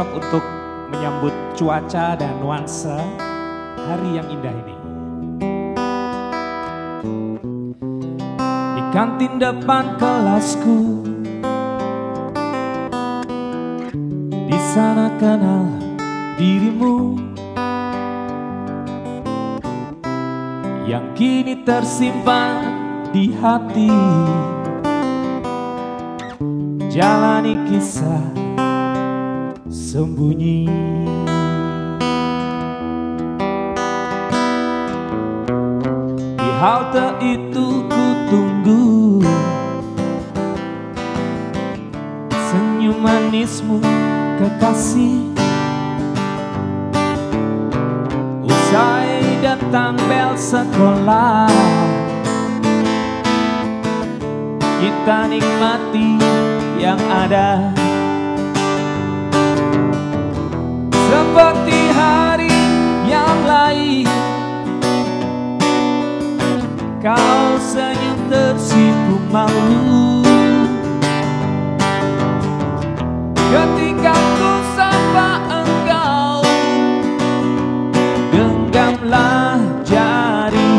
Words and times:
cocok 0.00 0.16
untuk 0.16 0.44
menyambut 0.88 1.34
cuaca 1.60 2.16
dan 2.16 2.40
nuansa 2.40 2.96
hari 3.84 4.16
yang 4.16 4.24
indah 4.32 4.54
ini. 4.56 4.76
Di 8.80 8.82
kantin 8.96 9.36
depan 9.36 10.00
kelasku 10.00 11.04
Di 14.24 14.58
sana 14.72 15.12
kenal 15.20 15.68
dirimu 16.40 17.20
Yang 20.88 21.06
kini 21.14 21.54
tersimpan 21.62 22.52
di 23.12 23.36
hati 23.36 23.92
Jalani 26.88 27.54
kisah 27.68 28.39
sembunyi. 29.90 30.70
Di 36.38 36.50
halte 36.62 37.06
itu 37.18 37.66
ku 37.90 38.04
tunggu. 38.30 38.86
Senyum 42.30 43.02
manismu 43.02 43.82
kekasih. 44.38 45.34
Usai 48.46 49.42
datang 49.42 49.98
bel 50.06 50.38
sekolah. 50.38 51.50
Kita 54.78 55.26
nikmati 55.26 56.14
yang 56.78 57.02
ada 57.10 57.79
Kau 67.00 67.56
senyum 67.56 68.28
tersipu 68.28 69.16
malu. 69.32 70.20
Ketika 73.50 74.12
ku 74.12 74.52
sapa 74.76 75.28
engkau 75.48 76.44
Genggamlah 78.30 79.58
jari 79.80 80.72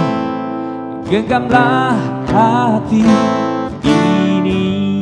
Genggamlah 1.09 1.97
hati 2.29 3.01
ini. 3.81 5.01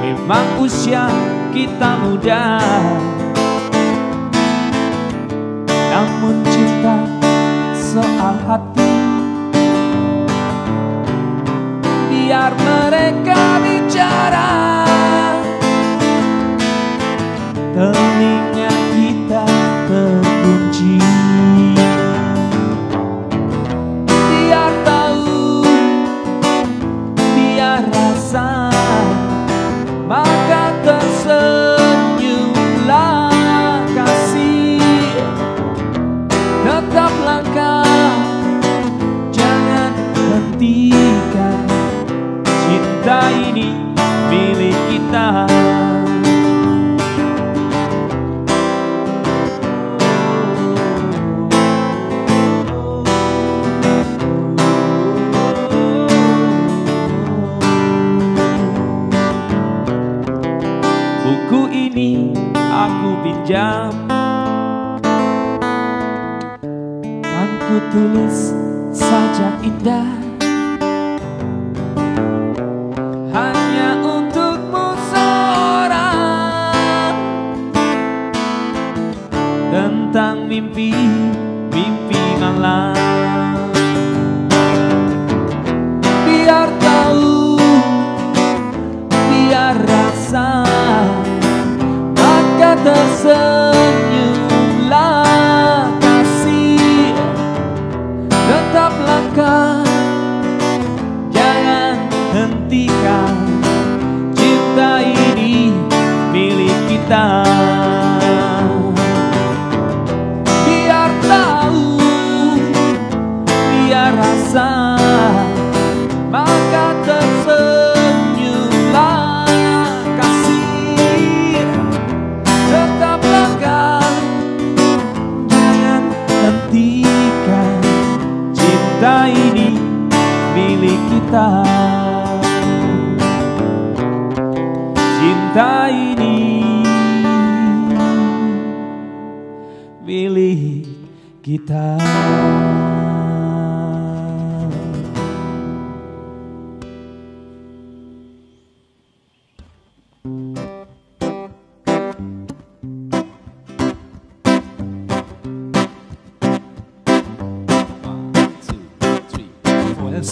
Memang 0.00 0.64
usia 0.64 1.12
kita 1.52 1.90
muda 2.00 2.56
Namun 5.92 6.40
cinta 6.48 6.75
soal 7.96 8.36
hati 8.44 8.92
Biar 12.12 12.52
mereka 12.52 13.40
bicara 13.64 14.52
Telinga 17.72 18.45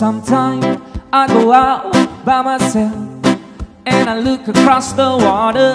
sometimes 0.04 0.66
I 1.14 1.26
go 1.26 1.50
out 1.50 1.94
by 2.26 2.42
myself 2.42 2.92
and 3.86 4.10
I 4.10 4.18
look 4.20 4.46
across 4.48 4.92
the 4.92 5.10
water. 5.26 5.70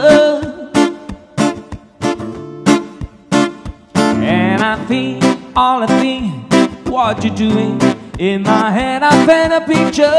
And 4.38 4.62
I 4.62 4.76
think, 4.86 5.24
all 5.56 5.82
I 5.82 5.88
think, 6.04 6.32
what 6.86 7.24
you're 7.24 7.40
doing. 7.48 7.82
In 8.20 8.44
my 8.44 8.70
head, 8.70 9.02
I 9.02 9.14
paint 9.26 9.52
a 9.60 9.62
picture. 9.74 10.19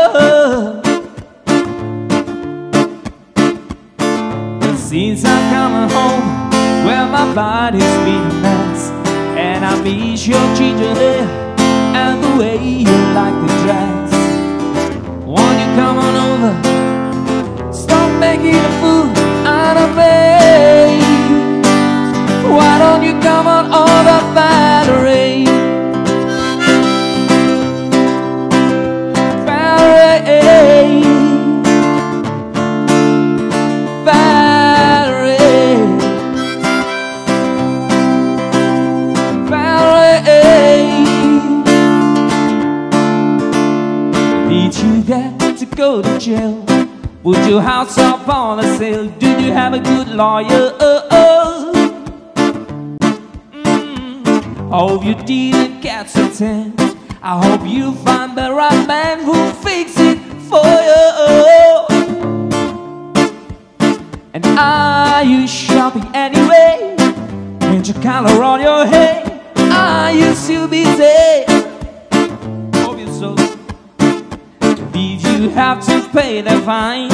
You 75.51 75.57
have 75.57 75.85
to 75.85 76.09
pay 76.11 76.41
the 76.43 76.61
fine? 76.63 77.11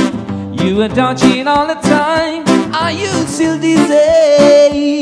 You 0.59 0.77
were 0.77 0.89
dodging 0.89 1.49
all 1.49 1.67
the 1.67 1.81
time. 1.81 2.45
Are 2.75 2.93
you 2.93 3.09
still 3.27 3.59
dizzy? 3.59 5.01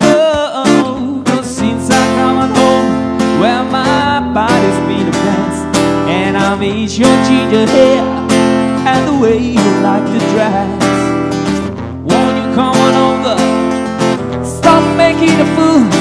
Oh, 0.00 1.22
cause 1.26 1.46
since 1.46 1.88
I 1.90 2.04
come 2.16 2.50
home, 2.50 3.40
well, 3.40 3.64
my 3.64 4.32
body's 4.34 4.78
been 4.88 5.08
mess. 5.24 5.56
And 6.08 6.36
I 6.36 6.56
miss 6.56 6.98
your 6.98 7.16
ginger 7.26 7.66
hair 7.66 8.02
and 8.90 9.08
the 9.08 9.16
way 9.22 9.38
you 9.38 9.66
like 9.82 10.06
to 10.14 10.20
dress. 10.32 10.82
Won't 12.10 12.36
you 12.40 12.54
come 12.58 12.76
on 12.86 12.94
over? 13.08 14.44
Stop 14.44 14.82
making 14.96 15.40
a 15.40 15.46
fool 15.54 15.95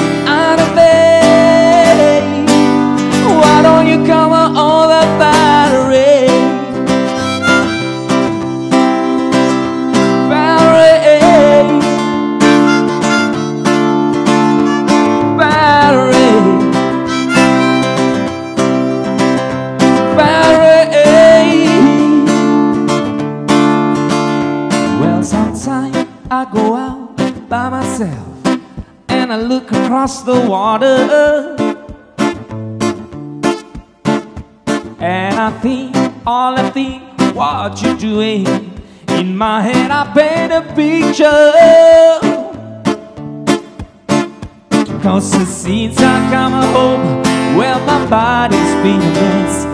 I 29.36 29.38
look 29.38 29.70
across 29.70 30.24
the 30.24 30.40
water 30.48 31.58
and 35.02 35.36
I 35.36 35.52
think, 35.60 35.94
all 36.26 36.58
I 36.58 36.70
think, 36.70 37.04
what 37.36 37.82
you're 37.82 37.98
doing. 37.98 38.46
In 39.10 39.36
my 39.36 39.62
head, 39.62 39.92
I 39.92 40.04
paint 40.16 40.54
a 40.54 40.62
picture. 40.74 41.52
Cause 45.04 45.30
since 45.30 45.98
I 46.00 46.16
come 46.32 46.54
home, 46.74 47.58
well, 47.58 47.80
my 47.86 48.10
body's 48.10 48.74
been 48.84 49.02
a 49.02 49.12
mess. 49.20 49.66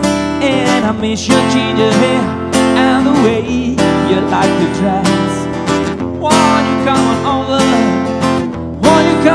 And 0.42 0.84
I 0.84 0.90
miss 0.90 1.28
your 1.28 1.42
ginger 1.50 1.92
hair 2.02 2.22
and 2.82 3.06
the 3.06 3.12
way 3.22 3.46
you 4.10 4.20
like 4.22 4.50
to 4.58 4.80
dress. 4.80 5.21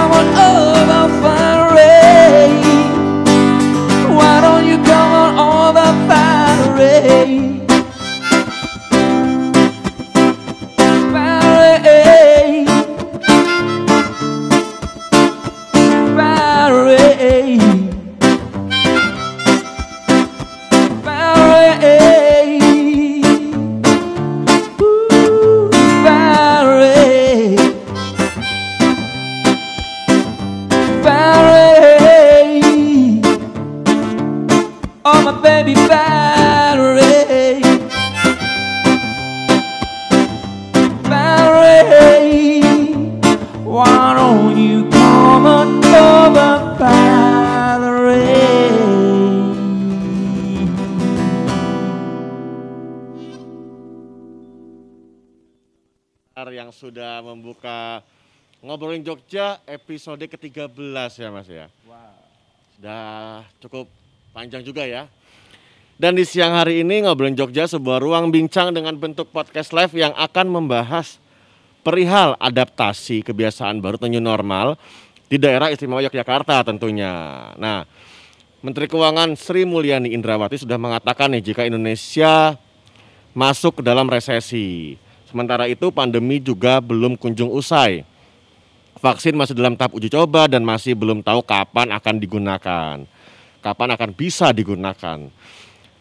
Come 0.07 0.19
on 0.19 0.27
over? 0.37 1.77
Why 4.15 4.41
don't 4.41 4.65
you 4.65 4.77
come 4.83 5.11
on 5.11 5.75
over. 5.75 7.66
Membuka 57.37 58.01
ngobrolin 58.65 59.05
Jogja 59.05 59.61
episode 59.69 60.25
ke-13 60.25 60.73
ya 61.13 61.29
Mas 61.29 61.45
ya. 61.45 61.69
Sudah 62.73 63.45
cukup 63.61 63.85
panjang 64.33 64.65
juga 64.65 64.81
ya. 64.89 65.05
Dan 65.97 66.17
di 66.17 66.25
siang 66.25 66.57
hari 66.57 66.81
ini 66.81 67.05
ngobrolin 67.05 67.37
Jogja 67.37 67.69
sebuah 67.69 68.01
ruang 68.01 68.33
bincang 68.33 68.73
dengan 68.73 68.97
bentuk 68.97 69.29
podcast 69.29 69.69
live 69.69 69.93
yang 69.93 70.13
akan 70.17 70.49
membahas 70.49 71.21
perihal 71.85 72.33
adaptasi 72.41 73.21
kebiasaan 73.21 73.77
baru 73.77 74.01
atau 74.01 74.09
new 74.09 74.21
normal 74.21 74.75
di 75.29 75.37
daerah 75.37 75.69
istimewa 75.69 76.01
Yogyakarta 76.01 76.65
tentunya. 76.65 77.53
Nah, 77.61 77.85
Menteri 78.65 78.89
Keuangan 78.89 79.37
Sri 79.37 79.69
Mulyani 79.69 80.11
Indrawati 80.17 80.57
sudah 80.57 80.81
mengatakan 80.81 81.29
nih 81.37 81.53
jika 81.53 81.61
Indonesia 81.63 82.57
masuk 83.37 83.79
ke 83.79 83.81
dalam 83.85 84.09
resesi. 84.09 84.97
Sementara 85.27 85.67
itu 85.67 85.91
pandemi 85.91 86.39
juga 86.39 86.79
belum 86.79 87.19
kunjung 87.19 87.51
usai. 87.51 88.07
Vaksin 88.97 89.35
masih 89.35 89.53
dalam 89.53 89.75
tahap 89.75 89.93
uji 89.93 90.07
coba 90.07 90.47
dan 90.47 90.63
masih 90.63 90.95
belum 90.95 91.19
tahu 91.19 91.43
kapan 91.43 91.91
akan 91.91 92.15
digunakan. 92.17 92.95
Kapan 93.59 93.89
akan 93.93 94.09
bisa 94.15 94.49
digunakan. 94.55 95.27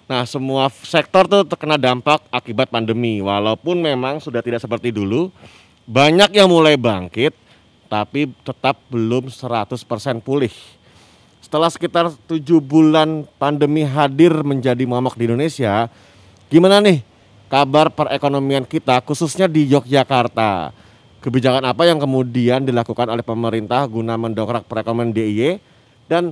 Nah, 0.06 0.22
semua 0.22 0.70
sektor 0.70 1.26
tuh 1.26 1.42
terkena 1.42 1.74
dampak 1.74 2.22
akibat 2.30 2.70
pandemi. 2.70 3.18
Walaupun 3.18 3.82
memang 3.82 4.22
sudah 4.22 4.38
tidak 4.38 4.62
seperti 4.62 4.94
dulu, 4.94 5.34
banyak 5.90 6.30
yang 6.30 6.46
mulai 6.46 6.78
bangkit 6.78 7.34
tapi 7.86 8.30
tetap 8.46 8.78
belum 8.90 9.30
100% 9.30 9.74
pulih. 10.22 10.54
Setelah 11.42 11.70
sekitar 11.70 12.10
tujuh 12.26 12.58
bulan 12.58 13.26
pandemi 13.38 13.86
hadir 13.86 14.34
menjadi 14.42 14.82
momok 14.82 15.14
di 15.14 15.30
Indonesia, 15.30 15.86
gimana 16.50 16.82
nih 16.82 17.15
kabar 17.46 17.90
perekonomian 17.90 18.66
kita 18.66 18.98
khususnya 19.02 19.46
di 19.46 19.66
Yogyakarta? 19.70 20.70
Kebijakan 21.22 21.66
apa 21.66 21.82
yang 21.88 21.98
kemudian 21.98 22.62
dilakukan 22.62 23.10
oleh 23.10 23.24
pemerintah 23.26 23.82
guna 23.90 24.14
mendongkrak 24.14 24.62
perekonomian 24.70 25.10
DIY 25.10 25.58
dan 26.06 26.30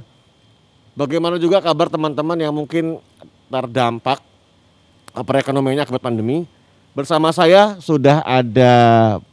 bagaimana 0.94 1.34
juga 1.34 1.58
kabar 1.58 1.90
teman-teman 1.90 2.38
yang 2.38 2.54
mungkin 2.54 3.02
terdampak 3.50 4.22
perekonomiannya 5.10 5.82
akibat 5.82 6.02
pandemi? 6.02 6.46
Bersama 6.94 7.34
saya 7.34 7.74
sudah 7.82 8.22
ada 8.22 8.74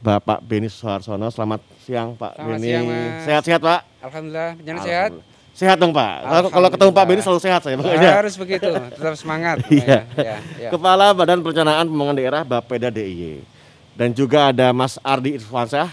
Bapak 0.01 0.41
Beni 0.41 0.65
Suharsono. 0.65 1.29
Selamat 1.29 1.61
siang 1.85 2.17
Pak 2.17 2.33
Selamat 2.33 2.57
Beni. 2.57 2.65
siang. 2.65 2.85
Sehat-sehat 3.21 3.61
Pak? 3.61 3.79
Alhamdulillah, 4.01 4.50
penjara 4.57 4.79
sehat. 4.81 5.11
Sehat 5.51 5.77
dong 5.77 5.91
Pak. 5.91 6.13
Kalau- 6.24 6.50
Kalau 6.50 6.67
ketemu 6.70 6.91
Pak 6.91 7.05
Beni 7.05 7.22
selalu 7.22 7.39
sehat 7.39 7.62
saya 7.62 7.75
pokoknya. 7.75 8.12
Harus 8.15 8.36
begitu, 8.36 8.72
tetap 8.72 9.15
semangat. 9.15 9.62
Iya. 9.70 10.08
Ya, 10.15 10.36
ya. 10.58 10.70
Kepala 10.70 11.12
Badan 11.12 11.39
Perencanaan 11.39 11.86
Pembangunan 11.86 12.15
Daerah 12.15 12.41
Bapeda 12.41 12.88
DIY. 12.88 13.43
Dan 13.91 14.12
juga 14.12 14.50
ada 14.50 14.72
Mas 14.72 14.96
Ardi 14.98 15.36
Irfansyah, 15.36 15.91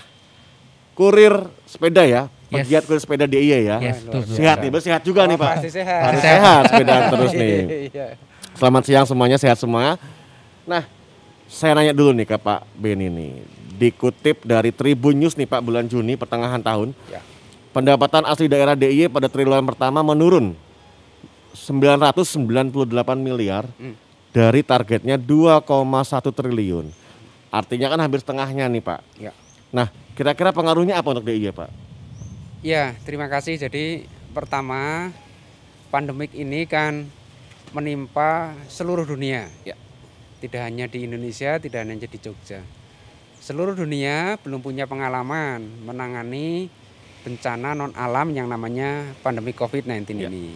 kurir 0.94 1.34
sepeda 1.64 2.02
ya, 2.02 2.30
Yes. 2.48 2.64
pegiat 2.64 2.82
kurir 2.86 3.02
sepeda 3.02 3.24
DIY 3.24 3.60
ya. 3.60 3.76
Yes. 3.78 4.06
Sehat 4.30 4.56
nih, 4.58 4.70
bersehat 4.70 5.02
juga 5.02 5.22
Oh, 5.22 5.28
nih 5.28 5.36
Pak. 5.36 5.50
Pasti 5.58 5.70
sehat. 5.70 6.00
Harus 6.02 6.22
sehat 6.22 6.62
sepedaan 6.66 7.02
terus 7.12 7.32
nih. 7.32 7.58
Iya. 7.88 8.06
Selamat 8.54 8.82
siang 8.84 9.04
semuanya, 9.04 9.36
sehat 9.36 9.54
semua. 9.56 9.98
Nah, 10.64 10.82
saya 11.44 11.74
nanya 11.74 11.92
dulu 11.92 12.10
nih 12.12 12.24
ke 12.24 12.36
Pak 12.36 12.64
Beni 12.72 13.06
nih. 13.06 13.32
Dikutip 13.76 14.42
dari 14.42 14.70
Tribun 14.70 15.14
News 15.14 15.34
nih 15.34 15.44
Pak 15.44 15.60
bulan 15.60 15.84
Juni 15.84 16.14
pertengahan 16.14 16.58
tahun. 16.58 16.94
Ya. 17.06 17.20
Pendapatan 17.70 18.24
asli 18.24 18.48
daerah 18.48 18.74
DIY 18.74 19.12
pada 19.12 19.28
triwulan 19.28 19.62
pertama 19.62 20.00
menurun 20.00 20.56
998 21.52 23.20
miliar 23.20 23.68
Hmm. 23.76 23.94
dari 24.32 24.60
targetnya 24.64 25.16
2,1 25.20 26.32
triliun. 26.32 26.88
Artinya 27.48 27.88
kan 27.92 28.00
hampir 28.04 28.20
setengahnya 28.20 28.68
nih 28.68 28.82
Pak. 28.84 29.00
Ya. 29.16 29.32
Nah, 29.72 29.88
kira-kira 30.12 30.52
pengaruhnya 30.52 31.00
apa 31.00 31.08
untuk 31.12 31.28
DIY 31.28 31.52
Pak? 31.52 31.70
Ya, 32.60 32.92
terima 33.04 33.28
kasih. 33.28 33.56
Jadi 33.56 34.04
pertama 34.32 35.12
pandemik 35.88 36.32
ini 36.36 36.68
kan 36.68 37.08
menimpa 37.72 38.52
seluruh 38.68 39.04
dunia. 39.04 39.48
Ya. 39.64 39.76
Tidak 40.38 40.60
hanya 40.62 40.86
di 40.86 41.02
Indonesia, 41.04 41.58
tidak 41.58 41.82
hanya 41.82 42.06
di 42.06 42.18
Jogja. 42.20 42.62
Seluruh 43.42 43.74
dunia 43.74 44.38
belum 44.42 44.62
punya 44.62 44.86
pengalaman 44.86 45.66
menangani 45.82 46.70
bencana 47.22 47.74
non 47.74 47.92
alam 47.94 48.30
yang 48.30 48.46
namanya 48.46 49.14
pandemi 49.20 49.50
COVID-19 49.52 50.16
Ya. 50.16 50.28
ini. 50.30 50.54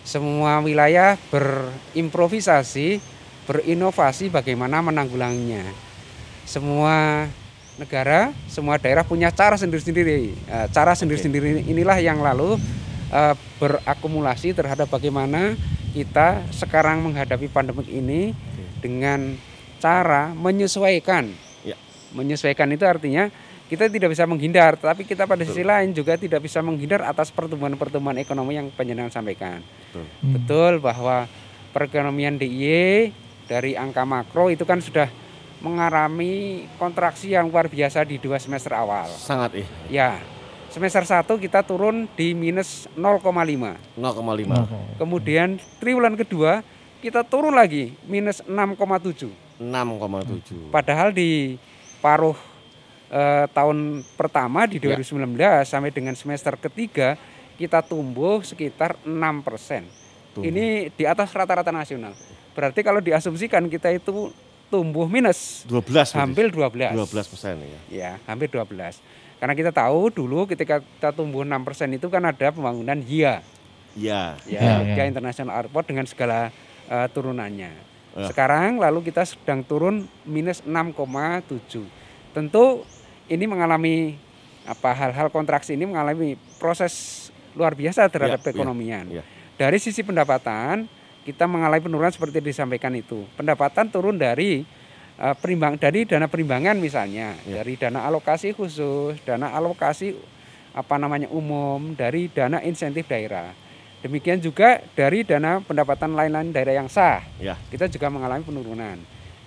Semua 0.00 0.58
wilayah 0.64 1.20
berimprovisasi, 1.28 2.98
berinovasi 3.44 4.32
bagaimana 4.32 4.80
menanggulanginya. 4.80 5.62
Semua 6.48 7.26
negara, 7.76 8.32
semua 8.46 8.76
daerah 8.76 9.04
punya 9.04 9.30
cara 9.30 9.54
sendiri-sendiri. 9.56 10.34
Eh, 10.34 10.66
Cara 10.72 10.92
sendiri-sendiri 10.92 11.64
inilah 11.64 12.00
yang 12.00 12.20
lalu 12.20 12.58
eh, 13.10 13.34
berakumulasi 13.58 14.54
terhadap 14.54 14.88
bagaimana 14.88 15.54
kita 15.90 16.46
sekarang 16.54 17.02
menghadapi 17.02 17.50
pandemik 17.50 17.86
ini 17.90 18.30
dengan 18.78 19.34
cara 19.82 20.30
menyesuaikan. 20.32 21.28
Ya. 21.62 21.74
Menyesuaikan 22.14 22.70
itu 22.70 22.86
artinya 22.86 23.28
kita 23.70 23.86
tidak 23.86 24.10
bisa 24.10 24.26
menghindar, 24.26 24.74
tapi 24.74 25.06
kita 25.06 25.30
pada 25.30 25.46
sisi 25.46 25.62
lain 25.62 25.94
juga 25.94 26.18
tidak 26.18 26.42
bisa 26.42 26.58
menghindar 26.58 27.06
atas 27.06 27.30
pertumbuhan-pertumbuhan 27.30 28.18
ekonomi 28.18 28.58
yang 28.58 28.66
penjenengan 28.74 29.14
sampaikan. 29.14 29.62
Betul. 29.62 30.04
Betul 30.34 30.72
bahwa 30.82 31.30
perekonomian 31.70 32.34
DIY 32.34 33.14
dari 33.46 33.78
angka 33.78 34.02
makro 34.02 34.50
itu 34.50 34.66
kan 34.66 34.82
sudah 34.82 35.06
mengalami 35.62 36.66
kontraksi 36.82 37.30
yang 37.38 37.46
luar 37.46 37.70
biasa 37.70 38.02
di 38.02 38.18
dua 38.18 38.42
semester 38.42 38.74
awal. 38.74 39.06
Sangat 39.06 39.62
ih. 39.62 39.68
Ya, 39.86 40.18
semester 40.74 41.06
1 41.06 41.30
kita 41.38 41.62
turun 41.62 42.10
di 42.18 42.34
minus 42.34 42.90
0,5. 42.98 43.22
0,5. 43.94 44.98
Kemudian 44.98 45.62
triwulan 45.78 46.18
kedua 46.18 46.66
kita 46.98 47.22
turun 47.22 47.54
lagi 47.54 47.94
minus 48.10 48.42
6,7. 48.50 49.30
6,7. 49.62 50.74
Padahal 50.74 51.14
di 51.14 51.54
paruh 52.02 52.49
eh, 53.10 53.46
tahun 53.50 53.76
pertama 54.14 54.64
di 54.64 54.78
Ya. 54.78 54.94
2019 54.94 55.36
sampai 55.64 55.90
dengan 55.90 56.14
semester 56.14 56.54
ketiga 56.56 57.18
kita 57.54 57.82
tumbuh 57.82 58.40
sekitar 58.40 58.96
6 59.02 59.12
persen. 59.42 59.84
Tumbuh. 60.32 60.46
Ini 60.46 60.88
di 60.90 61.04
atas 61.04 61.28
rata-rata 61.30 61.68
nasional. 61.68 62.14
Berarti 62.50 62.80
kalau 62.80 62.98
diasumsikan 62.98 63.66
kita 63.66 63.90
itu 63.90 64.32
tumbuh 64.70 65.04
minus 65.04 65.66
12 65.66 66.14
berarti. 66.14 66.16
hampir 66.16 66.46
12. 66.48 66.94
12 66.94 67.26
persen 67.26 67.54
ya. 67.58 67.80
Ya, 67.90 68.10
hampir 68.24 68.46
12. 68.48 69.02
Karena 69.36 69.52
kita 69.52 69.72
tahu 69.72 70.08
dulu 70.08 70.46
ketika 70.46 70.78
kita 70.78 71.10
tumbuh 71.10 71.42
6 71.42 71.66
persen 71.66 71.90
itu 71.90 72.06
kan 72.06 72.22
ada 72.22 72.48
pembangunan 72.48 72.96
HIA, 72.96 73.42
Iya. 73.92 74.38
ya, 74.46 74.60
Ya, 74.60 74.72
Jogja 74.78 75.02
ya. 75.02 75.04
International 75.04 75.54
Airport 75.58 75.84
dengan 75.84 76.06
segala 76.06 76.54
eh, 76.86 77.06
turunannya. 77.10 77.70
Ya. 78.10 78.26
Sekarang 78.26 78.78
lalu 78.78 79.06
kita 79.06 79.22
sedang 79.22 79.62
turun 79.62 80.06
minus 80.22 80.62
6,7. 80.62 81.82
Tentu 82.30 82.82
ini 83.30 83.46
mengalami 83.46 84.18
apa 84.66 84.90
hal-hal 84.92 85.30
kontraksi 85.30 85.72
ini 85.72 85.86
mengalami 85.86 86.34
proses 86.58 87.26
luar 87.54 87.72
biasa 87.72 88.10
terhadap 88.10 88.38
Ya, 88.38 88.42
ya, 88.42 88.44
perekonomian. 88.44 89.04
ya. 89.08 89.22
Dari 89.56 89.78
sisi 89.78 90.02
pendapatan 90.02 90.90
kita 91.22 91.46
mengalami 91.46 91.80
penurunan 91.80 92.10
seperti 92.10 92.42
disampaikan 92.42 92.90
itu. 92.92 93.22
Pendapatan 93.38 93.86
turun 93.88 94.18
dari 94.18 94.66
eh, 95.16 95.34
perimbang 95.38 95.76
dari 95.76 96.04
dana 96.04 96.26
perimbangan 96.26 96.76
misalnya, 96.76 97.38
Ya. 97.46 97.62
dari 97.62 97.76
dana 97.76 98.02
alokasi 98.04 98.50
khusus, 98.52 99.20
dana 99.22 99.52
alokasi 99.52 100.16
apa 100.72 100.96
namanya 100.96 101.28
umum, 101.28 101.92
dari 101.94 102.30
dana 102.30 102.62
insentif 102.62 103.04
daerah. 103.04 103.52
Demikian 104.00 104.40
juga 104.40 104.80
dari 104.96 105.28
dana 105.28 105.60
pendapatan 105.60 106.16
lain-lain 106.16 106.50
daerah 106.50 106.72
yang 106.74 106.88
sah 106.88 107.20
Ya. 107.36 107.58
kita 107.68 107.84
juga 107.86 108.08
mengalami 108.08 108.40
penurunan. 108.42 108.96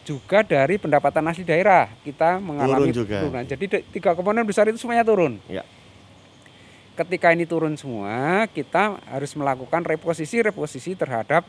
Juga 0.03 0.43
dari 0.43 0.75
pendapatan 0.75 1.23
asli 1.31 1.47
daerah 1.47 1.87
kita 2.03 2.35
mengalami 2.43 2.91
Turun 2.91 3.07
juga. 3.07 3.17
penurunan. 3.23 3.45
Jadi 3.47 3.65
tiga 3.87 4.11
komponen 4.11 4.43
besar 4.43 4.67
itu 4.67 4.75
semuanya 4.75 5.07
turun. 5.07 5.39
Ya. 5.47 5.63
Ketika 6.93 7.33
ini 7.33 7.47
turun 7.49 7.73
semua, 7.73 8.45
kita 8.51 9.01
harus 9.09 9.33
melakukan 9.33 9.81
reposisi-reposisi 9.81 10.93
terhadap 10.93 11.41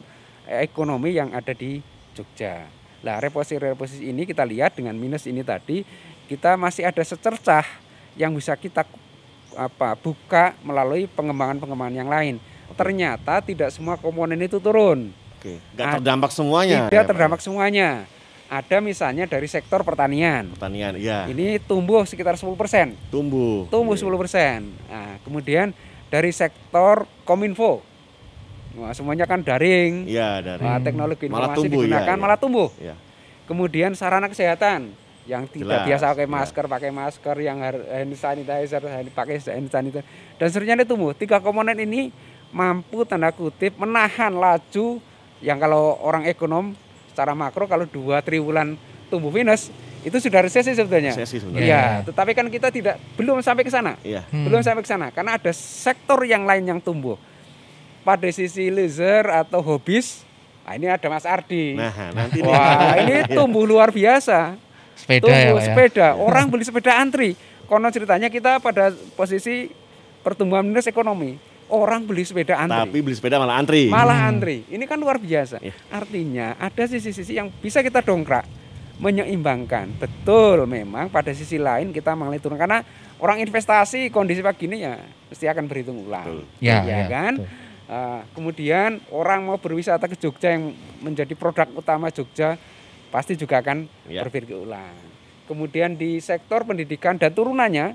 eh, 0.49 0.65
ekonomi 0.65 1.13
yang 1.13 1.35
ada 1.37 1.53
di 1.53 1.85
Jogja. 2.17 2.65
Nah, 3.05 3.21
reposisi-reposisi 3.21 4.09
ini 4.09 4.25
kita 4.25 4.41
lihat 4.47 4.79
dengan 4.81 4.97
minus 4.97 5.29
ini 5.29 5.45
tadi, 5.45 5.85
kita 6.31 6.57
masih 6.57 6.89
ada 6.89 7.05
secercah 7.05 7.67
yang 8.17 8.33
bisa 8.33 8.57
kita 8.57 8.87
apa 9.55 9.99
buka 10.01 10.57
melalui 10.65 11.05
pengembangan-pengembangan 11.13 11.97
yang 12.01 12.09
lain. 12.09 12.35
Ternyata 12.73 13.45
tidak 13.45 13.69
semua 13.69 14.01
komponen 14.01 14.41
itu 14.41 14.57
turun. 14.57 15.13
Oke. 15.37 15.61
Enggak 15.77 15.85
Ad- 15.85 15.95
terdampak 16.01 16.31
semuanya. 16.33 16.89
Tidak 16.89 16.97
ya, 16.97 17.03
Pak? 17.05 17.09
terdampak 17.13 17.41
semuanya. 17.45 17.89
Ada 18.55 18.79
misalnya 18.79 19.27
dari 19.27 19.51
sektor 19.51 19.83
pertanian. 19.83 20.55
Pertanian, 20.55 20.95
iya. 20.95 21.27
Ini 21.27 21.59
tumbuh 21.59 22.07
sekitar 22.07 22.39
10%. 22.39 22.95
Tumbuh. 23.11 23.67
Tumbuh 23.67 23.99
Iya. 23.99 24.07
10%. 24.07 24.63
Nah, 24.87 25.19
kemudian 25.21 25.75
dari 26.07 26.31
sektor 26.31 27.03
kominfo. 27.23 27.83
Wah, 28.75 28.95
semuanya 28.95 29.27
kan 29.27 29.43
daring. 29.43 30.07
Iya, 30.07 30.39
dari. 30.39 30.63
Wah, 30.63 30.79
teknologi 30.79 31.27
Malah 31.27 31.51
informasi 31.51 31.59
tumbuh, 31.61 31.83
ya, 31.83 31.87
digunakan 31.91 32.15
ya. 32.15 32.21
malah 32.21 32.39
tumbuh. 32.39 32.69
Iya. 32.77 32.95
Kemudian 33.45 33.91
sarana 33.93 34.27
kesehatan 34.27 34.95
yang 35.25 35.47
tidak 35.47 35.83
Jelas, 35.83 35.87
biasa 35.91 36.05
pakai 36.11 36.27
ya. 36.27 36.31
masker, 36.31 36.65
pakai 36.69 36.91
masker 36.91 37.37
yang 37.41 37.59
hand 37.59 38.13
sanitizer, 38.15 38.83
hand- 38.83 39.11
pakai 39.11 39.43
hand 39.43 39.67
sanitizer 39.69 40.05
dan 40.37 40.47
seterusnya 40.47 40.75
ini 40.77 40.85
tumbuh. 40.85 41.11
Tiga 41.13 41.39
komponen 41.39 41.75
ini 41.77 42.15
mampu 42.51 43.03
tanda 43.03 43.31
kutip 43.31 43.75
menahan 43.75 44.31
laju 44.31 45.03
yang 45.41 45.59
kalau 45.59 45.99
orang 45.99 46.23
ekonom 46.25 46.73
secara 47.15 47.31
makro 47.33 47.71
kalau 47.71 47.87
dua 47.87 48.19
triwulan 48.19 48.75
tumbuh 49.07 49.31
minus 49.31 49.71
itu 50.03 50.19
sudah 50.19 50.43
resesi 50.43 50.75
sebetulnya. 50.75 51.15
Resesi 51.15 51.39
sebenarnya. 51.39 51.63
Iya, 51.65 51.79
Iya. 51.79 52.05
tetapi 52.11 52.31
kan 52.35 52.47
kita 52.51 52.69
tidak 52.69 52.99
belum 53.15 53.39
sampai 53.39 53.63
ke 53.63 53.71
sana. 53.71 53.95
Iya. 54.03 54.27
Hmm. 54.29 54.51
Belum 54.51 54.61
sampai 54.61 54.83
ke 54.83 54.91
sana 54.91 55.09
karena 55.09 55.39
ada 55.39 55.53
sektor 55.55 56.19
yang 56.27 56.43
lain 56.43 56.67
yang 56.67 56.81
tumbuh. 56.83 57.15
Pada 58.03 58.29
sisi 58.29 58.69
leisure 58.69 59.33
atau 59.33 59.65
hobis, 59.65 60.29
nah 60.61 60.77
ini 60.77 60.93
ada 60.93 61.09
Mas 61.09 61.25
Ardi. 61.25 61.73
Nah, 61.73 61.89
nanti 62.13 62.45
nih. 62.45 62.53
Wah, 62.53 63.01
ini 63.01 63.17
tumbuh 63.39 63.65
luar 63.65 63.89
biasa. 63.89 64.61
Sepeda 64.93 65.25
ya, 65.25 65.49
tumbuh 65.49 65.57
Pak 65.57 65.63
ya. 65.63 65.67
sepeda. 65.73 66.07
Orang 66.21 66.53
beli 66.53 66.69
sepeda 66.69 67.01
antri. 67.01 67.33
Konon 67.65 67.89
ceritanya 67.89 68.29
kita 68.29 68.61
pada 68.61 68.93
posisi 69.17 69.73
pertumbuhan 70.21 70.69
minus 70.69 70.85
ekonomi. 70.85 71.41
Orang 71.75 72.07
beli 72.07 72.23
sepeda 72.23 72.55
antri. 72.55 72.79
Tapi 72.79 72.99
beli 73.03 73.15
sepeda 73.15 73.37
malah 73.37 73.59
antri. 73.59 73.91
Malah 73.91 74.15
Hmm. 74.17 74.31
antri. 74.31 74.63
Ini 74.65 74.85
kan 74.87 74.95
luar 74.95 75.19
biasa. 75.19 75.59
Iya. 75.59 75.75
Artinya 75.91 76.55
ada 76.55 76.87
sisi-sisi 76.87 77.35
yang 77.35 77.51
bisa 77.51 77.83
kita 77.83 77.99
dongkrak, 77.99 78.47
menyeimbangkan. 78.99 79.91
Betul, 79.99 80.65
memang 80.65 81.11
pada 81.11 81.35
sisi 81.35 81.59
lain 81.59 81.91
kita 81.91 82.15
mengalami 82.15 82.39
turun 82.39 82.55
karena 82.55 82.87
orang 83.19 83.43
investasi 83.43 84.07
kondisi 84.09 84.39
begini 84.39 84.81
ya 84.81 84.95
mesti 85.27 85.45
akan 85.45 85.65
berhitung 85.67 85.99
ulang. 86.01 86.47
Ya, 86.57 86.83
Ya 86.83 87.05
ya, 87.05 87.07
kan? 87.09 87.35
betul. 87.37 87.63
Ah, 87.85 88.25
kemudian 88.33 89.03
orang 89.11 89.45
mau 89.45 89.59
berwisata 89.59 90.07
ke 90.07 90.17
Jogja 90.17 90.57
yang 90.57 90.73
menjadi 91.01 91.37
produk 91.37 91.69
utama 91.71 92.09
Jogja 92.09 92.57
pasti 93.11 93.35
juga 93.35 93.61
akan 93.61 93.85
Ya. 94.07 94.25
berpikir 94.25 94.57
ulang. 94.57 94.95
Kemudian 95.45 95.93
di 95.93 96.17
sektor 96.17 96.65
pendidikan 96.65 97.21
dan 97.21 97.29
turunannya 97.29 97.93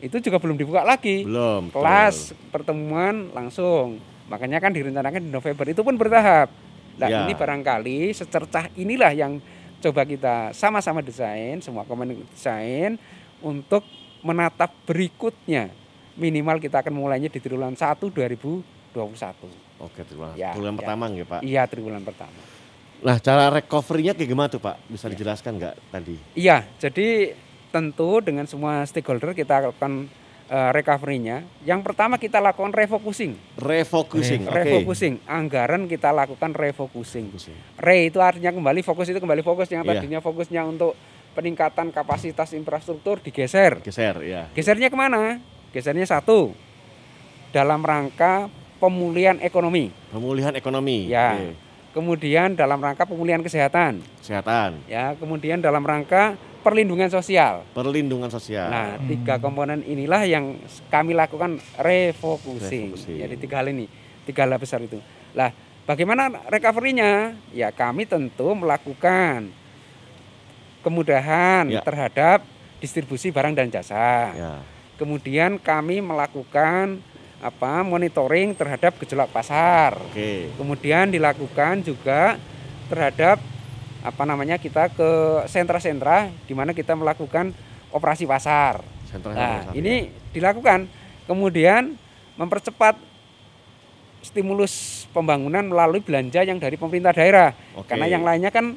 itu 0.00 0.16
juga 0.18 0.36
belum 0.36 0.56
dibuka 0.56 0.80
lagi. 0.80 1.22
Belum. 1.22 1.68
betul. 1.68 1.80
Kelas 1.80 2.16
pertemuan 2.48 3.28
langsung. 3.30 4.00
Makanya 4.26 4.58
kan 4.58 4.70
direncanakan 4.70 5.20
di 5.20 5.30
November 5.30 5.66
itu 5.66 5.80
pun 5.80 5.94
bertahap. 5.94 6.48
Nah 6.96 7.08
Ya. 7.08 7.24
ini 7.24 7.32
barangkali 7.32 8.12
secercah 8.12 8.68
inilah 8.74 9.10
yang 9.10 9.40
coba 9.80 10.04
kita 10.04 10.52
sama-sama 10.52 11.00
desain, 11.00 11.58
semua 11.58 11.82
komponen 11.82 12.20
desain 12.28 13.00
untuk 13.40 13.80
menatap 14.20 14.68
berikutnya. 14.84 15.72
Minimal 16.14 16.60
kita 16.60 16.80
akan 16.80 16.92
mulainya 16.92 17.26
di 17.26 17.40
triwulan 17.40 17.72
1 17.72 18.12
2021. 18.12 19.48
Oke, 19.80 20.04
triwulan, 20.04 20.36
Ya, 20.36 20.52
triwulan 20.52 20.74
ya. 20.74 20.78
pertama 20.84 21.04
nggih, 21.08 21.24
Pak. 21.24 21.40
Iya 21.40 21.62
triwulan 21.64 22.04
pertama. 22.04 22.36
Nah, 23.00 23.16
cara 23.16 23.48
recovery-nya 23.48 24.12
kayak 24.12 24.28
gimana 24.28 24.48
tuh, 24.52 24.60
Pak? 24.60 24.76
Bisa 24.84 25.08
Ya. 25.08 25.16
dijelaskan 25.16 25.56
nggak 25.56 25.74
tadi? 25.88 26.16
Iya, 26.36 26.68
jadi 26.76 27.32
tentu 27.70 28.18
dengan 28.20 28.44
semua 28.44 28.82
stakeholder 28.82 29.32
kita 29.32 29.70
lakukan 29.70 30.10
eh, 30.50 30.70
recovery-nya. 30.74 31.46
Yang 31.62 31.80
pertama 31.86 32.18
kita 32.18 32.42
lakukan 32.42 32.74
refocusing. 32.74 33.38
Refocusing. 33.54 34.46
Oke. 34.46 34.54
Refocusing, 34.58 35.14
anggaran 35.24 35.86
kita 35.86 36.10
lakukan 36.10 36.50
refocusing. 36.52 37.30
Refocusing. 37.30 37.58
Re 37.78 38.10
itu 38.10 38.18
artinya 38.18 38.50
kembali 38.50 38.82
fokus 38.82 39.06
itu 39.08 39.18
kembali 39.18 39.40
fokus 39.40 39.70
yang 39.70 39.86
Iya. 39.86 40.02
tadinya 40.02 40.18
fokusnya 40.18 40.62
untuk 40.66 40.98
peningkatan 41.30 41.94
kapasitas 41.94 42.50
infrastruktur 42.52 43.22
digeser. 43.22 43.78
Geser, 43.80 44.18
ya. 44.26 44.50
Gesernya 44.50 44.90
ke 44.90 44.98
mana? 44.98 45.38
Gesernya 45.70 46.02
satu 46.02 46.50
dalam 47.50 47.82
rangka 47.82 48.50
pemulihan 48.82 49.38
ekonomi. 49.38 49.94
Pemulihan 50.10 50.50
ekonomi. 50.58 51.06
Ya. 51.06 51.38
Oke. 51.38 51.54
Kemudian 51.90 52.54
dalam 52.54 52.78
rangka 52.78 53.02
pemulihan 53.02 53.42
kesehatan. 53.42 53.98
Kesehatan, 54.22 54.78
Ya, 54.86 55.14
kemudian 55.18 55.58
dalam 55.58 55.82
rangka 55.82 56.38
perlindungan 56.60 57.08
sosial. 57.08 57.64
perlindungan 57.72 58.28
sosial. 58.28 58.68
Nah, 58.68 59.00
tiga 59.04 59.40
komponen 59.40 59.80
inilah 59.82 60.22
yang 60.24 60.60
kami 60.88 61.16
lakukan 61.16 61.56
refocusing. 61.76 62.92
Refocusing. 62.92 63.18
Jadi 63.18 63.34
tiga 63.40 63.64
hal 63.64 63.68
ini, 63.72 63.88
tiga 64.24 64.44
hal 64.44 64.54
besar 64.60 64.84
itu. 64.84 65.00
Lah, 65.32 65.50
bagaimana 65.84 66.28
recovery-nya? 66.48 67.34
Ya 67.50 67.72
kami 67.72 68.04
tentu 68.04 68.52
melakukan 68.52 69.50
kemudahan 70.80 71.68
Ya. 71.68 71.80
terhadap 71.84 72.44
distribusi 72.80 73.28
barang 73.28 73.52
dan 73.52 73.68
jasa. 73.68 74.32
Ya. 74.32 74.52
Kemudian 74.96 75.56
kami 75.60 76.00
melakukan 76.00 77.00
apa 77.40 77.80
monitoring 77.80 78.52
terhadap 78.52 79.00
gejolak 79.00 79.32
pasar. 79.32 79.96
Oke. 80.12 80.52
Kemudian 80.60 81.08
dilakukan 81.08 81.80
juga 81.80 82.36
terhadap 82.92 83.40
apa 84.00 84.22
namanya 84.24 84.56
kita 84.56 84.88
ke 84.92 85.10
sentra-sentra 85.48 86.32
di 86.48 86.54
mana 86.56 86.72
kita 86.72 86.96
melakukan 86.96 87.52
operasi 87.92 88.24
pasar. 88.24 88.80
Sentra 89.08 89.34
Nah, 89.34 89.66
sentra 89.66 89.74
ini 89.76 90.08
dilakukan. 90.32 90.88
Kemudian 91.28 91.94
mempercepat 92.34 92.98
stimulus 94.20 95.06
pembangunan 95.10 95.64
melalui 95.64 96.00
belanja 96.00 96.44
yang 96.44 96.60
dari 96.60 96.76
pemerintah 96.76 97.12
daerah. 97.12 97.56
Oke. 97.76 97.92
Karena 97.92 98.06
yang 98.08 98.22
lainnya 98.24 98.52
kan 98.52 98.76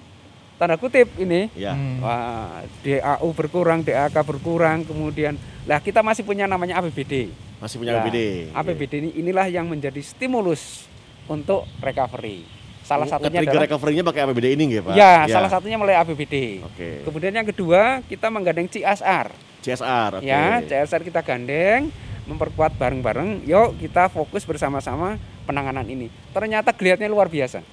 tanda 0.58 0.80
kutip 0.80 1.10
ini 1.20 1.50
Ya. 1.58 1.76
Hmm. 1.76 2.00
Wah, 2.00 2.64
DAU 2.86 3.30
berkurang, 3.36 3.84
DAK 3.84 4.16
berkurang, 4.24 4.88
kemudian 4.88 5.36
lah 5.68 5.80
kita 5.80 6.00
masih 6.04 6.24
punya 6.24 6.48
namanya 6.48 6.80
APBD. 6.80 7.32
Masih 7.60 7.80
punya 7.80 7.96
Nah, 7.96 8.04
APBD. 8.04 8.20
APBD 8.52 8.94
ini 9.00 9.10
inilah 9.20 9.48
yang 9.48 9.68
menjadi 9.68 10.00
stimulus 10.04 10.88
untuk 11.28 11.68
recovery. 11.80 12.63
Salah 12.84 13.08
satunya 13.08 13.40
adalah 13.40 13.64
recovery-nya 13.64 14.04
pakai 14.04 14.22
APBD 14.28 14.48
ini 14.60 14.64
nggak, 14.76 14.84
Pak? 14.92 14.94
ya, 14.94 15.24
salah 15.32 15.48
satunya 15.48 15.80
melalui 15.80 15.96
APBD. 15.96 16.60
Oke. 16.68 17.08
Kemudian 17.08 17.32
yang 17.32 17.48
kedua 17.48 18.04
kita 18.06 18.28
menggandeng 18.28 18.68
CSR. 18.68 19.32
CSR, 19.64 20.20
oke. 20.20 20.28
Ya, 20.28 20.60
CSR 20.60 21.08
kita 21.08 21.24
gandeng, 21.24 21.88
memperkuat 22.28 22.76
bareng-bareng. 22.76 23.48
Yuk 23.48 23.80
kita 23.80 24.12
fokus 24.12 24.44
bersama-sama 24.44 25.16
penanganan 25.48 25.88
ini. 25.88 26.12
Ternyata 26.36 26.76
geliatnya 26.76 27.08
luar 27.08 27.32
biasa. 27.32 27.64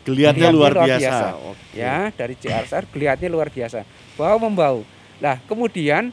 Geliatnya 0.00 0.48
Geliatnya 0.48 0.50
luar 0.54 0.72
luar 0.72 0.86
biasa. 0.88 1.02
biasa. 1.02 1.26
Oke. 1.44 1.76
ya 1.76 1.96
dari 2.16 2.34
CSR 2.34 2.84
geliatnya 2.88 3.28
luar 3.28 3.48
biasa 3.52 3.84
bau 4.16 4.40
membau 4.40 4.80
nah 5.20 5.36
kemudian 5.44 6.08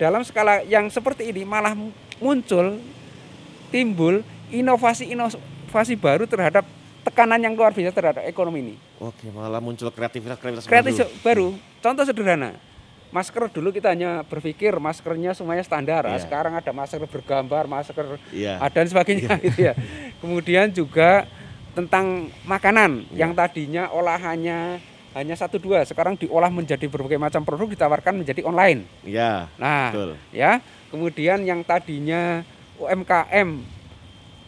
dalam 0.00 0.24
skala 0.24 0.64
yang 0.64 0.88
seperti 0.88 1.28
ini 1.28 1.44
malah 1.44 1.76
muncul 2.16 2.80
timbul 3.68 4.24
inovasi 4.48 5.12
inovasi 5.12 5.92
baru 6.00 6.24
terhadap 6.24 6.64
tekanan 7.06 7.38
yang 7.38 7.54
luar 7.54 7.70
biasa 7.70 7.94
terhadap 7.94 8.22
ekonomi 8.24 8.58
ini 8.60 8.74
Oke, 8.98 9.30
malah 9.30 9.62
muncul 9.62 9.86
kreativitas 9.88 10.36
kreativitas 10.36 10.66
kreatif 10.66 10.92
baru. 10.98 11.06
baru 11.22 11.48
contoh 11.78 12.02
sederhana 12.02 12.50
masker 13.06 13.48
dulu 13.48 13.70
kita 13.70 13.94
hanya 13.94 14.26
berpikir 14.26 14.74
maskernya 14.76 15.30
semuanya 15.32 15.62
standar 15.62 16.02
Nah, 16.04 16.18
Iya. 16.18 16.26
sekarang 16.26 16.52
ada 16.52 16.68
masker 16.68 16.98
bergambar 17.00 17.64
masker 17.64 18.18
Iya. 18.28 18.58
ada 18.58 18.74
dan 18.74 18.86
sebagainya 18.86 19.30
gitu 19.40 19.60
ya. 19.62 19.74
Kemudian 20.18 20.68
juga 20.68 21.24
tentang 21.72 22.28
makanan 22.42 23.06
Iya. 23.08 23.16
yang 23.16 23.32
tadinya 23.32 23.88
olahannya 23.88 24.82
hanya 25.12 25.32
satu 25.32 25.56
dua, 25.56 25.80
sekarang 25.80 26.12
diolah 26.12 26.52
menjadi 26.52 26.84
berbagai 26.86 27.16
macam 27.16 27.40
produk 27.40 27.72
ditawarkan 27.72 28.20
menjadi 28.20 28.44
online. 28.44 28.84
Iya. 29.00 29.48
Nah, 29.56 29.88
Betul. 29.88 30.10
ya. 30.28 30.60
Kemudian 30.92 31.40
yang 31.40 31.62
tadinya 31.62 32.44
UMKM 32.76 33.64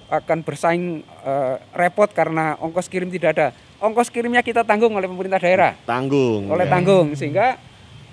akan 0.08 0.38
bersaing 0.40 1.04
eh, 1.04 1.54
repot 1.76 2.08
karena 2.08 2.56
ongkos 2.58 2.88
kirim 2.88 3.08
tidak 3.08 3.30
ada. 3.36 3.48
Ongkos 3.78 4.10
kirimnya 4.10 4.42
kita 4.42 4.66
tanggung 4.66 4.90
oleh 4.90 5.06
pemerintah 5.06 5.38
daerah, 5.38 5.72
Tanggung. 5.86 6.50
oleh 6.50 6.66
ya. 6.66 6.72
tanggung 6.74 7.14
sehingga 7.14 7.54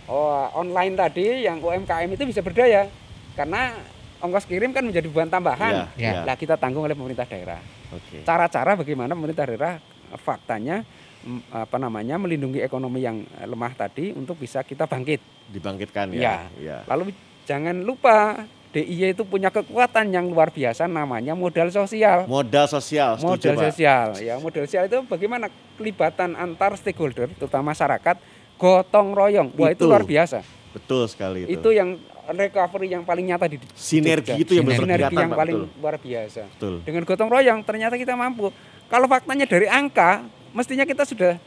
oh, 0.06 0.46
online 0.54 0.94
tadi 0.94 1.42
yang 1.42 1.58
UMKM 1.58 2.06
itu 2.14 2.24
bisa 2.30 2.46
berdaya 2.46 2.86
karena 3.34 3.74
ongkos 4.22 4.46
kirim 4.46 4.70
kan 4.70 4.86
menjadi 4.86 5.10
beban 5.10 5.26
tambahan. 5.26 5.90
Iya. 5.98 6.22
iya. 6.22 6.22
Lah 6.22 6.38
kita 6.38 6.54
tanggung 6.56 6.86
oleh 6.86 6.94
pemerintah 6.94 7.26
daerah. 7.26 7.58
Oke. 7.90 8.22
Cara-cara 8.22 8.78
bagaimana 8.78 9.18
pemerintah 9.18 9.50
daerah 9.50 9.74
eh, 9.82 10.20
faktanya 10.22 10.86
mm, 11.26 11.50
apa 11.50 11.78
namanya 11.82 12.22
melindungi 12.22 12.62
ekonomi 12.62 13.02
yang 13.02 13.24
lemah 13.42 13.74
tadi 13.74 14.14
untuk 14.14 14.38
bisa 14.38 14.62
kita 14.62 14.86
bangkit. 14.86 15.50
Dibangkitkan 15.50 16.14
Iya. 16.14 16.22
ya. 16.22 16.38
Iya. 16.62 16.78
Lalu 16.86 17.10
jangan 17.46 17.82
lupa 17.82 18.46
DIY 18.76 19.16
itu 19.16 19.24
punya 19.24 19.48
kekuatan 19.48 20.12
yang 20.12 20.28
luar 20.28 20.52
biasa 20.52 20.84
namanya 20.84 21.32
modal 21.32 21.72
sosial. 21.72 22.28
Modal 22.28 22.68
sosial, 22.68 23.16
setuju, 23.16 23.32
Modal 23.32 23.56
Pak. 23.56 23.64
sosial 23.72 24.08
ya 24.20 24.36
modal 24.36 24.68
sosial 24.68 24.84
itu 24.86 25.00
bagaimana 25.08 25.48
kelibatan 25.80 26.36
antar 26.36 26.76
stakeholder 26.76 27.32
terutama 27.32 27.72
masyarakat 27.72 28.20
gotong 28.60 29.16
royong. 29.16 29.48
Wah 29.56 29.72
itu, 29.72 29.84
Itu. 29.84 29.88
luar 29.88 30.04
biasa. 30.04 30.44
Betul 30.76 31.08
sekali 31.08 31.48
itu. 31.48 31.56
Itu 31.56 31.72
yang 31.72 31.96
recovery 32.28 32.92
yang 32.92 33.08
paling 33.08 33.32
nyata 33.32 33.48
di 33.48 33.64
Sinergi 33.72 34.36
Jogja. 34.36 34.44
itu 34.44 34.52
yang 34.60 34.68
sinergi 34.68 35.16
yang 35.16 35.32
Pak, 35.32 35.40
paling 35.40 35.56
betul. 35.64 35.80
luar 35.80 35.96
biasa. 35.96 36.42
Betul. 36.52 36.74
Dengan 36.84 37.02
gotong 37.08 37.30
royong 37.32 37.60
ternyata 37.64 37.96
kita 37.96 38.12
mampu. 38.12 38.52
Kalau 38.86 39.08
faktanya 39.08 39.48
dari 39.48 39.72
angka, 39.72 40.28
mestinya 40.52 40.84
kita 40.84 41.08
sudah, 41.08 41.40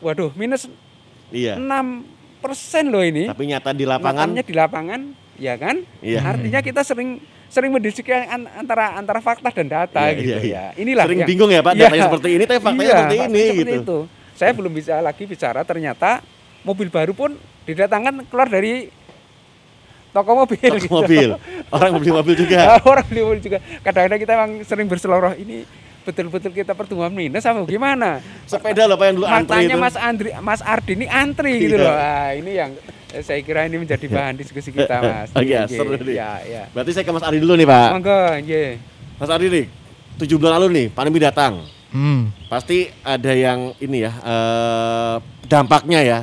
waduh 0.00 0.32
minus 0.32 0.64
Iya. 1.28 1.60
6 1.60 2.02
persen 2.40 2.88
loh 2.88 3.04
ini. 3.04 3.28
Tapi 3.28 3.44
nyata 3.46 3.70
di 3.70 3.84
lapangan 3.84 4.26
Nyatanya 4.32 4.42
di 4.42 4.54
lapangan, 4.56 5.00
ya 5.40 5.56
kan? 5.56 5.80
Iya. 5.98 6.20
Artinya 6.22 6.60
kita 6.60 6.84
sering 6.84 7.16
sering 7.48 7.72
mendiskusikan 7.72 8.28
an- 8.28 8.50
antara 8.54 8.94
antara 8.94 9.18
fakta 9.18 9.50
dan 9.50 9.66
data 9.66 10.06
Iya, 10.06 10.14
gitu 10.14 10.38
iya. 10.38 10.38
ya. 10.46 10.64
Inilah 10.76 11.04
Sering 11.04 11.18
yang- 11.18 11.30
bingung 11.32 11.50
ya, 11.50 11.60
Pak, 11.60 11.72
Iya. 11.72 11.82
datanya 11.82 12.04
seperti 12.06 12.28
ini, 12.30 12.44
tapi 12.44 12.58
faktanya 12.60 12.84
Iya, 12.84 12.94
seperti 12.94 13.16
ini, 13.18 13.42
seperti 13.42 13.58
gitu. 13.58 13.72
itu. 13.82 13.98
Saya 14.36 14.50
belum 14.54 14.72
bisa 14.72 14.94
lagi 15.00 15.24
bicara 15.24 15.60
ternyata 15.62 16.10
mobil 16.62 16.86
baru 16.86 17.10
pun 17.10 17.34
didatangkan 17.64 18.28
keluar 18.28 18.46
dari 18.46 18.92
toko 20.10 20.30
mobil. 20.36 20.58
Toko 20.60 20.78
gitu. 20.78 20.92
mobil. 20.92 21.28
Orang 21.70 21.90
beli 21.96 22.12
mobil 22.12 22.34
juga. 22.36 22.56
Ya, 22.56 22.74
orang 22.90 23.06
beli 23.06 23.20
mobil 23.20 23.40
juga. 23.40 23.58
Kadang-kadang 23.80 24.20
kita 24.20 24.32
memang 24.34 24.50
sering 24.62 24.86
berseloroh 24.86 25.34
ini 25.34 25.66
betul-betul 26.00 26.50
kita 26.50 26.72
pertumbuhan 26.72 27.12
minus 27.12 27.44
apa 27.44 27.60
gimana? 27.62 28.18
Sepeda 28.44 28.88
loh 28.88 28.96
Pak 28.96 29.04
yang 29.04 29.16
dulu 29.20 29.26
antri 29.26 29.52
Matanya 29.58 29.68
itu. 29.68 29.78
Mas 29.78 29.96
Andri, 29.96 30.30
Mas 30.40 30.60
Ardi 30.64 30.92
ini 30.94 31.06
antri 31.06 31.52
gitu 31.60 31.76
Iya. 31.76 31.84
loh. 31.84 31.94
Ah, 31.94 32.30
ini 32.32 32.52
yang 32.52 32.70
saya 33.20 33.40
kira 33.42 33.66
ini 33.66 33.76
menjadi 33.76 34.06
bahan 34.06 34.38
diskusi 34.38 34.70
kita, 34.70 35.02
Mas. 35.02 35.28
Oh 35.34 35.42
iya, 35.42 35.66
Iya, 35.66 35.76
seru 35.76 35.92
nih. 35.94 36.14
Ya, 36.14 36.30
ya. 36.42 36.62
Berarti 36.70 36.90
saya 36.94 37.04
ke 37.04 37.10
Mas 37.10 37.24
Ari 37.24 37.38
dulu 37.38 37.54
nih 37.54 37.66
Pak. 37.66 37.88
Monggo, 37.92 38.20
nggih. 38.40 38.70
Mas 39.18 39.30
Ari 39.30 39.46
nih, 39.50 39.64
tujuh 40.16 40.36
bulan 40.38 40.62
lalu 40.62 40.66
nih 40.72 40.86
pandemi 40.88 41.18
datang. 41.18 41.66
Hmm. 41.90 42.30
Pasti 42.46 42.86
ada 43.02 43.34
yang 43.34 43.74
ini 43.78 44.06
ya, 44.06 44.12
eh, 44.14 45.16
dampaknya 45.44 46.00
ya. 46.00 46.20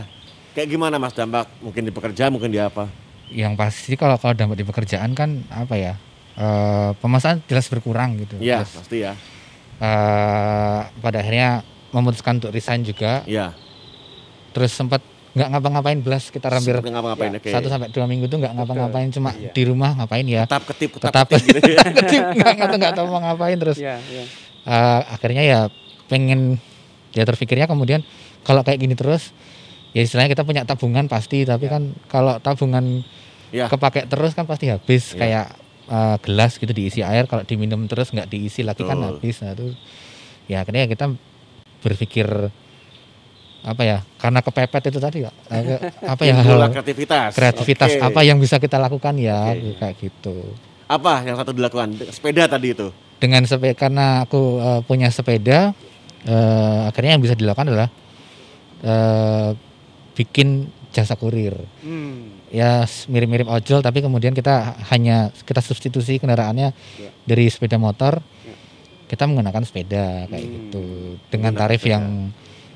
Kayak 0.56 0.68
gimana 0.72 0.96
Mas 0.96 1.12
dampak? 1.12 1.52
Mungkin 1.60 1.84
di 1.84 1.92
pekerjaan, 1.92 2.32
mungkin 2.32 2.50
di 2.50 2.58
apa? 2.58 2.88
Yang 3.28 3.54
pasti 3.60 3.92
kalau 4.00 4.16
kalau 4.16 4.32
dampak 4.32 4.56
di 4.56 4.66
pekerjaan 4.66 5.12
kan 5.12 5.44
apa 5.52 5.76
ya? 5.76 5.94
eh 6.38 6.92
pemasaran 7.02 7.42
jelas 7.50 7.66
berkurang 7.66 8.14
gitu. 8.22 8.38
Iya, 8.38 8.62
Terus, 8.62 8.78
pasti 8.78 8.98
ya. 9.02 9.14
eh, 9.82 10.80
pada 11.02 11.18
akhirnya 11.18 11.66
memutuskan 11.90 12.38
untuk 12.38 12.54
resign 12.54 12.86
juga. 12.86 13.26
Iya. 13.26 13.58
Terus 14.54 14.70
sempat 14.70 15.02
nggak 15.38 15.50
ngapa-ngapain 15.54 16.00
belas 16.02 16.34
kita 16.34 16.50
hampir 16.50 16.74
ngapa-ngapain, 16.82 17.30
Ya, 17.30 17.40
oke. 17.40 17.50
satu 17.54 17.68
sampai 17.70 17.88
dua 17.90 18.06
minggu 18.06 18.26
tuh 18.26 18.42
nggak 18.42 18.54
ngapa-ngapain 18.58 19.08
cuma 19.10 19.30
Iya. 19.32 19.54
di 19.54 19.64
rumah 19.64 19.94
ngapain 19.94 20.26
ya 20.26 20.44
Tetap 20.44 20.64
ketip, 20.66 20.90
tetap, 20.98 21.28
ketip 21.30 21.42
gitu 21.46 21.60
ya. 21.70 21.84
nggak 22.38 22.52
nggak 22.58 22.68
tahu 22.68 22.78
nggak 22.78 22.94
tahu 22.94 23.06
mau 23.08 23.22
ngapain 23.22 23.56
terus 23.56 23.78
Iya, 23.78 24.02
iya. 24.04 24.24
eh, 24.66 25.02
akhirnya 25.08 25.44
ya 25.44 25.60
pengen 26.08 26.58
ya 27.14 27.24
terpikirnya 27.24 27.66
kemudian 27.66 28.02
kalau 28.42 28.62
kayak 28.62 28.80
gini 28.80 28.98
terus 28.98 29.30
ya 29.94 30.02
istilahnya 30.02 30.30
kita 30.30 30.42
punya 30.42 30.62
tabungan 30.64 31.06
pasti 31.06 31.44
tapi 31.44 31.66
Ya. 31.66 31.78
kan 31.78 31.84
kalau 32.08 32.34
tabungan 32.38 33.06
Ya. 33.48 33.70
kepake 33.70 34.06
terus 34.06 34.34
kan 34.34 34.44
pasti 34.44 34.68
habis 34.68 35.14
Ya. 35.14 35.18
kayak 35.18 35.46
eh, 35.88 36.16
gelas 36.20 36.58
gitu 36.58 36.72
diisi 36.72 37.00
air 37.00 37.26
kalau 37.26 37.42
diminum 37.42 37.86
terus 37.86 38.10
nggak 38.10 38.28
diisi 38.28 38.60
lagi 38.60 38.82
kan 38.82 38.98
Betul. 38.98 39.08
habis 39.14 39.36
nah 39.40 39.54
itu 39.54 39.66
ya 40.46 40.62
akhirnya 40.62 40.84
kita 40.86 41.06
berpikir 41.78 42.28
apa 43.68 43.84
ya 43.84 43.98
karena 44.16 44.40
kepepet 44.40 44.84
itu 44.88 44.98
tadi 44.98 45.20
apa 46.14 46.22
ya 46.24 46.40
hal 46.40 46.72
kreativitas. 46.72 47.36
kreativitas 47.36 47.92
Oke. 47.94 48.04
apa 48.08 48.20
yang 48.22 48.40
bisa 48.40 48.56
kita 48.56 48.78
lakukan 48.78 49.12
ya 49.14 49.52
Oke. 49.52 49.76
kayak 49.76 49.96
gitu 50.00 50.56
Apa 50.88 51.20
yang 51.22 51.36
satu 51.36 51.52
dilakukan? 51.52 52.00
Sepeda 52.08 52.48
tadi 52.48 52.72
itu. 52.72 52.88
dengan 53.18 53.44
sepeda 53.44 53.76
karena 53.76 54.24
aku 54.24 54.40
eh, 54.58 54.82
punya 54.82 55.10
sepeda 55.10 55.76
eh, 56.24 56.80
akhirnya 56.88 57.12
yang 57.14 57.24
bisa 57.24 57.36
dilakukan 57.36 57.68
adalah 57.68 57.90
eh, 58.80 59.50
bikin 60.14 60.66
jasa 60.90 61.14
kurir 61.14 61.54
Hmm. 61.84 62.40
ya 62.48 62.88
mirip-mirip 63.06 63.46
ojol 63.46 63.82
tapi 63.82 64.00
kemudian 64.00 64.32
kita 64.32 64.80
hanya 64.88 65.30
kita 65.38 65.60
substitusi 65.60 66.16
kendaraannya 66.16 66.72
Ya. 66.96 67.10
dari 67.22 67.46
sepeda 67.48 67.76
motor 67.76 68.24
Ya. 68.42 68.56
kita 69.06 69.26
menggunakan 69.26 69.62
sepeda 69.62 70.26
kayak 70.26 70.42
Hmm. 70.42 70.54
gitu 70.56 70.84
dengan 71.28 71.52
tarif 71.54 71.82
sepeda. 71.82 71.94
yang 71.94 72.06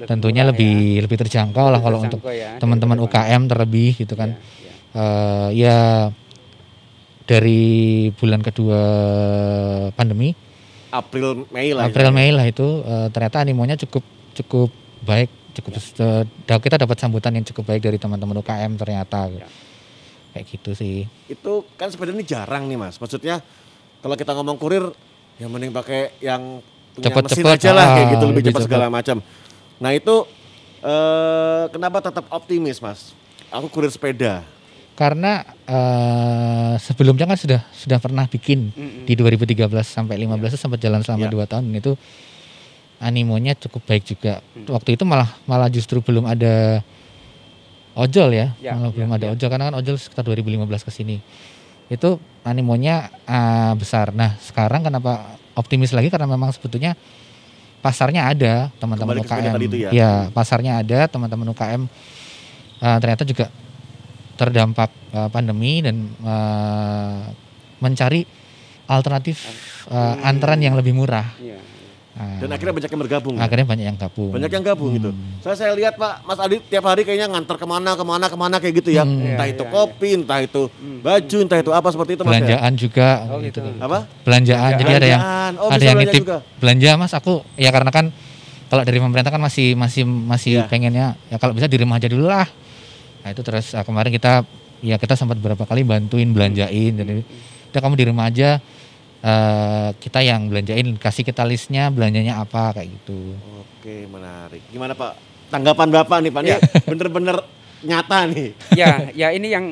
tentunya 0.06 0.44
lebih 0.44 0.74
lebih 1.00 1.18
terjangkau 1.18 1.66
ya. 1.66 1.72
lah 1.72 1.80
kalau 1.80 2.00
Terjangkau 2.00 2.22
untuk 2.24 2.34
ya, 2.34 2.58
teman-teman 2.58 2.98
UKM 3.02 3.42
terlebih 3.46 3.90
gitu 3.96 4.14
kan 4.14 4.34
Iya, 4.34 4.42
iya. 4.62 4.72
Eh, 4.92 5.50
ya 5.58 5.80
dari 7.24 7.64
bulan 8.12 8.42
kedua 8.42 8.82
pandemi 9.92 10.36
April, 10.92 11.48
Mei 11.48 11.72
lah. 11.72 11.88
April. 11.88 12.12
Mei 12.12 12.30
lah 12.30 12.44
itu 12.44 12.84
eh, 12.84 13.08
ternyata 13.10 13.40
animonya 13.40 13.80
cukup 13.80 14.04
cukup 14.34 14.70
baik 15.02 15.32
cukup 15.52 15.72
da- 16.44 16.60
kita 16.60 16.76
dapat 16.78 16.98
sambutan 16.98 17.32
yang 17.32 17.46
cukup 17.46 17.64
baik 17.68 17.82
dari 17.82 17.96
teman-teman 17.96 18.40
UKM 18.40 18.76
ternyata 18.76 19.32
Ya. 19.32 19.48
kayak 20.32 20.46
gitu 20.50 20.72
sih 20.72 21.08
Itu 21.28 21.64
kan 21.76 21.88
sepeda 21.88 22.12
ini 22.12 22.24
jarang 22.24 22.68
nih 22.68 22.76
Mas. 22.76 22.96
Maksudnya 22.96 23.40
kalau 24.00 24.16
kita 24.16 24.32
ngomong 24.32 24.56
kurir 24.56 24.92
yang 25.38 25.48
mending 25.48 25.72
pakai 25.72 26.16
yang 26.20 26.60
Cepet-cepet, 26.92 27.40
mesin 27.40 27.56
aja 27.56 27.72
lah 27.72 27.88
kayak 27.90 28.04
ah, 28.04 28.12
gitu 28.12 28.26
lebih 28.28 28.36
lebih 28.36 28.52
cepat 28.52 28.62
segala 28.68 28.88
macam. 28.92 29.18
Nah 29.82 29.92
itu 29.92 30.16
eh 30.82 31.64
kenapa 31.70 32.00
tetap 32.00 32.30
optimis 32.30 32.78
mas? 32.78 33.12
Aku 33.50 33.68
kurir 33.68 33.90
sepeda. 33.90 34.46
Karena 34.94 35.42
eh, 35.66 36.74
sebelumnya 36.78 37.26
kan 37.26 37.36
sudah 37.36 37.66
sudah 37.74 37.98
pernah 37.98 38.30
bikin 38.30 38.70
Mm-mm. 38.72 39.04
di 39.04 39.14
2013 39.18 39.66
sampai 39.82 40.16
15 40.16 40.54
itu 40.54 40.60
sempat 40.60 40.80
jalan 40.80 41.02
selama 41.02 41.26
Iya. 41.26 41.34
dua 41.34 41.46
tahun 41.50 41.64
dan 41.68 41.76
itu 41.76 41.94
animonya 43.02 43.58
cukup 43.58 43.82
baik 43.84 44.04
juga. 44.06 44.46
Hmm. 44.54 44.70
Waktu 44.70 44.94
itu 44.94 45.04
malah 45.04 45.34
malah 45.50 45.68
justru 45.68 46.00
belum 46.00 46.30
ada 46.30 46.86
ojol 47.98 48.30
ya, 48.32 48.54
Ya, 48.62 48.78
malah 48.78 48.94
ya, 48.94 48.96
belum 48.96 49.10
ada 49.12 49.26
ya. 49.26 49.32
ojol 49.34 49.50
karena 49.50 49.66
kan 49.68 49.76
ojol 49.82 49.98
sekitar 49.98 50.22
2015 50.24 50.86
ke 50.86 50.92
sini. 50.94 51.18
Itu 51.90 52.22
animonya 52.46 53.10
ah, 53.26 53.74
besar. 53.74 54.14
Nah, 54.14 54.38
sekarang 54.40 54.86
kenapa 54.86 55.34
optimis 55.58 55.92
lagi 55.92 56.08
karena 56.08 56.30
memang 56.30 56.54
sebetulnya 56.54 56.94
pasarnya 57.82 58.30
ada 58.30 58.70
teman-teman 58.78 59.20
ke 59.20 59.26
UKM. 59.26 59.54
tadi 59.58 59.66
itu 59.66 59.78
ya? 59.82 59.90
pasarnya 60.30 60.72
ada 60.80 61.00
teman-teman 61.10 61.50
UKM 61.52 61.82
ah, 62.80 62.98
ternyata 63.02 63.26
juga 63.26 63.50
terdampak 64.38 64.90
ah, 65.14 65.30
pandemi 65.34 65.82
dan 65.82 66.14
ah, 66.22 67.26
mencari 67.82 68.24
alternatif 68.86 69.42
ah, 69.90 70.14
Hmm. 70.14 70.30
yang 70.62 70.76
lebih 70.78 70.94
murah. 70.94 71.26
Iya. 71.42 71.58
Ah, 72.12 72.44
Dan 72.44 72.52
akhirnya 72.52 72.76
banyak 72.76 72.92
yang 72.92 73.02
bergabung. 73.02 73.34
ya? 73.34 73.42
akhirnya 73.42 73.66
banyak 73.66 73.86
yang 73.88 73.96
gabung. 73.96 74.32
Banyak 74.36 74.52
yang 74.52 74.64
gabung 74.64 74.92
gitu. 74.94 75.10
Hmm. 75.10 75.40
Saya 75.40 75.56
saya 75.56 75.72
lihat 75.72 75.96
Pak 75.96 76.28
Mas 76.28 76.38
Adi 76.38 76.60
tiap 76.62 76.84
hari 76.84 77.02
kayaknya 77.02 77.32
nganter 77.32 77.56
ke 77.56 77.64
mana 77.64 77.96
ke 77.96 78.04
mana 78.04 78.26
ke 78.28 78.36
mana 78.36 78.56
kayak 78.60 78.74
gitu 78.78 78.92
ya. 78.92 79.08
Hmm. 79.08 79.32
Entah 79.32 79.48
Iya, 79.48 79.56
itu 79.56 79.64
iya, 79.64 79.72
kopi, 79.72 80.10
entah 80.14 80.40
itu 80.40 80.62
baju, 81.00 81.38
entah 81.40 81.58
itu 81.58 81.72
apa 81.72 81.88
seperti 81.88 82.12
itu 82.14 82.22
Mas. 82.22 82.28
ya? 82.28 82.32
Belanjaan 82.36 82.72
juga 82.76 83.10
Oh, 83.26 83.40
gitu. 83.40 83.60
gitu. 83.64 83.80
Apa? 83.80 83.98
Belanjaan. 84.22 84.72
Jadi 84.76 84.92
ada 84.92 85.08
yang. 85.08 85.22
Oh, 85.56 85.70
ada 85.70 85.80
yang 85.82 85.98
nitip 85.98 86.22
juga. 86.22 86.38
belanja 86.58 86.90
Mas 86.96 87.14
aku 87.14 87.34
ya 87.56 87.70
karena 87.70 87.90
kan 87.90 88.06
kalau 88.68 88.84
dari 88.84 89.00
pemerintah 89.00 89.30
kan 89.30 89.40
masih 89.40 89.74
masih 89.74 90.04
masih 90.04 90.54
Iya. 90.58 90.68
pengennya 90.68 91.06
ya 91.28 91.36
kalau 91.36 91.52
bisa 91.52 91.66
di 91.66 91.76
rumah 91.76 91.96
aja 91.96 92.08
dulu 92.08 92.28
lah. 92.28 92.48
Nah 93.22 93.30
itu 93.30 93.40
terus 93.40 93.72
ah, 93.72 93.82
kemarin 93.82 94.12
kita 94.12 94.44
ya 94.80 94.96
kita 94.96 95.14
sempat 95.14 95.38
beberapa 95.38 95.64
kali 95.64 95.82
bantuin 95.82 96.28
belanjain 96.28 96.92
jadi 96.92 97.24
udah 97.72 97.80
kamu 97.80 97.96
di 97.96 98.06
rumah 98.06 98.28
aja 98.28 98.60
eh, 99.22 99.90
kita 99.98 100.20
yang 100.20 100.50
belanjain 100.50 100.98
kasih 100.98 101.22
kita 101.22 101.42
listnya 101.44 101.88
belanjanya 101.88 102.38
apa 102.38 102.74
kayak 102.74 102.90
gitu. 103.02 103.38
Oke, 103.62 104.06
menarik. 104.06 104.62
Gimana 104.68 104.94
Pak? 104.94 105.14
Tanggapan 105.50 105.90
Bapak 105.92 106.18
nih 106.22 106.32
Pak, 106.32 106.42
ini 106.42 106.50
Ya. 106.50 106.58
bener-bener 106.90 107.38
nyata 107.82 108.20
nih. 108.26 108.50
ya, 108.72 109.10
ya 109.12 109.28
ini 109.30 109.50
yang 109.50 109.66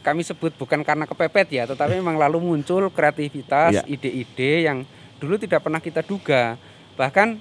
kami 0.00 0.24
sebut 0.24 0.56
bukan 0.56 0.80
karena 0.80 1.04
kepepet 1.04 1.48
ya, 1.52 1.68
tetapi 1.68 2.00
memang 2.00 2.16
lalu 2.16 2.40
muncul 2.40 2.88
kreativitas, 2.88 3.76
Iya. 3.76 3.82
ide-ide 3.86 4.64
yang 4.64 4.78
dulu 5.20 5.36
tidak 5.36 5.60
pernah 5.60 5.78
kita 5.78 6.00
duga. 6.00 6.56
Bahkan 6.96 7.36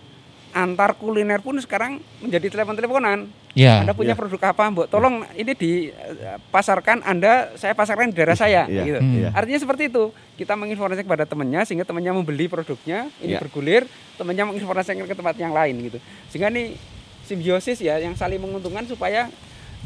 antar 0.51 0.97
kuliner 0.97 1.39
pun 1.39 1.55
sekarang 1.57 2.01
menjadi 2.19 2.49
telepon-teleponan. 2.53 3.29
Ya. 3.53 3.81
Anda 3.81 3.93
punya 3.93 4.13
Iya. 4.13 4.19
produk 4.19 4.41
apa, 4.53 4.63
Mbok? 4.69 4.87
Tolong 4.87 5.25
ini 5.33 5.53
dipasarkan 5.53 7.01
Anda, 7.01 7.53
saya 7.57 7.73
pasarkan 7.73 8.13
di 8.13 8.15
daerah 8.17 8.37
saya. 8.37 8.65
Iya, 8.69 8.83
gitu. 8.85 8.99
Hmm. 9.01 9.15
iya. 9.17 9.29
Artinya 9.33 9.59
seperti 9.59 9.89
itu. 9.89 10.13
Kita 10.37 10.55
menginformasikan 10.55 11.05
kepada 11.05 11.25
temannya 11.27 11.61
sehingga 11.65 11.83
temannya 11.83 12.13
membeli 12.15 12.45
produknya, 12.47 13.09
ini 13.19 13.35
Iya. 13.35 13.39
bergulir, 13.41 13.83
temannya 14.15 14.53
menginformasikan 14.53 15.03
ke 15.03 15.15
tempat 15.17 15.35
yang 15.35 15.51
lain 15.51 15.75
gitu. 15.89 15.97
Sehingga 16.29 16.47
ini 16.49 16.77
simbiosis 17.25 17.77
ya 17.81 17.97
yang 17.97 18.15
saling 18.15 18.39
menguntungkan 18.41 18.85
supaya 18.85 19.27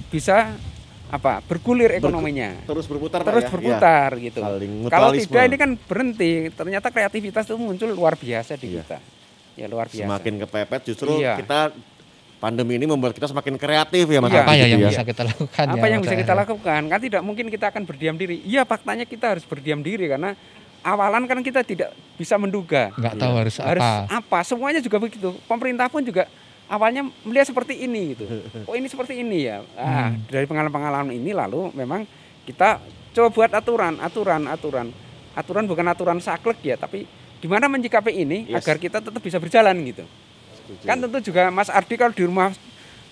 bisa 0.08 0.54
apa? 1.10 1.46
bergulir 1.46 1.94
ekonominya. 1.94 2.58
Terus 2.66 2.90
berputar 2.90 3.22
Terus 3.22 3.46
ya? 3.46 3.52
berputar 3.54 4.10
gitu. 4.18 4.40
Iya. 4.42 4.50
Saling 4.50 4.72
Kalau 4.90 5.10
tidak 5.14 5.44
ini 5.46 5.58
kan 5.62 5.72
berhenti. 5.78 6.32
Ternyata 6.50 6.88
kreativitas 6.90 7.46
itu 7.46 7.58
muncul 7.58 7.90
luar 7.94 8.18
biasa 8.18 8.58
di 8.58 8.74
Iya. 8.74 8.82
kita. 8.82 8.98
Ya 9.54 9.66
luar 9.66 9.86
biasa. 9.86 10.04
Semakin 10.04 10.34
kepepet 10.42 10.82
justru 10.86 11.12
Iya. 11.16 11.38
kita 11.38 11.72
pandemi 12.38 12.76
ini 12.76 12.84
membuat 12.84 13.12
kita 13.12 13.26
semakin 13.26 13.56
kreatif 13.56 14.04
ya 14.06 14.20
Mas. 14.20 14.30
Iya. 14.30 14.42
Apa 14.42 14.54
ya 14.54 14.66
yang 14.68 14.82
bisa 14.84 15.04
kita 15.04 15.24
lakukan 15.24 15.66
apa 15.66 15.78
ya, 15.80 15.90
yang 15.90 16.02
bisa 16.02 16.16
kita 16.18 16.34
lakukan 16.36 16.82
kan 16.86 17.00
tidak 17.00 17.22
mungkin 17.22 17.46
kita 17.48 17.66
akan 17.70 17.82
berdiam 17.84 18.16
diri 18.16 18.44
iya 18.44 18.64
faktanya 18.64 19.04
kita 19.04 19.32
harus 19.32 19.44
berdiam 19.44 19.80
diri 19.80 20.06
karena 20.06 20.36
awalan 20.82 21.24
kan 21.24 21.40
kita 21.40 21.64
tidak 21.64 21.90
bisa 22.14 22.36
menduga 22.36 22.92
Nggak 22.94 23.16
tahu 23.16 23.34
harus, 23.38 23.56
harus 23.58 23.80
apa. 23.80 24.12
apa 24.12 24.40
semuanya 24.44 24.80
juga 24.80 25.00
begitu 25.00 25.32
pemerintah 25.46 25.88
pun 25.88 26.04
juga 26.04 26.28
awalnya 26.66 27.08
melihat 27.24 27.48
seperti 27.48 27.80
ini 27.80 28.12
gitu 28.12 28.28
oh 28.66 28.76
ini 28.76 28.88
seperti 28.88 29.16
ini 29.18 29.48
ya 29.48 29.64
ah, 29.74 30.12
Hmm. 30.12 30.28
dari 30.28 30.44
pengalaman-pengalaman 30.44 31.14
ini 31.14 31.32
lalu 31.32 31.72
memang 31.72 32.04
kita 32.44 32.84
coba 33.14 33.28
buat 33.30 33.52
aturan 33.54 33.96
aturan 33.98 34.42
aturan 34.46 34.88
aturan 35.32 35.64
bukan 35.64 35.86
aturan 35.88 36.18
saklek 36.20 36.60
ya 36.62 36.76
tapi 36.76 37.08
gimana 37.44 37.68
menyikapi 37.68 38.16
ini 38.16 38.48
Yes. 38.48 38.64
agar 38.64 38.80
kita 38.80 38.98
tetap 39.00 39.20
bisa 39.20 39.36
berjalan 39.36 39.76
gitu 39.84 40.08
Setuju. 40.56 40.86
kan 40.86 40.96
tentu 40.98 41.18
juga 41.22 41.42
Mas 41.50 41.68
Ardi 41.68 41.94
kalau 41.94 42.10
di 42.10 42.24
rumah 42.24 42.56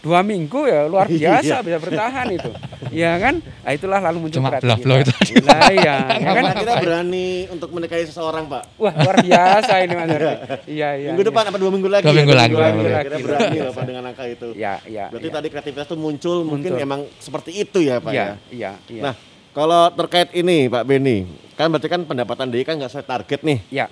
dua 0.01 0.23
minggu 0.23 0.65
ya 0.65 0.87
luar 0.87 1.05
biasa 1.05 1.45
Iya. 1.53 1.61
bisa 1.61 1.77
bertahan 1.77 2.25
itu 2.31 2.49
ya 2.89 3.11
kan 3.17 3.37
nah, 3.37 3.69
itulah 3.69 3.99
lalu 4.01 4.17
muncul 4.17 4.39
Cuma 4.39 4.49
kreativitas. 4.49 4.81
blah-blah 4.81 4.97
itu 4.97 5.13
lah 5.43 5.61
iya 5.69 5.95
ya 6.17 6.29
kan 6.31 6.33
Karena 6.41 6.53
kita 6.57 6.73
berani 6.81 7.27
untuk 7.47 7.69
menikahi 7.69 8.03
seseorang 8.07 8.47
Pak. 8.47 8.63
wah 8.77 8.93
luar 8.95 9.17
biasa 9.21 9.73
ini 9.79 9.93
Mas 9.93 10.09
Ardi 10.09 10.25
iya 10.65 10.89
iya 10.95 11.09
minggu 11.11 11.21
iya. 11.21 11.29
depan 11.29 11.43
apa 11.45 11.57
dua 11.59 11.69
minggu 11.69 11.85
lagi? 11.87 12.01
Dua 12.01 12.09
ya? 12.09 12.17
minggu 12.17 12.33
lagi, 12.33 12.51
dua 12.51 12.65
minggu 12.71 12.81
ya. 12.83 12.95
lagi. 12.97 13.05
Kita 13.05 13.17
berani 13.21 13.57
loh 13.59 13.71
Pak 13.71 13.83
dengan 13.83 14.03
angka 14.05 14.23
itu. 14.25 14.47
ya 14.55 14.73
ya 14.87 15.05
Berarti 15.07 15.27
ya. 15.27 15.33
tadi 15.33 15.47
kreativitas 15.49 15.85
itu 15.85 15.97
muncul, 15.97 16.37
mungkin 16.41 16.71
Muncul. 16.71 16.81
emang 16.81 17.01
seperti 17.19 17.51
itu 17.53 17.79
ya 17.79 17.95
Pak 17.99 18.09
iya 18.09 18.23
ya. 18.23 18.33
iya 18.49 18.71
iya 18.89 19.01
Nah, 19.03 19.13
kalau 19.51 19.91
terkait 19.93 20.33
ini 20.33 20.65
Pak 20.65 20.81
Beni, 20.81 21.27
kan 21.53 21.67
berarti 21.67 21.87
kan 21.87 22.01
pendapatan 22.01 22.47
DI 22.47 22.63
kan 22.63 22.73
nggak 22.73 22.89
sesuai 22.89 23.05
target 23.05 23.39
nih, 23.43 23.59
ya 23.69 23.85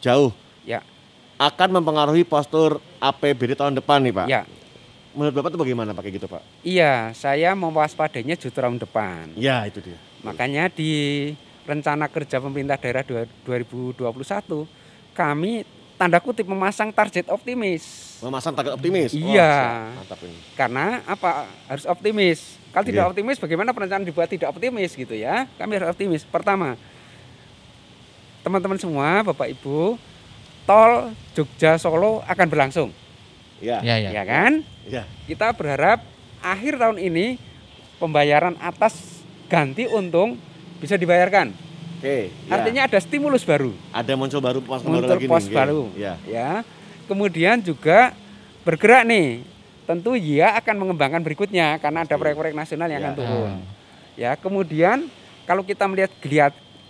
jauh. 0.00 0.30
ya 0.62 0.80
Akan 1.36 1.70
mempengaruhi 1.70 2.22
postur 2.22 2.76
APBD 2.98 3.54
tahun 3.54 3.74
depan 3.74 3.98
nih 4.00 4.12
Pak. 4.12 4.26
ya 4.26 4.42
Menurut 5.10 5.34
Bapak 5.34 5.50
itu 5.50 5.58
bagaimana 5.60 5.90
pakai 5.90 6.10
gitu 6.10 6.26
Pak? 6.26 6.42
iya 6.62 7.10
saya 7.12 7.52
mewaspadainya 7.52 8.34
justru 8.34 8.54
tahun 8.56 8.76
depan 8.76 9.34
Ya 9.34 9.64
itu 9.64 9.80
dia. 9.80 9.98
makanya 10.20 10.66
di 10.68 11.32
rencana 11.62 12.06
kerja 12.06 12.38
pemerintah 12.38 12.74
daerah 12.74 13.02
dua- 13.02 13.28
2021 13.44 14.66
kami 15.12 15.62
tanda 15.94 16.18
kutip 16.18 16.44
memasang 16.44 16.88
target 16.88 17.26
optimis 17.28 18.14
Memasang 18.18 18.50
target 18.52 18.72
optimis. 18.72 19.10
Iya. 19.12 19.94
mantap 19.94 20.18
ini. 20.20 20.38
karena 20.54 21.02
apa 21.04 21.46
harus 21.66 21.84
optimis 21.84 22.38
kalau 22.68 22.84
tidak 22.84 23.02
Iya. 23.02 23.10
optimis 23.10 23.36
bagaimana 23.36 23.70
perencanaan 23.70 24.02
dibuat 24.02 24.26
tidak 24.26 24.48
optimis 24.48 24.90
gitu 24.92 25.12
ya 25.12 25.46
kami 25.54 25.72
harus 25.72 25.88
optimis 25.88 26.22
pertama 26.24 26.74
teman-teman 28.48 28.80
semua 28.80 29.20
bapak 29.22 29.52
ibu 29.52 30.00
tol 30.64 31.12
Jogja 31.36 31.76
Solo 31.76 32.24
akan 32.24 32.46
berlangsung 32.48 32.90
Ya. 33.60 33.84
Ya, 33.84 34.00
ya. 34.00 34.08
ya 34.10 34.22
kan 34.24 34.64
Ya. 34.88 35.04
kita 35.28 35.52
berharap 35.52 36.00
akhir 36.40 36.80
tahun 36.80 36.96
ini 36.96 37.36
pembayaran 37.98 38.56
atas 38.56 39.20
ganti 39.52 39.84
untung 39.84 40.40
bisa 40.78 40.94
dibayarkan 40.94 41.52
Oke. 41.98 42.32
ya. 42.32 42.48
artinya 42.48 42.88
ada 42.88 42.96
stimulus 42.96 43.44
baru 43.44 43.76
ada 43.92 44.14
muncul 44.14 44.40
baru 44.40 44.64
pos 44.64 44.80
baru 44.80 44.92
muncul 44.96 45.12
lagi 45.12 45.26
pos 45.28 45.44
nih. 45.44 45.50
Oke. 45.50 45.58
baru 45.58 45.82
Ya. 45.92 46.14
ya 46.24 46.50
kemudian 47.04 47.60
juga 47.60 48.16
bergerak 48.64 49.04
nih 49.04 49.44
tentu 49.84 50.16
ya 50.16 50.56
akan 50.56 50.74
mengembangkan 50.78 51.20
berikutnya 51.20 51.76
karena 51.76 52.08
ada 52.08 52.14
proyek-proyek 52.14 52.56
nasional 52.56 52.88
yang 52.88 52.96
Ya. 52.96 53.04
akan 53.04 53.14
turun 53.14 53.52
ya 54.14 54.30
kemudian 54.40 54.98
kalau 55.44 55.60
kita 55.60 55.84
melihat 55.84 56.14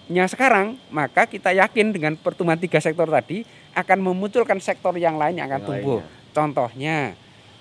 geliatnya 0.08 0.24
sekarang 0.26 0.66
maka 0.88 1.24
kita 1.24 1.52
yakin 1.52 1.92
dengan 1.92 2.12
pertumbuhan 2.14 2.56
tiga 2.56 2.80
sektor 2.80 3.04
tadi 3.06 3.44
akan 3.72 3.98
memunculkan 4.02 4.56
sektor 4.58 4.96
yang 4.96 5.14
lain 5.14 5.36
yang 5.36 5.46
akan 5.46 5.60
Yang 5.60 5.68
tumbuh 5.68 6.00
lainnya. 6.00 6.32
contohnya 6.32 6.96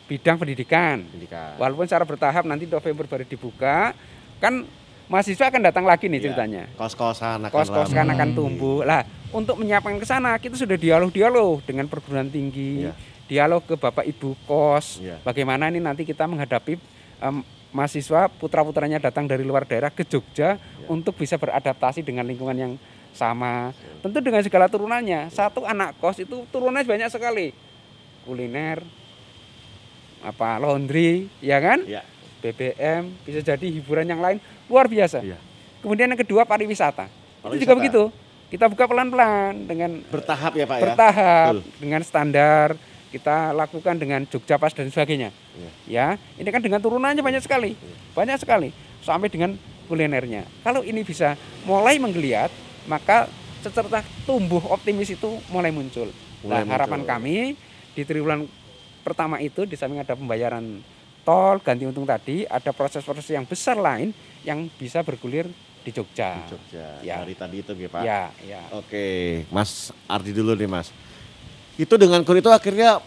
bidang 0.08 0.36
pendidikan 0.38 0.98
Pendidikan. 1.04 1.60
walaupun 1.60 1.84
secara 1.84 2.08
bertahap 2.08 2.44
nanti 2.44 2.64
November 2.66 3.04
baru 3.06 3.24
dibuka 3.24 3.92
kan 4.40 4.64
mahasiswa 5.08 5.46
akan 5.46 5.62
datang 5.62 5.84
lagi 5.84 6.08
nih 6.08 6.18
Iya. 6.18 6.26
ceritanya 6.26 6.64
Kos-kosan 6.74 7.44
akan 7.44 7.52
kos-kos 7.52 7.92
kan 7.92 8.04
ramai. 8.04 8.16
akan 8.16 8.30
tumbuh. 8.34 8.84
Lah, 8.84 9.04
untuk 9.30 9.56
menyiapkan 9.56 9.96
ke 9.96 10.04
sana 10.04 10.36
kita 10.36 10.56
sudah 10.56 10.76
dialog-dialog 10.76 11.64
dengan 11.64 11.88
perguruan 11.88 12.28
tinggi, 12.28 12.84
Iya. 12.84 12.92
dialog 13.26 13.60
ke 13.62 13.76
Bapak 13.76 14.04
Ibu 14.04 14.36
kos. 14.44 15.00
Iya. 15.00 15.20
Bagaimana 15.22 15.68
ini 15.68 15.80
nanti 15.80 16.04
kita 16.04 16.24
menghadapi 16.24 16.76
em, 17.20 17.40
mahasiswa 17.78 18.26
putra-putranya 18.32 18.98
datang 18.98 19.30
dari 19.30 19.46
luar 19.46 19.62
daerah 19.64 19.94
ke 19.94 20.02
Jogja 20.02 20.58
Iya. 20.58 20.88
untuk 20.90 21.14
bisa 21.14 21.38
beradaptasi 21.38 22.02
dengan 22.02 22.26
lingkungan 22.26 22.58
yang 22.58 22.74
sama. 23.14 23.70
Tentu 24.02 24.18
dengan 24.18 24.42
segala 24.42 24.66
turunannya. 24.66 25.30
Satu 25.30 25.62
anak 25.62 25.94
kos 25.98 26.18
itu 26.18 26.42
turunannya 26.50 26.90
banyak 26.90 27.10
sekali. 27.10 27.54
Kuliner, 28.26 28.82
apa 30.20 30.58
laundry, 30.58 31.30
ya 31.40 31.62
kan? 31.62 31.86
Iya. 31.86 32.02
BBM, 32.38 33.18
bisa 33.22 33.42
jadi 33.44 33.66
hiburan 33.68 34.06
yang 34.06 34.22
lain 34.22 34.38
luar 34.68 34.86
biasa. 34.86 35.22
Iya. 35.22 35.38
Kemudian 35.80 36.10
yang 36.10 36.20
kedua 36.20 36.44
pariwisata. 36.44 37.06
Itu 37.06 37.14
Pariwisata. 37.44 37.62
juga 37.64 37.74
begitu. 37.76 38.04
Kita 38.48 38.66
buka 38.66 38.88
pelan-pelan 38.88 39.68
dengan 39.68 39.92
Bertahap 40.08 40.56
ya 40.56 40.64
Pak 40.64 40.78
ya. 40.78 40.84
bertahap, 40.88 41.54
dengan 41.78 42.02
standar 42.02 42.80
kita 43.08 43.56
lakukan 43.56 43.96
dengan 43.96 44.24
Jogja 44.28 44.60
Pas 44.60 44.76
dan 44.76 44.92
sebagainya. 44.92 45.32
Iya. 45.56 45.70
Ya, 45.88 46.08
ini 46.36 46.50
kan 46.52 46.60
dengan 46.60 46.84
turunannya 46.84 47.24
banyak 47.24 47.44
sekali, 47.44 47.74
banyak 48.12 48.38
sekali 48.40 48.70
sampai 49.02 49.32
dengan 49.32 49.56
kulinernya. 49.88 50.44
Kalau 50.62 50.84
ini 50.84 51.02
bisa 51.02 51.40
mulai 51.64 51.96
menggeliat, 51.98 52.52
maka 52.86 53.32
secerca 53.64 54.04
tumbuh 54.28 54.62
optimis 54.68 55.16
itu 55.16 55.40
mulai 55.50 55.72
muncul. 55.72 56.12
Nah, 56.46 56.62
Mulai 56.62 56.70
harapan 56.70 57.00
muncul. 57.02 57.12
kami 57.16 57.36
di 57.96 58.02
triwulan 58.04 58.40
pertama 59.02 59.40
itu 59.40 59.64
di 59.64 59.80
samping 59.80 60.04
ada 60.04 60.14
pembayaran 60.14 60.84
tol 61.24 61.60
ganti 61.64 61.84
untung 61.88 62.08
tadi, 62.08 62.44
ada 62.48 62.72
proses-proses 62.72 63.28
yang 63.32 63.48
besar 63.48 63.76
lain 63.80 64.12
yang 64.44 64.68
bisa 64.80 65.04
bergulir 65.04 65.48
di 65.84 65.92
Jogja. 65.96 66.40
Di 66.44 66.56
Jogja. 66.56 66.88
Ya. 67.04 67.24
Dari 67.24 67.36
tadi 67.36 67.64
itu 67.64 67.72
ya 67.72 67.90
Pak. 67.92 68.02
Ya, 68.04 68.22
ya. 68.44 68.62
Oke, 68.76 69.44
Mas 69.52 69.96
Ardi 70.08 70.36
dulu 70.36 70.52
nih 70.56 70.68
Mas. 70.68 70.92
Itu 71.78 71.94
dengan 71.96 72.22
kur 72.22 72.34
itu 72.34 72.50
akhirnya 72.50 72.98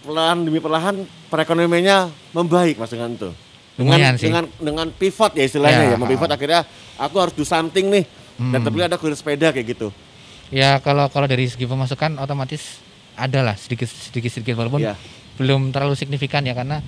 perlahan 0.00 0.42
demi 0.42 0.58
perlahan 0.58 0.96
perekonomiannya 1.28 1.98
membaik 2.32 2.76
Mas 2.76 2.88
dengan 2.88 3.12
itu. 3.12 3.30
Dengan 3.74 3.90
Lumayan 3.90 4.14
sih. 4.14 4.26
dengan 4.26 4.44
dengan 4.56 4.86
pivot 4.88 5.32
ya 5.32 5.44
istilahnya 5.44 5.82
ya, 5.84 5.90
Ya. 5.92 5.96
mempivot 5.96 6.30
akhirnya 6.30 6.60
aku 6.96 7.16
harus 7.18 7.34
do 7.34 7.42
something 7.42 7.90
nih. 7.90 8.04
Dan 8.34 8.58
Hmm. 8.58 8.64
terpilih 8.64 8.86
ada 8.86 8.96
kurir 8.96 9.14
sepeda 9.14 9.50
kayak 9.50 9.66
gitu. 9.70 9.88
Ya 10.48 10.78
kalau 10.78 11.06
kalau 11.06 11.24
dari 11.24 11.46
segi 11.46 11.64
pemasukan 11.64 12.18
otomatis 12.18 12.82
ada 13.14 13.42
lah 13.42 13.54
sedikit 13.54 13.86
sedikit 13.86 14.30
sedikit 14.30 14.54
walaupun 14.56 14.82
Iya. 14.82 14.94
belum 15.34 15.70
terlalu 15.70 15.94
signifikan 15.94 16.42
ya 16.42 16.50
karena 16.50 16.82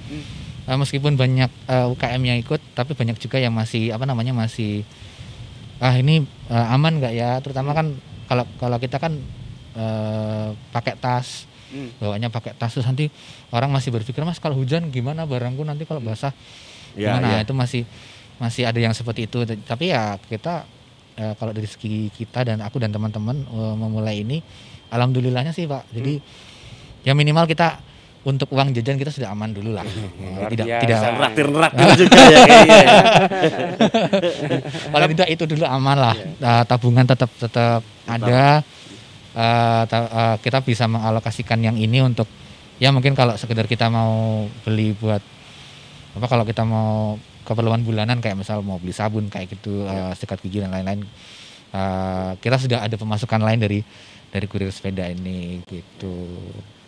eh, 0.62 0.74
meskipun 0.74 1.14
banyak 1.14 1.50
eh, 1.64 1.86
UKM 1.88 2.22
yang 2.24 2.38
ikut 2.38 2.58
tapi 2.72 2.92
banyak 2.92 3.14
juga 3.16 3.38
yang 3.38 3.50
masih 3.50 3.90
apa 3.90 4.02
namanya 4.02 4.32
masih 4.32 4.82
ah 5.78 5.94
ini 5.94 6.22
eh, 6.46 6.66
aman 6.68 6.98
nggak 6.98 7.12
ya 7.12 7.38
terutama 7.38 7.72
kan 7.72 7.94
kalau 8.26 8.42
kalau 8.56 8.76
kita 8.76 8.98
kan 8.98 9.18
eh, 9.76 10.48
pakai 10.72 10.96
tas. 10.96 11.44
Hmm. 11.66 11.90
bawanya 11.98 12.30
pakai 12.30 12.54
tas. 12.54 12.72
Terus 12.72 12.86
nanti 12.86 13.10
orang 13.50 13.68
masih 13.68 13.90
berpikir 13.90 14.22
mas 14.22 14.38
kalau 14.38 14.54
hujan 14.54 14.86
gimana 14.88 15.26
barangku 15.26 15.60
nanti 15.62 15.84
kalau 15.84 15.98
basah 16.00 16.30
Ya, 16.96 17.12
gimana? 17.12 17.36
ya. 17.36 17.38
itu 17.44 17.52
masih 17.52 17.82
masih 18.38 18.64
ada 18.64 18.80
yang 18.80 18.96
seperti 18.96 19.28
itu. 19.28 19.44
Tapi 19.44 19.92
ya 19.92 20.16
kita 20.16 20.64
eh, 21.14 21.34
kalau 21.36 21.52
dari 21.52 21.68
segi 21.68 22.08
kita 22.08 22.46
dan 22.46 22.62
aku 22.62 22.80
dan 22.80 22.88
teman-teman 22.88 23.36
eh, 23.44 23.74
memulai 23.76 24.24
ini 24.24 24.40
alhamdulillahnya 24.88 25.52
sih 25.52 25.66
pak. 25.66 25.84
Jadi 25.92 26.22
ya 27.02 27.12
minimal 27.12 27.44
kita 27.44 27.82
untuk 28.26 28.50
uang 28.50 28.74
jajan 28.74 28.96
kita 28.96 29.10
sudah 29.10 29.30
aman 29.30 29.54
dulu 29.54 29.70
lah. 29.74 29.84
Luar 29.86 30.50
tidak 30.50 30.66
biasa. 30.66 30.82
tidak 30.82 30.98
Raktir 31.20 31.46
raktir 31.52 31.88
juga 32.02 32.20
ya 32.26 32.38
kayaknya. 32.42 32.78
ya. 32.78 32.90
paling 34.90 35.10
tidak 35.14 35.28
itu 35.30 35.44
dulu 35.46 35.64
aman 35.66 35.96
lah. 35.98 36.16
Eh, 36.18 36.62
tabungan 36.66 37.04
tetap 37.04 37.30
tetap. 37.36 37.82
ada 38.06 38.62
Eh, 39.36 39.82
ta- 39.84 40.08
eh, 40.08 40.36
kita 40.40 40.58
bisa 40.60 40.84
mengalokasikan 40.86 41.60
yang 41.60 41.76
ini 41.76 42.00
untuk 42.00 42.24
ya 42.76 42.88
mungkin 42.88 43.12
kalau 43.12 43.36
sekedar 43.36 43.64
kita 43.64 43.86
mau 43.86 44.44
beli 44.62 44.92
buat 44.92 45.20
apa 46.12 46.24
kalau 46.26 46.42
kita 46.42 46.64
mau 46.64 47.20
keperluan 47.42 47.80
bulanan 47.80 48.18
kayak 48.18 48.32
misal 48.34 48.60
mau 48.60 48.76
beli 48.76 48.90
sabun 48.90 49.28
kayak 49.28 49.52
gitu 49.52 49.84
eh, 49.84 50.12
sikat 50.14 50.40
gigi 50.40 50.58
dan 50.58 50.72
lain-lain 50.72 51.04
eh, 51.68 52.30
kita 52.34 52.56
sudah 52.56 52.80
ada 52.80 52.96
pemasukan 52.96 53.36
lain 53.38 53.60
dari 53.60 53.84
dari 54.26 54.46
kurir 54.46 54.68
sepeda 54.68 55.04
ini 55.06 55.60
gitu 55.62 56.16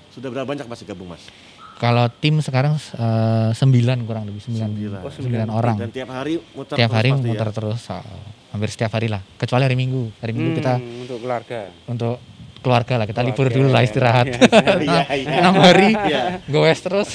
Sudah 0.08 0.32
berapa 0.32 0.48
banyak 0.48 0.64
Mas 0.64 0.80
gabung 0.82 1.12
Mas? 1.12 1.28
kalau 1.76 2.08
tim 2.10 2.40
sekarang 2.40 2.74
eh, 2.74 3.50
sembilan 3.52 4.02
kurang 4.02 4.24
lebih 4.24 4.40
sembilan 4.40 4.68
Sembilan. 4.68 5.00
Oh, 5.00 5.12
sembilan 5.12 5.48
orang 5.48 5.76
Dan 5.78 5.92
tiap 5.92 6.10
hari 6.10 6.40
muter 6.50 6.74
tiap 6.74 6.88
terus 6.88 6.96
hari 6.96 7.08
ya? 7.08 7.16
muter 7.22 7.48
terus 7.52 7.80
ah, 7.86 8.02
hampir 8.48 8.68
setiap 8.68 8.90
hari 8.90 9.06
lah 9.06 9.20
kecuali 9.36 9.62
hari 9.62 9.76
minggu 9.76 10.16
hari 10.18 10.32
minggu 10.32 10.50
Hmm, 10.50 10.58
kita 10.58 10.72
untuk 10.98 11.18
keluarga. 11.20 11.60
untuk 11.84 12.16
keluarga 12.58 12.94
lah 12.96 13.06
kita 13.06 13.20
libur 13.20 13.46
dulu 13.46 13.68
lah 13.68 13.80
ya, 13.80 13.86
istirahat 13.86 14.26
ya. 14.26 14.38
Iya, 14.76 15.02
iya. 15.14 15.36
enam 15.40 15.54
hari 15.56 15.94
Iya. 15.94 16.22
goes 16.44 16.78
terus 16.78 17.08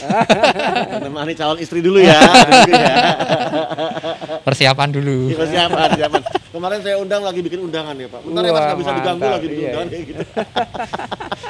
Menemani 0.96 1.34
calon 1.34 1.58
istri 1.58 1.80
dulu 1.80 2.00
ya. 2.00 2.16
Dulu 2.16 2.72
ya. 2.80 2.96
persiapan 4.42 4.88
dulu 4.90 5.32
Persiapan, 5.32 5.88
persiapan. 5.90 6.22
Kemarin 6.50 6.80
saya 6.80 6.96
undang 6.98 7.22
lagi 7.22 7.40
bikin 7.40 7.60
undangan 7.62 7.92
ya 7.94 8.08
Pak. 8.08 8.20
Bentar 8.24 8.42
ya 8.42 8.48
Mas 8.48 8.54
Wah, 8.54 8.64
nggak 8.64 8.80
bisa 8.80 8.92
diganggu 8.94 9.26
lagi 9.26 9.48
bikin 9.48 9.60
Iya, 9.60 9.70
undangan 9.70 9.86
iya. 9.86 9.94
kayak 9.94 10.06
gitu. 10.06 10.24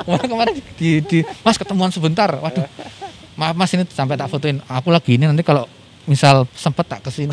kemarin 0.04 0.28
kemarin 0.28 0.54
di, 0.74 0.90
di 1.02 1.18
mas 1.40 1.56
ketemuan 1.56 1.88
sebentar 1.88 2.28
waduh 2.34 2.68
maaf 3.34 3.54
mas 3.54 3.72
ini 3.72 3.88
sampai 3.88 4.14
tak 4.14 4.28
fotoin 4.28 4.60
aku 4.64 4.90
lagi 4.90 5.16
ini 5.16 5.26
nanti 5.26 5.42
kalau 5.42 5.64
misal 6.04 6.44
sempet 6.52 6.84
tak 6.84 7.00
ke 7.00 7.10
sini. 7.10 7.32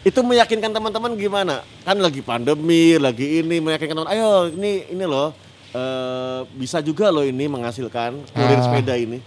Itu 0.00 0.24
meyakinkan 0.24 0.72
teman-teman 0.72 1.12
gimana? 1.12 1.60
Kan 1.84 2.00
lagi 2.00 2.24
pandemi, 2.24 2.96
lagi 2.96 3.44
ini 3.44 3.60
meyakinkan 3.60 3.94
teman, 3.94 4.08
ayo 4.08 4.48
ini 4.48 4.88
ini 4.88 5.04
loh 5.04 5.28
eh, 5.70 6.40
bisa 6.56 6.80
juga 6.80 7.12
loh 7.12 7.22
ini 7.22 7.44
menghasilkan 7.46 8.16
kurir 8.26 8.58
Ah. 8.58 8.64
sepeda 8.64 8.96
ini. 8.96 9.20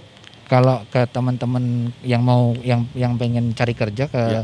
kalau 0.44 0.84
ke 0.92 1.08
teman-teman 1.08 1.88
yang 2.04 2.20
mau 2.20 2.52
yang 2.62 2.84
yang 2.94 3.16
pengen 3.16 3.56
cari 3.56 3.72
kerja 3.72 4.06
ke 4.06 4.22
Ya. 4.22 4.44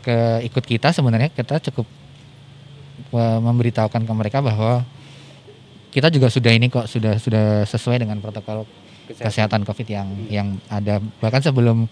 ke 0.00 0.16
ikut 0.42 0.64
kita 0.64 0.90
sebenarnya 0.90 1.28
kita 1.28 1.60
cukup 1.68 1.84
eh, 3.12 3.38
memberitahukan 3.38 4.02
ke 4.02 4.12
mereka 4.14 4.40
bahwa 4.40 4.82
kita 5.92 6.08
juga 6.08 6.26
sudah 6.26 6.48
ini 6.50 6.66
kok 6.68 6.88
sudah 6.88 7.20
sudah 7.20 7.62
sesuai 7.64 8.02
dengan 8.02 8.18
protokol 8.18 8.64
kesehatan 9.06 9.62
COVID 9.62 9.86
yang 9.86 10.08
yang 10.26 10.48
ada 10.66 10.98
bahkan 11.20 11.44
sebelum 11.44 11.86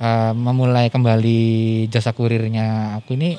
uh, 0.00 0.32
memulai 0.32 0.88
kembali 0.88 1.86
jasa 1.92 2.10
kurirnya 2.16 2.98
aku 2.98 3.14
ini 3.14 3.36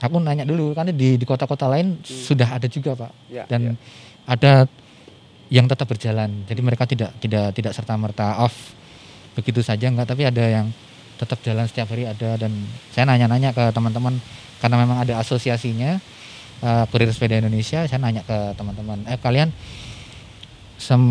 aku 0.00 0.16
nanya 0.16 0.48
dulu 0.48 0.72
kan 0.72 0.88
di 0.88 1.20
di 1.20 1.24
kota-kota 1.28 1.68
lain 1.68 2.00
sudah 2.02 2.56
ada 2.56 2.66
juga 2.66 2.96
pak. 2.96 3.12
Ya, 3.28 3.44
dan 3.44 3.76
ada 4.24 4.64
yang 5.52 5.68
tetap 5.68 5.86
berjalan. 5.90 6.48
Jadi 6.48 6.60
mereka 6.64 6.88
tidak 6.88 7.12
tidak 7.20 7.52
tidak 7.52 7.72
serta 7.76 7.94
merta 8.00 8.40
off. 8.40 8.72
Begitu 9.36 9.60
saja 9.60 9.92
enggak 9.92 10.08
tapi 10.08 10.24
ada 10.24 10.40
yang 10.40 10.66
tetap 11.20 11.38
jalan 11.44 11.68
setiap 11.68 11.92
hari 11.92 12.08
ada. 12.08 12.40
Dan 12.40 12.64
saya 12.96 13.04
nanya-nanya 13.04 13.52
ke 13.52 13.68
teman-teman 13.76 14.16
karena 14.64 14.76
memang 14.80 15.04
ada 15.04 15.20
asosiasinya 15.20 16.00
uh, 16.64 16.84
kurir 16.88 17.12
sepeda 17.12 17.40
Indonesia 17.40 17.84
saya 17.84 18.00
nanya 18.00 18.20
ke 18.24 18.52
teman-teman 18.56 19.08
eh 19.08 19.16
kalian 19.16 19.52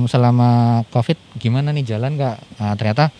selama 0.09 0.81
covid 0.89 1.17
gimana 1.37 1.69
nih? 1.69 1.85
Jalan 1.85 2.17
nggak 2.17 2.37
Nah, 2.57 2.73
ternyata 2.73 3.13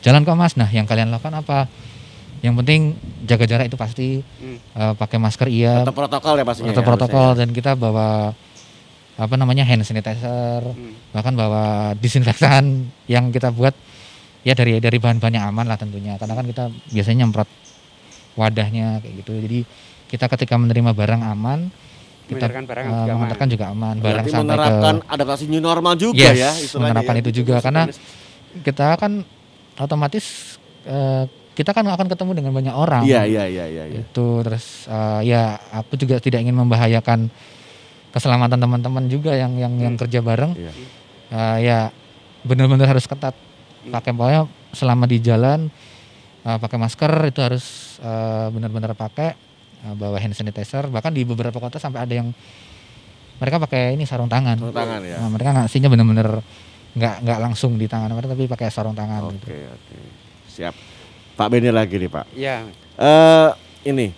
jalan 0.00 0.22
kok 0.22 0.34
mas 0.34 0.54
nah 0.54 0.66
yang 0.66 0.84
kalian 0.84 1.08
lakukan 1.08 1.32
apa 1.34 1.68
yang 2.40 2.56
penting 2.56 2.96
jaga 3.22 3.44
jarak 3.44 3.66
itu 3.66 3.76
pasti 3.76 4.08
Hmm. 4.40 4.56
eh, 4.56 4.92
pakai 4.94 5.16
masker 5.16 5.46
iya 5.46 5.84
Tetap 5.84 5.92
protokol 5.94 6.34
ya 6.34 6.44
pastinya. 6.44 6.68
tetap 6.70 6.80
ya, 6.80 6.88
protokol 6.88 7.26
harusnya 7.28 7.40
dan 7.42 7.48
kita 7.50 7.70
bawa 7.74 8.32
apa 9.14 9.34
namanya 9.34 9.62
hand 9.62 9.82
sanitizer 9.82 10.64
Hmm. 10.64 10.96
bahkan 11.10 11.32
bawa 11.32 11.64
disinfektan 11.94 12.64
yang 13.06 13.28
kita 13.28 13.50
buat 13.50 13.76
ya 14.40 14.52
dari 14.52 14.78
dari 14.78 14.96
bahan-bahan 14.96 15.34
yang 15.34 15.46
aman 15.46 15.66
lah 15.66 15.76
tentunya 15.76 16.16
karena 16.16 16.32
kan 16.32 16.44
kita 16.44 16.64
biasanya 16.88 17.16
nyemprot 17.22 17.48
wadahnya 18.34 18.86
kayak 18.98 19.14
gitu 19.20 19.32
jadi 19.38 19.58
kita 20.08 20.24
ketika 20.28 20.56
menerima 20.56 20.90
barang 20.90 21.22
aman 21.22 21.68
kita 22.24 22.46
Mengantarkan 22.46 22.64
barang 22.64 22.84
eh, 22.84 22.88
juga 22.88 23.02
aman. 23.02 23.12
mengantarkan 23.12 23.48
juga 23.48 23.64
aman 23.68 23.76
ya. 23.90 24.00
barang 24.00 24.14
Berarti 24.16 24.30
sampai 24.30 24.44
menerapkan 24.46 24.94
ke 24.96 25.06
adaptasi 25.10 25.44
new 25.46 25.60
normal 25.60 25.94
juga 25.94 26.16
Yes, 26.24 26.36
ya 26.38 26.50
istilahnya 26.56 26.80
menerapkan 26.88 27.14
ya. 27.14 27.20
itu 27.20 27.30
juga, 27.34 27.54
karena 27.60 27.82
kita 28.56 28.88
kan 28.96 29.12
otomatis 29.80 30.56
eh, 30.84 31.24
kita 31.50 31.72
kan 31.72 31.84
akan 31.84 32.06
ketemu 32.08 32.30
dengan 32.40 32.52
banyak 32.54 32.72
orang 32.72 33.02
Iya 33.04 33.26
iya 33.26 33.44
iya 33.44 33.64
iya. 33.66 33.84
iya. 33.88 34.00
itu 34.00 34.26
terus 34.44 34.86
eh, 34.86 35.20
ya 35.28 35.42
aku 35.72 35.96
juga 35.96 36.20
tidak 36.20 36.44
ingin 36.44 36.56
membahayakan 36.56 37.28
keselamatan 38.10 38.58
teman-teman 38.58 39.04
juga 39.06 39.34
yang 39.34 39.54
yang 39.56 39.74
yang 39.76 39.94
kerja 39.96 40.20
bareng 40.20 40.52
Iya. 40.56 40.72
Eh, 41.30 41.56
ya 41.64 41.78
benar-benar 42.42 42.90
harus 42.90 43.04
ketat 43.04 43.36
pakai 43.80 44.12
pokoknya 44.12 44.44
selama 44.72 45.04
di 45.06 45.18
jalan 45.20 45.68
eh, 46.42 46.58
pakai 46.58 46.76
masker 46.76 47.12
itu 47.28 47.40
harus 47.40 47.64
eh, 48.00 48.46
benar-benar 48.50 48.92
pakai 48.94 49.34
eh, 49.84 49.94
bawa 49.94 50.16
hand 50.18 50.34
sanitizer 50.34 50.88
bahkan 50.88 51.12
di 51.12 51.22
beberapa 51.22 51.56
kota 51.56 51.76
sampai 51.76 52.02
ada 52.04 52.14
yang 52.14 52.28
mereka 53.40 53.56
pakai 53.56 53.96
ini 53.96 54.04
sarung 54.04 54.28
tangan 54.28 54.60
Sarung 54.60 54.76
tangan 54.76 55.00
ya. 55.00 55.16
Nah, 55.16 55.28
mereka 55.32 55.50
ngasihnya 55.56 55.88
benar-benar 55.88 56.44
nggak 56.90 57.14
nggak 57.22 57.38
langsung 57.40 57.74
di 57.74 57.86
tangan 57.86 58.10
mereka 58.10 58.34
tapi 58.34 58.46
pakai 58.46 58.66
sarung 58.68 58.94
tangan 58.94 59.30
Oke 59.30 59.34
gitu. 59.36 59.46
oke. 59.68 59.98
Siap. 60.48 60.74
Pak 61.34 61.48
Benny 61.48 61.70
lagi 61.70 61.96
nih 61.96 62.10
Pak. 62.10 62.24
Ya, 62.34 62.66
Eh 62.94 63.50
ini 63.86 64.12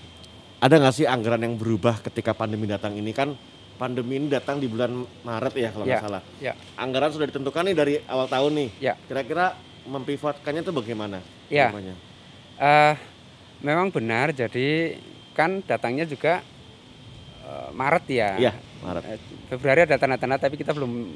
ada 0.59 0.75
nggak 0.75 0.95
sih 0.95 1.05
anggaran 1.05 1.39
yang 1.39 1.55
berubah 1.55 2.01
ketika 2.01 2.33
pandemi 2.33 2.67
datang 2.67 2.95
ini 2.95 3.11
kan 3.11 3.37
pandemi 3.77 4.17
ini 4.17 4.27
datang 4.27 4.57
di 4.57 4.67
bulan 4.67 4.91
Maret 5.23 5.55
ya 5.55 5.69
kalau 5.71 5.85
nggak 5.85 5.95
Ya, 5.95 6.03
salah. 6.03 6.23
ya. 6.39 6.53
Anggaran 6.75 7.11
sudah 7.11 7.27
ditentukan 7.27 7.63
nih 7.65 7.75
dari 7.75 7.95
awal 8.05 8.27
tahun 8.27 8.53
nih. 8.57 8.69
Ya. 8.81 8.95
Kira-kira 9.03 9.55
mempivotkannya 9.85 10.63
itu 10.63 10.73
bagaimana? 10.73 11.19
Ya. 11.47 11.71
Namanya? 11.71 11.95
eh, 12.57 12.95
memang 13.61 13.91
benar. 13.91 14.31
Jadi 14.31 14.97
kan 15.33 15.61
datangnya 15.61 16.07
juga 16.07 16.43
eh, 17.43 17.69
Maret 17.71 18.05
ya. 18.09 18.31
Iya 18.41 18.53
Maret. 18.81 19.03
Eh, 19.05 19.19
Februari 19.47 19.81
ada 19.85 19.95
tanda-tanda 19.95 20.39
tapi 20.39 20.57
kita 20.57 20.73
belum 20.73 21.13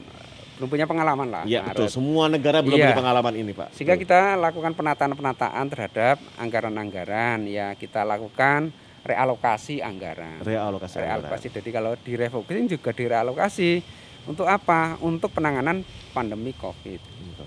belum 0.56 0.68
punya 0.68 0.84
pengalaman 0.84 1.28
lah. 1.28 1.42
Iya 1.44 1.60
betul. 1.62 1.86
Semua 1.86 2.26
negara 2.26 2.60
belum 2.60 2.74
Iya. 2.74 2.88
punya 2.88 2.98
pengalaman 2.98 3.34
ini 3.34 3.52
Pak. 3.52 3.76
Sehingga 3.76 3.94
Betul. 3.94 4.08
kita 4.08 4.20
lakukan 4.34 4.72
penataan-penataan 4.72 5.64
terhadap 5.68 6.16
anggaran-anggaran 6.36 7.44
ya 7.44 7.72
kita 7.72 8.02
lakukan 8.02 8.72
realokasi 9.02 9.78
anggaran. 9.78 10.40
realokasi. 10.40 10.96
anggaran. 10.96 11.22
Realokasi. 11.22 11.46
Jadi 11.52 11.68
kalau 11.70 11.92
direfocusing 11.94 12.66
juga 12.66 12.90
direalokasi 12.90 13.84
untuk 14.26 14.44
apa? 14.44 14.96
Untuk 14.98 15.30
penanganan 15.30 15.84
pandemi 16.10 16.50
Covid. 16.52 16.98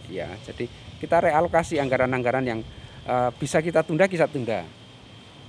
Ya, 0.07 0.29
jadi 0.41 0.65
kita 0.97 1.21
realokasi 1.21 1.77
anggaran-anggaran 1.77 2.41
yang 2.43 2.59
eh, 3.01 3.29
bisa 3.35 3.59
kita 3.59 3.81
tunda 3.81 4.05
kita 4.05 4.25
tunda. 4.25 4.63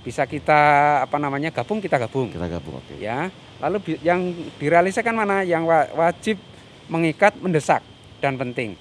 bisa 0.01 0.25
kita 0.25 0.57
apa 1.05 1.21
namanya 1.21 1.53
gabung 1.53 1.77
kita 1.77 1.93
gabung 1.95 2.33
Kita 2.33 2.49
gabung, 2.49 2.73
oke. 2.73 2.97
ya 2.97 3.29
lalu 3.61 4.01
yang 4.01 4.17
direalisasikan 4.57 5.13
mana 5.13 5.45
yang 5.45 5.61
wa- 5.61 5.85
wajib 5.93 6.41
mengikat 6.91 7.39
mendesak 7.39 7.81
dan 8.19 8.35
penting 8.35 8.75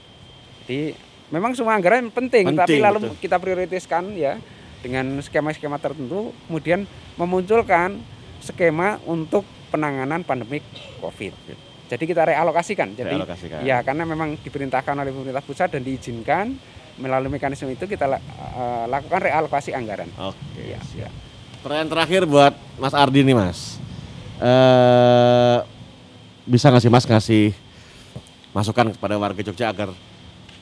jadi 0.66 0.92
memang 1.30 1.54
semua 1.54 1.78
anggaran 1.78 2.10
penting, 2.10 2.50
tapi 2.58 2.78
Penting, 2.78 2.82
lalu 2.82 2.98
betul. 3.06 3.16
kita 3.22 3.36
prioritaskan 3.38 4.02
ya 4.18 4.34
dengan 4.82 5.14
skema-skema 5.22 5.78
tertentu 5.78 6.34
kemudian 6.50 6.84
memunculkan 7.14 8.02
skema 8.42 8.98
untuk 9.06 9.46
penanganan 9.70 10.26
pandemik 10.26 10.66
covid 10.98 11.30
jadi 11.90 12.04
kita 12.06 12.22
realokasikan 12.26 12.94
jadi 12.94 13.14
Realokasikan. 13.14 13.60
ya 13.62 13.82
karena 13.86 14.02
memang 14.06 14.38
diperintahkan 14.42 14.94
oleh 14.94 15.10
pemerintah 15.14 15.44
pusat 15.44 15.70
dan 15.70 15.82
diizinkan 15.86 16.54
melalui 16.98 17.30
mekanisme 17.32 17.70
itu 17.70 17.86
kita 17.86 18.06
eh, 18.10 18.84
lakukan 18.90 19.20
realokasi 19.22 19.70
anggaran 19.72 20.10
Oke. 20.18 20.74
ya, 20.74 20.80
ya. 20.96 21.08
Pertanyaan 21.60 21.92
terakhir 21.92 22.24
buat 22.24 22.56
Mas 22.80 22.96
Ardi 22.96 23.20
nih 23.20 23.36
Mas. 23.36 23.76
Eh 24.40 25.58
bisa 26.48 26.72
nggak 26.72 26.80
sih 26.80 26.88
Mas 26.88 27.04
ngasih 27.04 27.52
masukan 28.50 28.90
kepada 28.90 29.14
warga 29.14 29.40
Jogja 29.40 29.68
agar 29.68 29.90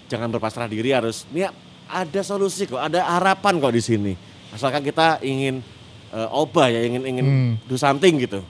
jangan 0.07 0.29
berpasrah 0.29 0.67
diri 0.67 0.91
harus 0.91 1.25
ini 1.29 1.49
ada 1.85 2.21
solusi 2.21 2.65
kok, 2.65 2.77
ada 2.79 3.01
harapan 3.09 3.57
kok 3.57 3.71
di 3.71 3.81
sini. 3.81 4.13
Asalkan 4.49 4.81
kita 4.81 5.21
ingin 5.21 5.61
eh, 6.09 6.29
obah 6.31 6.67
ya, 6.67 6.81
ingin 6.83 7.03
ingin 7.07 7.25
Hmm. 7.25 7.53
do 7.65 7.77
something 7.77 8.17
gitu. 8.19 8.41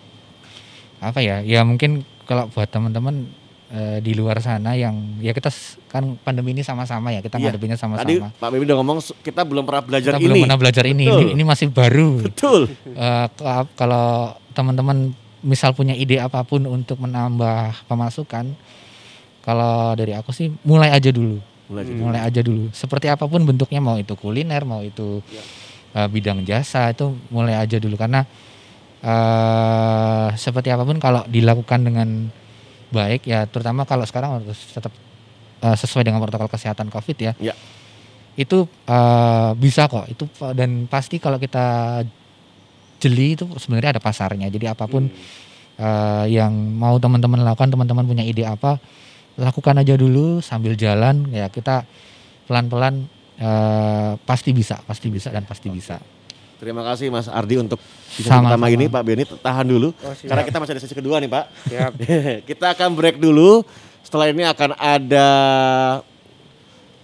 apa 0.99 1.19
ya 1.19 1.39
ya 1.41 1.63
mungkin 1.63 2.03
kalau 2.25 2.47
buat 2.49 2.67
teman-teman 2.67 3.31
eh, 3.69 3.99
di 3.99 4.13
luar 4.13 4.39
sana 4.39 4.75
yang 4.75 4.99
ya 5.19 5.31
kita 5.31 5.47
kan 5.87 6.19
pandemi 6.19 6.51
ini 6.51 6.61
sama-sama 6.61 7.11
ya 7.11 7.23
kita 7.23 7.39
Iya. 7.39 7.55
ngadepinnya 7.55 7.79
Tadi 7.79 8.19
sama-sama 8.19 8.35
Pak 8.35 8.49
Bibi 8.51 8.67
udah 8.67 8.77
ngomong 8.77 8.99
kita 9.21 9.47
belum 9.47 9.63
pernah 9.63 9.83
belajar 9.85 10.13
kita 10.13 10.19
ini. 10.19 10.27
belum 10.27 10.43
pernah 10.43 10.59
belajar 10.59 10.85
ini 10.85 11.05
Betul. 11.05 11.21
ini, 11.21 11.31
ini 11.33 11.45
masih 11.45 11.67
baru 11.71 12.11
Betul. 12.21 12.61
Ka- 13.39 13.71
kalau 13.73 14.07
teman-teman 14.51 15.15
misal 15.39 15.71
punya 15.71 15.95
ide 15.95 16.19
apa 16.19 16.43
pun 16.43 16.67
untuk 16.67 16.99
menambah 16.99 17.87
pemasukan 17.87 18.59
kalau 19.49 19.97
dari 19.97 20.13
aku 20.13 20.29
sih 20.31 20.53
mulai 20.63 20.93
aja 20.93 21.09
dulu 21.09 21.41
Mulai 21.67 21.81
Hmm. 21.81 21.89
jadi. 21.91 22.01
mulai 22.01 22.21
aja 22.23 22.41
dulu 22.43 22.65
seperti 22.71 23.07
apa 23.07 23.25
pun 23.25 23.41
bentuknya 23.43 23.77
mau 23.79 23.97
itu 23.97 24.13
kuliner 24.13 24.63
mau 24.63 24.81
itu 24.81 25.25
Ya. 25.27 25.41
eh, 25.95 26.09
bidang 26.09 26.41
jasa 26.43 26.89
itu 26.89 27.09
mulai 27.29 27.57
aja 27.57 27.77
dulu 27.77 27.97
karena 27.97 28.29
eh 29.01 30.29
seperti 30.35 30.69
apa 30.69 30.83
pun 30.83 30.99
kalau 30.99 31.23
dilakukan 31.27 31.81
dengan 31.81 32.09
baik 32.89 33.25
ya 33.25 33.45
terutama 33.45 33.85
kalau 33.85 34.03
sekarang 34.03 34.39
harus 34.39 34.59
tetap 34.67 34.93
eh, 35.61 35.77
sesuai 35.77 36.03
dengan 36.03 36.19
protokol 36.19 36.49
kesehatan 36.49 36.89
covid 36.89 37.17
ya 37.19 37.33
Ya. 37.39 37.55
itu 38.35 38.65
eh, 38.85 39.51
bisa 39.57 39.87
kok 39.87 40.07
itu 40.07 40.25
dan 40.53 40.85
pasti 40.87 41.17
kalau 41.17 41.37
kita 41.37 42.01
jeli 42.99 43.33
itu 43.33 43.47
sebenarnya 43.55 43.95
ada 43.95 44.03
pasarnya 44.03 44.49
jadi 44.49 44.73
apa 44.73 44.85
pun 44.85 45.07
eh, 45.77 46.25
yang 46.29 46.51
mau 46.75 46.97
teman-teman 46.97 47.41
lakukan 47.41 47.71
teman-teman 47.71 48.05
punya 48.05 48.25
ide 48.25 48.43
apa 48.43 48.77
lakukan 49.39 49.79
aja 49.79 49.95
dulu 49.95 50.43
sambil 50.43 50.75
jalan 50.75 51.31
ya 51.31 51.47
kita 51.47 51.87
pelan-pelan 52.45 53.07
eh, 53.39 54.13
pasti 54.27 54.51
bisa 54.51 54.83
pasti 54.85 55.09
bisa 55.09 55.31
dan 55.31 55.47
pasti 55.47 55.71
bisa 55.71 55.97
Terima 56.59 56.83
kasih 56.83 57.07
Mas 57.07 57.31
Ardi 57.31 57.55
untuk 57.55 57.79
sesi 58.11 58.27
Sama-sama. 58.27 58.59
pertama 58.59 58.67
ini 58.75 58.91
Pak 58.91 59.03
Beni 59.07 59.23
tahan 59.23 59.63
dulu 59.63 59.95
Oh, 60.03 60.11
siap. 60.11 60.27
karena 60.27 60.43
kita 60.43 60.59
masih 60.59 60.73
ada 60.75 60.83
sesi 60.83 60.91
kedua 60.91 61.23
nih 61.23 61.31
Pak. 61.31 61.45
Siap. 61.71 61.93
kita 62.51 62.67
akan 62.75 62.99
break 62.99 63.23
dulu. 63.23 63.63
Setelah 64.03 64.35
ini 64.35 64.43
akan 64.43 64.75
ada 64.75 65.29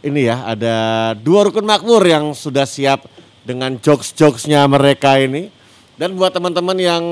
ini 0.02 0.26
ya, 0.26 0.42
ada 0.42 0.76
dua 1.14 1.46
rukun 1.46 1.62
makmur 1.62 2.02
yang 2.02 2.34
sudah 2.34 2.66
siap 2.66 3.06
dengan 3.46 3.78
jokes-jokesnya 3.78 4.66
mereka 4.66 5.22
ini. 5.22 5.54
Dan 5.94 6.18
buat 6.18 6.34
teman-teman 6.34 6.74
yang 6.74 7.04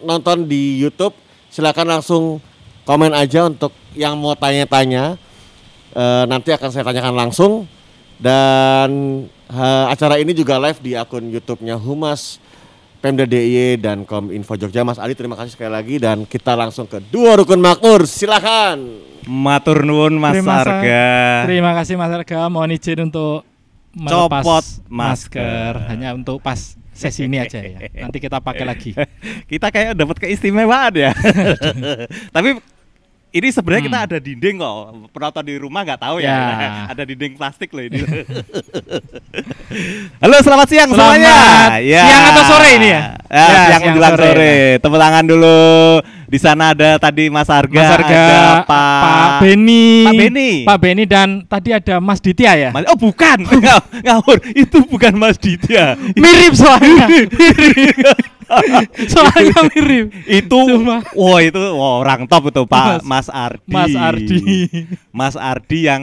nonton 0.00 0.48
di 0.48 0.80
YouTube, 0.80 1.12
silakan 1.52 2.00
langsung 2.00 2.40
komen 2.84 3.12
aja 3.12 3.46
untuk 3.46 3.72
yang 3.92 4.16
mau 4.16 4.34
tanya-tanya. 4.34 5.18
Eh, 5.90 6.24
nanti 6.30 6.54
akan 6.54 6.68
saya 6.70 6.86
tanyakan 6.86 7.16
langsung. 7.16 7.52
Dan 8.20 8.90
eh, 9.48 9.84
acara 9.88 10.20
ini 10.20 10.36
juga 10.36 10.60
live 10.60 10.78
di 10.84 10.92
akun 10.94 11.32
YouTube-nya 11.32 11.80
Humas 11.80 12.36
Pemda 13.00 13.24
DIY 13.24 13.80
dan 13.80 14.04
Kominfo 14.04 14.60
Jogja. 14.60 14.84
Mas 14.84 15.00
Ali 15.00 15.16
terima 15.16 15.32
kasih 15.32 15.56
sekali 15.56 15.72
lagi 15.72 15.96
dan 15.96 16.28
kita 16.28 16.52
langsung 16.52 16.84
ke 16.84 17.00
dua 17.08 17.40
rukun 17.40 17.56
makmur. 17.56 18.04
Silakan. 18.04 19.08
Matur 19.24 19.84
nuwun 19.84 20.20
Mas 20.20 20.36
Terima 20.36 20.60
kasih. 20.60 20.68
Arga. 20.68 21.08
Terima 21.48 21.72
kasih 21.72 21.94
Mas 21.96 22.12
Arga. 22.12 22.40
Mohon 22.52 22.76
izin 22.76 22.98
untuk 23.08 23.44
melepas 23.96 24.44
Copot 24.44 24.64
masker. 24.86 24.86
masker. 24.92 25.72
hanya 25.90 26.08
untuk 26.14 26.38
pas 26.44 26.79
sesi 27.00 27.24
ini 27.24 27.40
aja 27.40 27.56
ya. 27.56 27.80
Nanti 28.04 28.20
kita 28.20 28.38
pakai 28.38 28.62
lagi. 28.62 28.92
Kita 29.50 29.72
kayak 29.72 29.96
dapat 29.96 30.20
keistimewaan 30.20 30.92
ya. 30.92 31.10
Tapi 32.36 32.60
ini 33.30 33.48
sebenarnya 33.48 33.84
kita 33.84 33.94
Hmm. 33.96 34.06
ada 34.10 34.18
dinding 34.18 34.56
kok. 34.58 34.78
Penonton 35.10 35.44
di 35.44 35.54
rumah 35.54 35.80
nggak 35.80 36.02
tahu 36.02 36.18
ya. 36.18 36.28
Ya. 36.28 36.70
ada 36.90 37.02
dinding 37.04 37.34
plastik 37.34 37.70
loh 37.70 37.80
ini. 37.80 38.02
Halo, 40.18 40.36
selamat 40.40 40.66
siang 40.66 40.90
Selamat 40.90 41.14
semuanya. 41.14 41.34
Ya. 41.78 42.02
siang 42.04 42.24
atau 42.28 42.44
sore 42.44 42.68
ini 42.74 42.88
ya? 42.90 43.02
Ya, 43.30 43.38
Ya, 43.38 43.46
siang 43.46 43.62
siang 43.70 43.82
menjelang 43.86 44.14
sore. 44.14 44.26
sore. 44.26 44.54
Tepuk 44.82 44.98
tangan 44.98 45.24
dulu. 45.24 45.62
Di 46.30 46.38
sana 46.38 46.70
ada 46.70 46.94
tadi 46.94 47.26
Mas 47.26 47.50
Arga, 47.50 47.74
Mas 47.74 47.90
Arga, 47.90 48.14
ada 48.14 48.42
Pak, 48.62 49.02
Pak 49.02 49.30
Beni, 49.42 50.06
Pak 50.06 50.14
Beni. 50.14 50.50
Pak 50.62 50.78
Beni 50.78 51.02
dan 51.02 51.28
tadi 51.42 51.74
ada 51.74 51.98
Mas 51.98 52.22
Ditya 52.22 52.54
ya. 52.54 52.70
Mas- 52.70 52.86
Oh 52.86 52.94
bukan, 52.94 53.42
Ngawur. 53.42 53.82
ngawur. 53.98 54.38
Itu 54.54 54.86
bukan 54.86 55.18
Mas 55.18 55.34
Ditya. 55.36 55.98
Mirip 56.14 56.54
soalnya. 56.54 57.10
mirip. 57.10 58.06
soalnya 59.12 59.58
mirip. 59.68 60.06
itu 60.26 60.58
Cuma- 60.70 61.02
wah 61.14 61.38
itu 61.38 61.58
wah, 61.74 61.98
orang 61.98 62.26
top 62.26 62.50
itu 62.50 62.62
Pak 62.62 63.02
Mas- 63.02 63.02
Mas 63.02 63.26
Ardi 63.28 63.66
Mas 63.66 63.92
Ardi. 63.94 64.38
Mas 65.10 65.34
Ardi 65.34 65.78
yang 65.86 66.02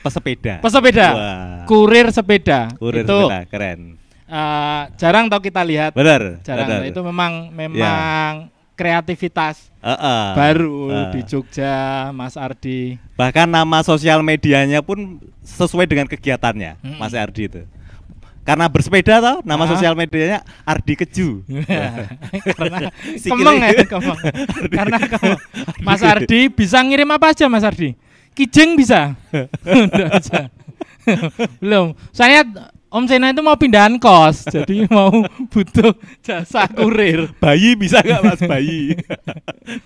pesepeda 0.00 0.60
Pesepeda. 0.60 1.08
Wah. 1.12 1.64
Kurir 1.64 2.12
sepeda. 2.12 2.68
kurir 2.76 3.04
itu 3.04 3.12
sepeda 3.18 3.40
keren 3.44 3.80
eh, 4.24 4.82
jarang 4.96 5.28
tau 5.28 5.40
kita 5.40 5.60
lihat. 5.60 5.92
bener 5.92 6.40
Jarang. 6.40 6.64
bener. 6.64 6.80
Itu 6.88 7.00
memang 7.00 7.48
memang 7.50 8.52
kreativitas 8.74 9.70
Heeh. 9.78 10.24
baru 10.34 10.78
Ah. 10.88 11.10
di 11.10 11.20
Jogja, 11.22 11.74
Mas 12.10 12.34
Ardi. 12.34 12.98
bahkan 13.14 13.46
nama 13.46 13.80
sosial 13.80 14.20
medianya 14.20 14.82
pun 14.82 15.16
sesuai 15.40 15.86
dengan 15.86 16.04
kegiatannya 16.04 16.76
Mm-mm. 16.76 16.98
Mas 16.98 17.14
Ardi 17.14 17.46
itu 17.46 17.62
karena 18.42 18.68
bersepeda 18.68 19.18
tau 19.18 19.36
nama 19.40 19.64
Ah. 19.64 19.70
sosial 19.70 19.94
medianya 19.94 20.42
Ardi 20.62 20.94
Keju 20.94 21.46
Karena 22.56 22.90
kemeng 23.24 23.58
ya, 23.58 23.84
kemeng. 23.84 24.18
Karena 24.76 24.98
kemeng. 25.00 25.40
Mas 25.80 26.02
Ardi 26.02 26.40
bisa 26.48 26.78
ngirim 26.78 27.08
apa 27.08 27.30
aja 27.30 27.46
Mas 27.46 27.64
Ardi? 27.64 27.94
Nggak 28.34 28.70
bisa. 28.74 29.00
Belum. 31.60 31.94
Saya 32.10 32.42
Om 32.94 33.04
Sena 33.04 33.26
itu 33.28 33.42
mau 33.42 33.54
pindahan 33.54 33.98
kos, 33.98 34.46
jadi 34.54 34.86
mau 34.86 35.10
butuh 35.48 35.90
jasa 36.22 36.62
kurir. 36.68 37.26
bayi 37.36 37.74
bisa 37.74 37.98
nggak 37.98 38.22
Mas 38.22 38.40
bayi 38.40 38.94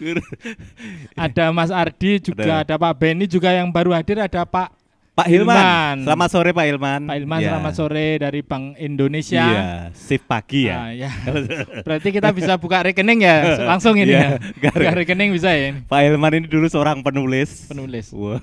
Ada 1.16 1.48
Mas 1.48 1.72
Ardi 1.72 2.20
juga, 2.20 2.61
ada 2.61 2.74
Pak 2.76 2.92
Beni 2.94 3.24
juga 3.24 3.48
yang 3.50 3.68
baru 3.68 3.90
hadir, 3.90 4.20
ada 4.20 4.44
Pak 4.44 4.76
Pak 5.14 5.26
Hilman. 5.26 5.50
Hilman. 5.50 5.96
selamat 6.06 6.28
sore 6.30 6.50
Pak 6.52 6.62
Hilman 6.62 7.00
Pak 7.02 7.16
Ilman 7.18 7.40
Ya. 7.40 7.48
selamat 7.50 7.72
sore 7.74 8.06
dari 8.20 8.38
Bank 8.38 8.78
Indonesia. 8.78 9.42
iya 9.42 9.66
shift 9.90 10.22
pagi 10.24 10.70
ya 10.70 10.78
Ah, 10.78 10.90
ya. 10.94 11.11
Berarti 11.88 12.09
kita 12.12 12.30
bisa 12.30 12.54
buka 12.54 12.86
rekening 12.86 13.26
ya 13.26 13.36
langsung 13.66 13.96
ini 13.96 14.14
Iya, 14.14 14.38
ya. 14.38 14.62
gar- 14.62 14.78
Buka 14.78 14.92
rekening 14.94 15.34
bisa 15.34 15.50
ya 15.50 15.74
ini. 15.74 15.82
Pak 15.82 16.00
Hilman 16.04 16.32
ini 16.36 16.46
dulu 16.46 16.68
seorang 16.68 17.02
penulis. 17.02 17.66
Penulis. 17.66 18.14
Wah. 18.14 18.38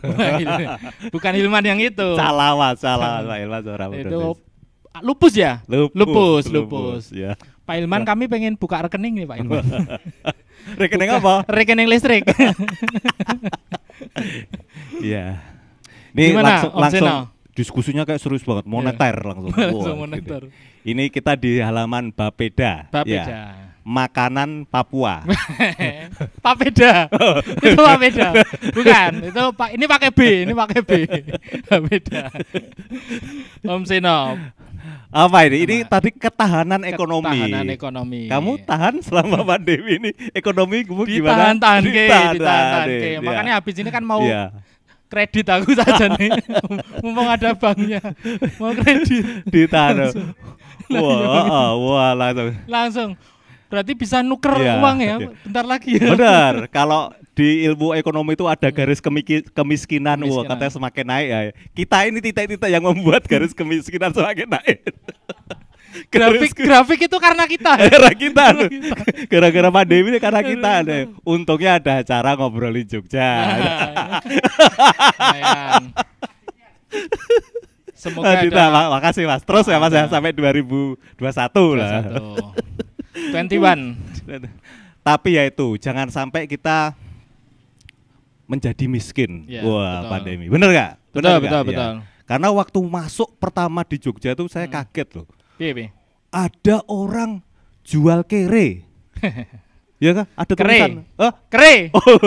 Bukan 1.07 1.31
Hilman 1.31 1.63
yang 1.63 1.79
itu. 1.79 2.07
Salah 2.17 2.51
mas, 2.53 2.75
salah 2.75 3.23
Pak 3.23 3.37
Hilman 3.39 3.61
seorang 3.63 3.89
itu 3.93 4.03
penulis. 4.11 4.43
Lupus 5.03 5.33
ya? 5.35 5.63
Lupus, 5.67 5.95
lupus, 5.95 6.43
lupus. 6.47 7.03
Ya. 7.11 7.35
Pak 7.65 7.81
Hilman 7.81 8.05
kami 8.05 8.29
pengen 8.29 8.53
buka 8.55 8.85
rekening 8.85 9.23
nih 9.23 9.27
Pak 9.27 9.37
Hilman. 9.41 9.65
Rekening 10.81 11.09
apa? 11.13 11.45
rekening 11.49 11.87
listrik. 11.89 12.25
Iya. 14.99 15.39
Ini 16.15 16.31
Gimana, 16.31 16.47
langsung, 16.47 16.71
langsung 16.73 17.15
diskusinya 17.55 18.03
kayak 18.03 18.19
serius 18.19 18.43
banget, 18.43 18.67
moneter 18.67 19.15
langsung. 19.23 19.51
Langsung 19.59 19.95
Wah, 19.95 20.07
moneter. 20.07 20.41
gitu. 20.51 20.87
Ini 20.87 21.07
kita 21.07 21.39
di 21.39 21.63
halaman 21.63 22.11
Bapeda. 22.11 22.91
Bapeda. 22.91 23.23
Ya. 23.23 23.43
Makanan 23.85 24.65
Papua. 24.65 25.21
Papeda. 26.43 27.05
itu 27.61 27.77
Papeda. 27.79 28.29
Bukan, 28.73 29.11
itu 29.29 29.43
Pak 29.53 29.69
ini 29.77 29.85
pakai 29.85 30.09
B, 30.09 30.19
ini 30.43 30.53
pakai 30.57 30.79
B. 30.81 30.91
Papeda. 31.69 32.23
Om 33.63 33.83
Seno. 33.85 34.19
Apa 35.07 35.37
ini? 35.45 35.57
Ini 35.63 35.75
tadi 35.83 36.09
ketahanan 36.11 36.81
ekonomi. 36.83 37.39
Ketahanan 37.39 37.67
ekonomi. 37.69 38.21
Kamu 38.27 38.51
tahan 38.61 38.95
selama 38.99 39.43
pandemi 39.49 39.97
ini 39.97 40.11
ekonomi 40.31 40.83
kamu 40.83 41.03
gimana? 41.03 41.55
ditahan-tahan 41.55 41.81
ke, 41.81 41.89
Ditahan-tahan, 41.89 42.33
ditahan-tahan 42.35 42.87
ke. 42.87 43.07
iya. 43.07 43.19
Makanya 43.21 43.51
habis 43.55 43.75
ini 43.75 43.89
kan 43.89 44.03
mau 44.03 44.19
Iya. 44.19 44.43
kredit 45.05 45.45
aku 45.47 45.71
saja 45.71 46.05
nih. 46.11 46.31
Mumpung 47.03 47.27
ada 47.27 47.53
banknya. 47.53 48.01
Mau 48.57 48.73
kredit. 48.73 49.23
ditahan. 49.45 50.11
Wah, 50.85 51.73
wah 51.73 52.11
langsung. 52.13 52.49
Langsung. 52.67 53.09
Berarti 53.65 53.91
bisa 53.91 54.21
nuker 54.21 54.53
Iya. 54.55 54.77
uang 54.77 54.97
ya 54.99 55.15
bentar 55.41 55.65
lagi 55.65 55.97
ya. 55.97 56.13
Benar, 56.13 56.53
kalau 56.77 57.09
di 57.33 57.65
ilmu 57.65 57.91
ekonomi 57.91 58.33
itu 58.33 58.45
ada 58.45 58.69
garis 58.69 58.99
kemiki- 58.99 59.43
kemiskinan, 59.49 60.15
wah 60.21 60.45
Kemiskinan. 60.45 60.49
katanya 60.49 60.71
semakin 60.71 61.05
naik 61.05 61.27
ya. 61.27 61.39
Kita 61.73 61.97
ini 62.05 62.19
titik-titik 62.19 62.69
yang 62.69 62.81
membuat 62.81 63.25
garis 63.31 63.51
kemiskinan 63.51 64.09
semakin 64.09 64.47
naik. 64.47 64.79
Grafik 66.11 66.51
grafik 66.53 66.99
itu 67.01 67.17
karena 67.17 67.47
kita. 67.47 67.71
Gara 67.79 68.11
kita, 68.11 68.45
gara-gara 69.25 69.69
pandemi 69.71 70.11
ini 70.11 70.19
karena 70.19 70.43
kita. 70.43 70.83
nih. 70.83 71.07
Untungnya 71.23 71.79
ada 71.79 72.03
acara 72.03 72.35
ngobrolin 72.35 72.83
Jogja. 72.83 73.31
Lumayan. 75.15 75.95
Semoga 77.95 78.27
Ah, 78.29 78.43
Dita, 78.43 78.59
ada 78.59 78.65
mak- 78.69 78.91
makasih 78.91 79.23
mas. 79.23 79.41
Terus 79.41 79.65
ya 79.65 79.79
mas 79.79 79.89
ya 79.89 80.03
sampai 80.05 80.35
2021 80.35 80.99
lah. 81.79 82.03
21. 83.15 83.95
Tapi 85.05 85.29
ya 85.37 85.43
itu 85.47 85.77
jangan 85.79 86.11
sampai 86.11 86.49
kita 86.49 86.93
menjadi 88.45 88.85
miskin. 88.85 89.45
Ya, 89.49 89.65
Wah 89.65 90.05
betul. 90.05 90.09
pandemi, 90.11 90.45
bener? 90.51 90.69
Betul, 90.69 91.21
Bener 91.21 91.37
betul? 91.41 91.61
Ya. 91.61 91.63
betul. 91.65 91.93
Karena 92.25 92.47
waktu 92.49 92.79
masuk 92.81 93.29
pertama 93.37 93.85
di 93.85 93.97
Jogja 94.01 94.33
itu 94.33 94.49
saya 94.49 94.65
kaget 94.65 95.07
loh. 95.13 95.29
Ada 96.33 96.81
orang 96.89 97.39
jual 97.85 98.25
kere. 98.25 98.81
ya 100.03 100.11
kan? 100.11 100.25
Ada 100.35 100.53
Kere? 100.57 100.67
tulisan. 100.75 100.91
Oh, 101.15 101.31
Kere. 101.47 101.75
oh, 101.95 102.17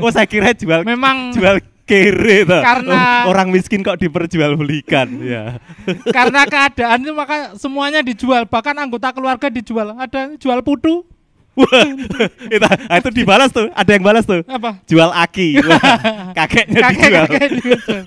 oh 0.06 0.10
saya 0.14 0.24
kira 0.24 0.56
jual 0.56 0.86
Memang 0.86 1.34
jual 1.36 1.60
kere 1.86 2.42
tuh. 2.42 2.60
Karena- 2.60 3.24
orang 3.24 3.48
miskin 3.48 3.80
kok 3.80 3.96
diperjualbelikan 3.96 5.06
ya. 5.22 5.62
karena 6.16 6.42
keadaan 6.44 6.98
itu 7.00 7.14
maka 7.14 7.54
semuanya 7.54 8.02
dijual, 8.02 8.44
bahkan 8.44 8.74
anggota 8.74 9.14
keluarga 9.14 9.46
dijual. 9.46 9.94
Ada 9.94 10.34
jual 10.36 10.60
putu. 10.60 11.06
Itu, 12.52 12.68
ah, 12.68 13.00
itu 13.00 13.08
dibalas 13.16 13.48
tuh, 13.48 13.72
ada 13.72 13.88
yang 13.88 14.04
balas 14.04 14.28
tuh. 14.28 14.44
Apa? 14.44 14.76
Jual 14.84 15.08
aki. 15.08 15.56
Wah, 15.64 15.80
kakeknya 16.36 16.84
dijual. 16.84 17.24
Kakek-kakek 17.24 17.48
dijual. 17.48 18.02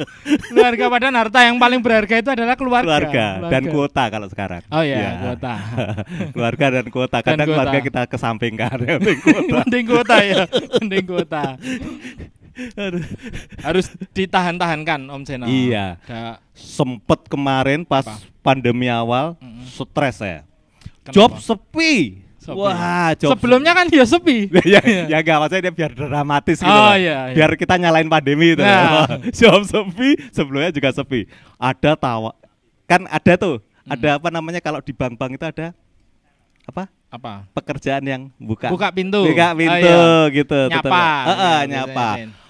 Keluarga 0.53 0.84
padahal 0.86 1.15
harta 1.17 1.39
yang 1.41 1.57
paling 1.57 1.82
berharga 1.82 2.21
itu 2.21 2.30
adalah 2.30 2.53
keluarga. 2.53 2.86
keluarga 2.86 3.25
dan 3.49 3.65
Keluarga. 3.65 3.73
kuota 3.73 4.03
kalau 4.05 4.27
sekarang. 4.30 4.61
Oh 4.69 4.86
iya, 4.86 4.97
Ya. 5.01 5.11
kuota. 5.25 5.53
keluarga 6.38 6.65
dan 6.77 6.86
kuota. 6.93 7.17
Kadang 7.25 7.38
kuota. 7.41 7.49
keluarga 7.49 7.80
kita 7.82 8.01
kesampingkan. 8.05 8.77
penting 8.86 9.17
kuota. 9.17 9.53
Penting 9.65 9.84
kuota 9.89 10.15
ya, 10.21 10.41
penting 10.77 11.03
kuota. 11.09 11.43
Harus 13.60 13.86
ditahan-tahankan 14.12 14.99
Om 15.05 15.22
Seno. 15.24 15.45
Iya. 15.47 15.97
Ada- 16.03 16.39
Sempet 16.53 17.26
kemarin 17.26 17.84
pas 17.84 18.03
Apa? 18.03 18.20
pandemi 18.39 18.88
awal 18.88 19.39
Mm-mm. 19.39 19.64
stres 19.66 20.20
saya. 20.20 20.43
Kenapa? 21.01 21.16
Job 21.16 21.32
sepi. 21.39 22.20
Sepi. 22.39 22.55
Wah, 22.55 23.12
job 23.16 23.36
Sebelumnya 23.36 23.72
kan 23.72 23.88
dia 23.88 24.03
sepi. 24.03 24.47
ya, 24.68 24.80
ya 24.84 25.18
enggak 25.18 25.38
maksudnya 25.38 25.64
dia 25.70 25.74
biar 25.76 25.91
dramatis 25.91 26.57
gitu 26.57 26.68
Oh, 26.68 26.76
loh. 26.88 26.95
iya, 26.95 27.30
iya. 27.30 27.36
Biar 27.36 27.51
kita 27.53 27.76
nyalain 27.76 28.07
pandemi 28.07 28.55
itu. 28.55 28.64
Nah. 28.64 29.05
Job 29.39 29.64
sepi, 29.64 30.18
sebelumnya 30.30 30.72
juga 30.72 30.89
sepi. 30.91 31.28
Ada 31.55 31.95
tawa 31.95 32.36
kan 32.84 33.05
ada 33.05 33.34
tuh, 33.38 33.62
Hmm. 33.86 33.93
ada 33.95 34.18
apa 34.18 34.30
namanya 34.30 34.60
kalau 34.60 34.80
di 34.80 34.91
bank-bank 34.91 35.32
itu 35.34 35.45
ada 35.45 35.68
apa? 36.66 36.89
Apa? 37.07 37.45
Pekerjaan 37.53 38.01
yang 38.01 38.22
buka 38.36 38.70
Buka 38.70 38.89
pintu. 38.89 39.26
Buka 39.26 39.47
Oh, 39.49 39.57
pintu 39.57 39.89
iya. 39.89 40.30
gitu. 40.30 40.60
Nyapa. 40.68 41.05
Heeh, 41.26 41.57
Ya, 41.60 41.70
nyapa. 41.70 42.10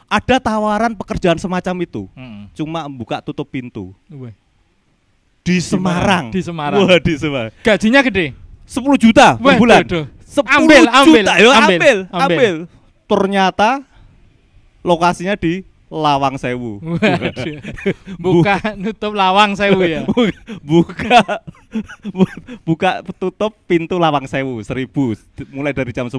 Ada 0.10 0.42
tawaran 0.42 0.98
pekerjaan 0.98 1.38
semacam 1.38 1.86
itu. 1.86 2.10
Mm. 2.18 2.50
Cuma 2.58 2.90
buka 2.90 3.22
tutup 3.22 3.46
pintu 3.46 3.94
Wih. 4.10 4.34
di? 5.46 5.58
Semarang. 5.62 6.34
Di 6.34 6.42
Semarang. 6.42 6.82
Wah, 6.82 6.98
di 6.98 7.14
Semarang. 7.14 7.54
Gajinya 7.62 8.02
gede. 8.02 8.34
10 8.66 8.98
juta 8.98 9.38
per 9.38 9.58
bulan. 9.58 9.86
10 9.86 10.06
Ambil, 10.46 10.84
juta. 10.86 10.94
Ambil, 11.02 11.26
ambil, 11.26 11.48
ambil. 11.50 11.98
ambil. 12.10 12.56
Ternyata 13.10 13.82
lokasinya 14.86 15.34
di 15.38 15.66
Lawang 15.90 16.38
Sewu. 16.38 16.78
Waduh. 16.80 17.58
Buka 18.24 18.78
nutup 18.78 19.18
lawang 19.18 19.58
sewu 19.58 19.82
ya. 19.82 20.06
buka 20.70 21.42
bu- 22.14 22.38
buka 22.62 23.02
tutup 23.18 23.58
pintu 23.66 23.98
Lawang 23.98 24.30
Sewu 24.30 24.62
1000 24.62 24.86
mulai 25.50 25.74
dari 25.74 25.90
jam 25.90 26.06
10 26.06 26.14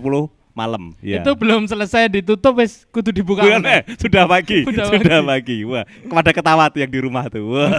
malam. 0.51 0.91
Ya. 0.99 1.23
Itu 1.23 1.39
belum 1.39 1.71
selesai 1.71 2.11
ditutup 2.11 2.59
wis 2.59 2.83
kudu 2.91 3.15
dibuka. 3.15 3.47
Bukan, 3.47 3.63
eh, 3.63 3.87
sudah 3.95 4.27
pagi, 4.27 4.63
Sudah 4.67 4.91
sudah, 4.91 5.19
pagi. 5.23 5.63
Wah, 5.63 5.87
kepada 5.87 6.31
ketawa 6.35 6.65
tuh 6.67 6.83
yang 6.83 6.91
di 6.91 6.99
rumah 6.99 7.31
tuh. 7.31 7.47
Wah, 7.55 7.71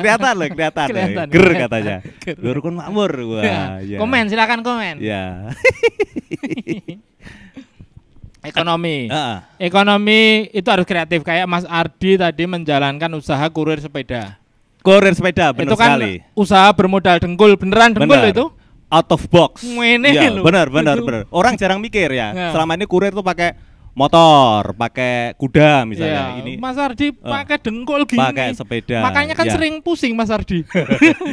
kelihatan 0.00 0.32
loh, 0.40 0.48
kelihatan. 0.48 0.86
loh. 0.88 0.96
Kelihatan. 0.96 1.26
Ger 1.28 1.48
katanya. 1.68 1.96
Ger. 2.24 2.36
Ger 2.40 2.52
rukun 2.56 2.80
makmur. 2.80 3.12
Wah, 3.36 3.84
ya. 3.84 4.00
Komen 4.00 4.32
silakan 4.32 4.64
komen. 4.64 5.04
Ya. 5.04 5.52
Ekonomi. 8.40 9.08
Heeh. 9.12 9.36
Ekonomi 9.60 10.48
itu 10.50 10.68
harus 10.72 10.88
kreatif 10.88 11.20
kayak 11.20 11.44
Mas 11.44 11.68
Ardi 11.68 12.16
tadi 12.16 12.48
menjalankan 12.48 13.10
usaha 13.12 13.44
kurir 13.52 13.76
sepeda. 13.78 14.40
Kurir 14.80 15.12
sepeda 15.12 15.52
benar 15.52 15.68
itu 15.68 15.76
kan 15.76 15.90
sekali. 16.00 16.12
usaha 16.32 16.72
bermodal 16.72 17.20
dengkul, 17.20 17.52
beneran 17.60 17.92
dengkul 17.92 18.16
Benar. 18.16 18.32
itu? 18.32 18.46
Out 18.90 19.12
of 19.12 19.22
box. 19.30 19.62
Iya, 19.62 20.34
loh. 20.34 20.42
benar, 20.42 20.66
benar, 20.66 20.98
Itu. 20.98 21.06
benar. 21.06 21.22
Orang 21.30 21.54
jarang 21.54 21.78
mikir 21.78 22.10
ya. 22.10 22.32
Ya. 22.34 22.48
Selama 22.50 22.74
ini 22.74 22.88
kurir 22.90 23.12
tuh 23.14 23.22
pakai 23.22 23.54
motor, 23.92 24.72
pakai 24.72 25.34
kuda 25.34 25.82
misalnya. 25.82 26.32
Iya, 26.32 26.40
Ini 26.40 26.52
Mas 26.56 26.74
Ardi 26.74 27.10
pakai 27.10 27.58
dengkul 27.58 28.04
gini. 28.04 28.16
pakai 28.16 28.52
sepeda. 28.52 29.02
Makanya 29.02 29.34
kan 29.34 29.44
Ya. 29.44 29.52
sering 29.52 29.78
pusing 29.78 30.14
Mas 30.14 30.28
Ardi. 30.28 30.62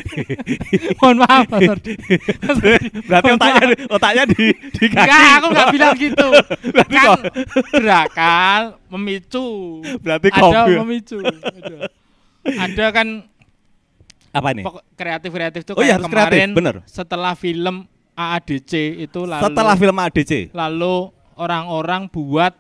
Mohon 0.99 1.18
maaf 1.20 1.45
Mas 1.47 1.70
Ardi. 1.74 1.93
Mas 2.39 2.58
Ardi. 2.58 2.88
Berarti 3.03 3.26
Mohon 3.26 3.38
otaknya 3.38 3.64
maaf. 3.64 3.93
otaknya 3.93 4.24
di 4.28 4.45
di 4.51 4.86
kaki. 4.86 4.97
Enggak, 4.99 5.22
aku 5.34 5.47
enggak 5.47 5.68
bilang 5.72 5.95
gitu. 5.95 6.28
Berarti 6.74 6.95
kan 6.95 7.20
gerakan 7.72 8.62
memicu. 8.89 9.47
Berarti 9.99 10.28
ada 10.28 10.41
kopi. 10.41 10.72
memicu. 10.78 11.18
Ada. 11.22 11.78
Ada 12.47 12.86
kan 12.91 13.08
Apa 14.30 14.49
nih? 14.51 14.64
pokok 14.64 14.84
kreatif-kreatif 14.93 15.62
tuh 15.64 15.74
Oh 15.74 15.82
iya, 15.82 15.97
kayak 15.97 15.97
harus 15.97 16.08
kreatif, 16.08 16.30
kemarin 16.32 16.49
bener. 16.53 16.76
setelah 16.86 17.34
film 17.34 17.76
AADC 18.14 18.74
itu 18.99 19.22
lalu 19.24 19.43
Setelah 19.43 19.76
film 19.76 19.97
ADC. 19.97 20.32
lalu 20.51 20.95
orang-orang 21.38 22.10
buat 22.10 22.54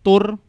tur 0.00 0.40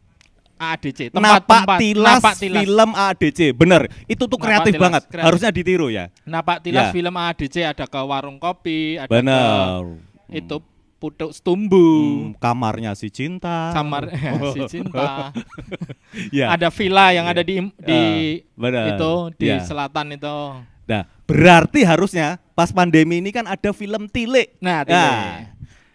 AADC 0.54 1.10
Napak 1.12 1.76
tilas, 1.76 2.22
napak 2.22 2.34
tilas. 2.38 2.62
film 2.62 2.90
ADC, 2.90 3.40
bener. 3.52 3.90
Itu 4.06 4.24
tuh 4.24 4.34
Napak 4.34 4.46
kreatif 4.64 4.72
tilas, 4.72 4.82
banget. 4.82 5.02
kreatif. 5.04 5.26
Harusnya 5.26 5.50
ditiru 5.50 5.86
ya. 5.88 6.04
napak 6.24 6.58
tilas 6.60 6.88
Ya. 6.88 6.92
film 6.92 7.12
AADC 7.12 7.56
ada 7.66 7.84
ke 7.84 8.00
warung 8.00 8.38
kopi 8.38 8.96
ada 8.96 9.10
Bener. 9.10 9.82
ke 10.30 10.38
itu 10.38 10.56
putuk 10.96 11.30
setumbu 11.30 11.84
Hmm, 12.30 12.38
kamarnya 12.38 12.94
si 12.94 13.10
cinta. 13.10 13.70
kamar 13.70 14.08
si 14.56 14.60
cinta 14.70 15.34
Ya. 16.32 16.48
ada 16.48 16.70
villa 16.70 17.10
yang 17.10 17.26
ada 17.26 17.42
di 17.42 17.58
di 17.76 18.00
Ah, 18.40 18.56
benar. 18.56 18.84
itu 18.94 19.12
di 19.36 19.46
Ya. 19.48 19.60
selatan 19.60 20.14
itu 20.14 20.38
Nah, 20.84 21.02
berarti 21.24 21.80
harusnya 21.80 22.36
pas 22.52 22.68
pandemi 22.68 23.16
ini 23.16 23.32
kan 23.32 23.44
ada 23.44 23.72
film 23.72 24.04
Tile. 24.06 24.52
nah, 24.58 24.80
Nah, 24.80 24.84
Tile. 24.84 25.53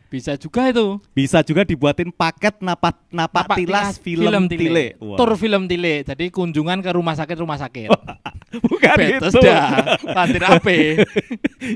Bisa 0.09 0.33
juga 0.35 0.65
itu 0.65 0.97
bisa 1.13 1.39
juga 1.39 1.61
dibuatin 1.61 2.09
paket 2.09 2.57
napak 2.59 2.97
napak, 3.07 3.45
Napak 3.45 3.55
tilas, 3.55 3.95
film, 3.95 4.49
Tile. 4.49 4.97
Wah. 4.97 5.15
tur 5.15 5.29
film 5.35 5.63
tile 5.63 6.01
jadi 6.01 6.25
kunjungan 6.27 6.81
ke 6.81 6.89
rumah 6.89 7.13
sakit 7.13 7.37
rumah 7.37 7.55
sakit 7.55 7.89
Bukan 8.49 8.95
Betes 8.97 9.29
itu. 9.29 9.45
dah 9.45 9.69
Lantir 10.09 10.41
ape 10.41 11.05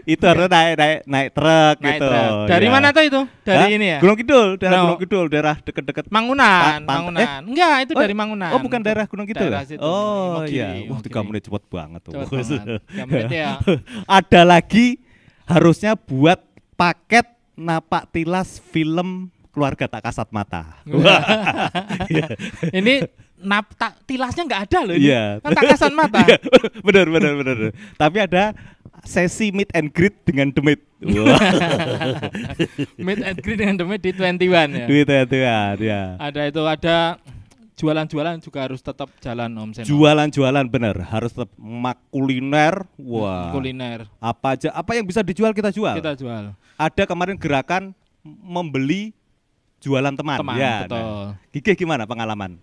itu 0.03 0.23
harus 0.23 0.49
naik 0.49 0.73
naik 0.73 0.99
naik 1.05 1.29
truk 1.29 1.75
Naik 1.77 1.93
gitu. 1.93 2.07
truk. 2.09 2.34
Dari 2.49 2.65
ya. 2.65 2.71
mana 2.71 2.88
tuh 2.89 3.03
itu? 3.03 3.21
Dari 3.43 3.61
Hah? 3.61 3.69
ini 3.69 3.86
ya? 3.88 3.97
Gunung 4.01 4.17
Kidul, 4.17 4.47
daerah 4.57 4.73
No. 4.73 4.84
Gunung 4.84 4.99
Kidul, 4.99 5.25
daerah 5.29 5.55
deket-deket 5.59 6.05
Mangunan, 6.09 6.41
Pa- 6.41 6.73
pantai- 6.73 6.89
Mangunan. 6.89 7.41
Enggak, 7.45 7.75
itu 7.79 7.91
Oh, 7.93 8.01
dari 8.01 8.15
Mangunan. 8.15 8.49
Oh, 8.49 8.59
bukan 8.59 8.79
daerah 8.81 9.05
Gunung 9.05 9.27
Kidul. 9.29 9.45
Daerah 9.45 9.61
ya? 9.61 9.69
situ, 9.69 9.86
Oh, 9.86 10.41
iya. 10.43 10.81
Wah, 10.89 10.97
tiga 10.99 11.21
menit 11.21 11.45
cepet 11.45 11.63
banget 11.67 12.01
tuh. 12.01 12.11
Cepet 12.11 12.25
banget. 12.34 13.29
Ya. 13.29 13.61
Ada 14.09 14.41
lagi 14.43 14.97
harusnya 15.45 15.93
buat 15.93 16.41
paket 16.73 17.29
napak 17.53 18.09
tilas 18.09 18.57
film 18.71 19.29
keluarga 19.53 19.85
tak 19.85 20.01
kasat 20.09 20.27
mata. 20.33 20.81
ini 22.77 23.05
nap 23.43 23.69
ta- 23.77 23.97
tilasnya 24.07 24.43
nggak 24.49 24.63
ada 24.69 24.79
loh 24.87 24.95
ini. 24.97 25.13
Iya. 25.13 25.23
Kan 25.43 25.51
tak 25.53 25.65
kasat 25.77 25.93
mata. 25.93 26.25
Iya, 26.25 26.37
benar 26.87 27.07
benar 27.13 27.33
benar. 27.37 27.57
Tapi 27.99 28.17
ada 28.17 28.43
sesi 29.05 29.51
meet 29.53 29.69
and 29.77 29.93
greet 29.93 30.15
dengan 30.25 30.49
demit. 30.49 30.81
Meet 32.95 33.19
and 33.19 33.37
greet 33.43 33.59
dengan 33.59 33.75
demit 33.75 33.99
di 33.99 34.11
21 34.15 34.39
ya. 34.39 34.87
ya 34.87 35.23
Tuhan, 35.27 35.75
ya. 35.83 36.01
Ada 36.17 36.41
itu 36.47 36.61
ada 36.63 36.97
jualan-jualan 37.74 38.38
juga 38.41 38.59
harus 38.69 38.80
tetap 38.80 39.09
jalan 39.19 39.49
Om 39.49 39.69
Seno. 39.74 39.86
Jualan-jualan 39.89 40.65
bener 40.69 40.95
harus 41.09 41.34
tetap 41.34 41.51
mak 41.57 41.99
kuliner. 42.13 42.86
Wah. 43.01 43.51
kuliner 43.51 44.05
Apa 44.21 44.57
aja 44.57 44.69
apa 44.74 44.93
yang 44.93 45.05
bisa 45.05 45.26
dijual 45.26 45.51
kita 45.51 45.74
jual. 45.74 45.97
kita 45.97 46.13
jual. 46.17 46.53
Ada 46.78 47.03
kemarin 47.09 47.38
gerakan 47.38 47.91
membeli 48.24 49.11
jualan 49.84 50.13
teman. 50.15 50.39
Teman, 50.39 50.55
ya, 50.55 50.88
betul. 50.88 50.97
nah. 50.97 51.28
Gigih 51.51 51.76
gimana 51.76 52.07
pengalaman? 52.07 52.61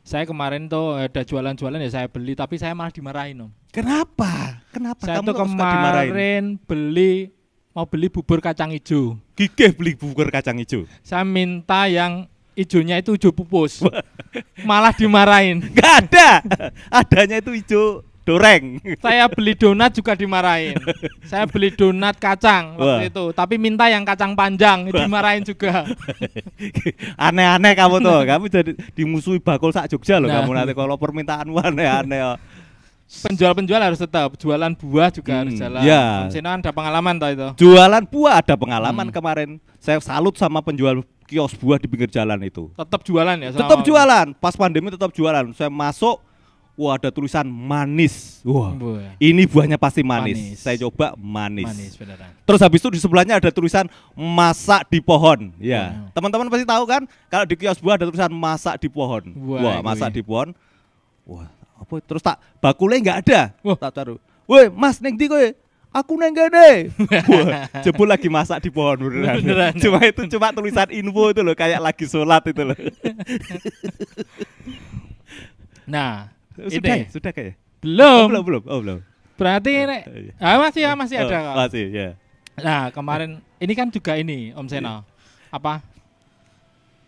Saya 0.00 0.24
kemarin 0.24 0.70
tuh 0.70 0.96
ada 0.96 1.22
jualan-jualan 1.26 1.80
ya 1.82 1.90
saya 1.92 2.06
beli 2.08 2.32
tapi 2.38 2.56
saya 2.56 2.72
malah 2.72 2.94
dimarahin 2.94 3.48
Om. 3.48 3.50
Kenapa? 3.74 4.62
Kenapa 4.70 5.02
Saya 5.02 5.18
kamu 5.20 5.28
tuh 5.34 5.36
kemarin 5.44 6.44
beli 6.64 7.30
mau 7.74 7.86
beli 7.86 8.06
bubur 8.10 8.38
kacang 8.38 8.70
hijau. 8.70 9.18
Gigih 9.34 9.74
beli 9.74 9.98
bubur 9.98 10.30
kacang 10.30 10.58
hijau. 10.58 10.86
Saya 11.02 11.26
minta 11.26 11.86
yang 11.90 12.29
hijaunya 12.54 12.98
itu 12.98 13.14
hijau 13.14 13.30
pupus. 13.30 13.82
Malah 14.62 14.92
dimarahin. 14.92 15.60
Gak 15.76 16.08
ada. 16.08 16.28
Adanya 16.88 17.38
itu 17.38 17.50
hijau 17.52 17.84
doreng. 18.20 18.78
Saya 19.02 19.26
beli 19.26 19.58
donat 19.58 19.90
juga 19.90 20.14
dimarahin. 20.14 20.78
Saya 21.26 21.50
beli 21.50 21.74
donat 21.74 22.14
kacang 22.14 22.78
Wah. 22.78 23.02
waktu 23.02 23.10
itu, 23.10 23.24
tapi 23.34 23.58
minta 23.58 23.90
yang 23.90 24.06
kacang 24.06 24.38
panjang, 24.38 24.86
dimarahin 24.86 25.42
juga. 25.42 25.82
Aneh-aneh 27.18 27.72
kamu 27.74 27.96
tuh. 27.98 28.20
Kamu 28.22 28.44
jadi 28.46 28.72
dimusuhi 28.94 29.40
bakul 29.42 29.74
sak 29.74 29.90
Jogja 29.90 30.20
loh 30.22 30.30
Nah. 30.30 30.42
kamu 30.42 30.50
nanti 30.52 30.72
kalau 30.76 30.94
permintaanmu 30.94 31.58
aneh-aneh. 31.58 32.20
oh. 32.24 32.38
Penjual-penjual 33.10 33.82
harus 33.82 33.98
tetap, 33.98 34.38
jualan 34.38 34.70
buah 34.78 35.10
juga 35.10 35.42
harus 35.42 35.58
Hmm, 35.58 35.62
jalan. 35.66 35.82
ya. 35.82 36.30
Ada 36.30 36.70
pengalaman 36.70 37.18
toh 37.18 37.26
itu. 37.26 37.48
Jualan 37.58 38.04
buah 38.06 38.38
ada 38.38 38.54
pengalaman 38.54 39.10
Hmm. 39.10 39.14
kemarin. 39.14 39.48
Saya 39.82 39.98
salut 39.98 40.38
sama 40.38 40.62
penjual 40.62 41.02
kios 41.30 41.54
buah 41.54 41.78
di 41.78 41.86
pinggir 41.86 42.10
jalan 42.10 42.42
itu. 42.42 42.66
Tetap 42.74 43.06
jualan 43.06 43.38
ya. 43.38 43.54
Tetap 43.54 43.86
jualan. 43.86 44.34
Pas 44.34 44.58
pandemi 44.58 44.90
tetap 44.90 45.14
jualan. 45.14 45.54
Saya 45.54 45.70
masuk, 45.70 46.18
wah 46.74 46.98
ada 46.98 47.14
tulisan 47.14 47.46
manis. 47.46 48.42
Wah. 48.42 48.74
Buah. 48.74 49.14
Ini 49.22 49.46
buahnya 49.46 49.78
pasti 49.78 50.02
manis. 50.02 50.34
Manis. 50.34 50.58
Saya 50.58 50.76
coba 50.90 51.14
manis. 51.14 51.70
Manis 51.70 51.94
beneran. 51.94 52.34
Terus 52.42 52.60
habis 52.66 52.82
itu 52.82 52.90
di 52.90 52.98
sebelahnya 52.98 53.38
ada 53.38 53.54
tulisan 53.54 53.86
masak 54.18 54.90
di 54.90 54.98
pohon. 54.98 55.54
Ya. 55.62 56.10
Teman-teman 56.10 56.50
pasti 56.50 56.66
tahu 56.66 56.82
kan 56.90 57.06
kalau 57.30 57.46
di 57.46 57.54
kios 57.54 57.78
buah 57.78 57.94
ada 57.94 58.10
tulisan 58.10 58.34
masak 58.34 58.82
di 58.82 58.90
pohon. 58.90 59.22
Wah, 59.46 59.62
Wah, 59.62 59.76
masak 59.86 60.10
ya. 60.10 60.16
di 60.18 60.22
pohon. 60.26 60.50
Wah, 61.30 61.46
apa 61.78 61.94
terus 62.02 62.26
tak 62.26 62.42
bakulnya 62.58 62.98
nggak 62.98 63.18
ada. 63.22 63.40
Wah. 63.62 63.78
Tak 63.78 63.92
taruh. 63.94 64.18
Woi, 64.50 64.66
Mas 64.66 64.98
neng 64.98 65.14
di 65.14 65.30
kowe. 65.30 65.46
Aku 65.90 66.14
neng 66.14 66.30
gede. 66.30 66.94
Wah, 67.34 67.66
jebul 67.82 68.06
lagi 68.06 68.30
masak 68.30 68.62
di 68.62 68.70
pohon 68.70 69.10
beneran. 69.10 69.42
Beneran. 69.42 69.72
Cuma 69.74 69.98
itu 70.06 70.22
cuma 70.30 70.54
tulisan 70.54 70.86
info 70.94 71.34
itu 71.34 71.42
loh 71.42 71.54
kayak 71.58 71.82
lagi 71.82 72.06
sholat 72.06 72.42
itu 72.46 72.62
loh. 72.62 72.78
Nah, 75.90 76.30
sudah 76.54 77.02
ini? 77.02 77.10
Sudah 77.10 77.34
kayak. 77.34 77.58
belum. 77.82 78.30
belum, 78.30 78.42
belum. 78.46 78.62
Oh, 78.70 78.78
belum. 78.78 78.98
Berarti 79.34 79.90
nek, 79.90 80.02
ah, 80.38 80.62
masih 80.62 80.86
ya 80.86 80.94
masih 80.94 81.16
ada. 81.18 81.26
Oh, 81.26 81.42
kok. 81.50 81.54
Masih, 81.66 81.84
ya. 81.90 82.08
Nah, 82.62 82.94
kemarin 82.94 83.42
ini 83.58 83.72
kan 83.74 83.90
juga 83.90 84.14
ini 84.14 84.54
Om 84.54 84.70
Seno. 84.70 85.02
Apa? 85.50 85.82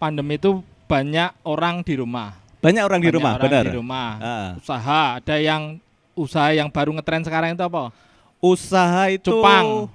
Pandemi 0.03 0.35
itu 0.35 0.67
banyak 0.91 1.31
orang 1.47 1.87
di 1.87 1.95
rumah. 1.95 2.35
Banyak 2.59 2.83
orang 2.83 2.99
di 2.99 3.07
Banyak 3.07 3.17
rumah, 3.23 3.33
orang 3.39 3.45
benar. 3.47 3.65
Di 3.71 3.75
rumah. 3.79 4.11
Ah. 4.19 4.51
Usaha, 4.59 5.03
ada 5.23 5.37
yang 5.39 5.79
usaha 6.19 6.51
yang 6.51 6.67
baru 6.67 6.91
ngetren 6.99 7.23
sekarang 7.23 7.55
itu 7.55 7.63
apa? 7.63 7.95
Usaha 8.43 9.07
itu 9.07 9.31
Cupang. 9.31 9.87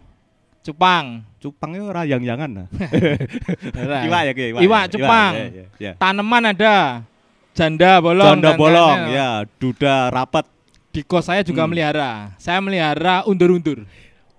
Cupang. 0.63 1.05
Cupang 1.37 1.71
itu 1.75 1.83
orang 1.83 2.07
yang 2.07 2.21
jangan 2.23 2.49
nah. 2.63 2.67
Iwak 4.07 4.21
ya, 4.23 4.31
Ki, 4.31 4.43
Iwak, 4.55 4.83
cupang. 4.89 5.31
ya, 5.35 5.45
ya, 5.51 5.65
ya. 5.77 5.91
Tanaman 5.99 6.55
ada. 6.55 7.03
Janda 7.51 7.99
bolong. 7.99 8.25
Janda 8.39 8.51
bolong, 8.55 8.97
ya, 9.11 9.43
duda 9.59 10.07
rapat. 10.09 10.47
Di 10.95 11.03
kos 11.03 11.27
saya 11.27 11.43
juga 11.43 11.67
Hmm. 11.67 11.75
melihara. 11.75 12.31
Saya 12.39 12.63
melihara 12.63 13.27
undur-undur. 13.27 13.83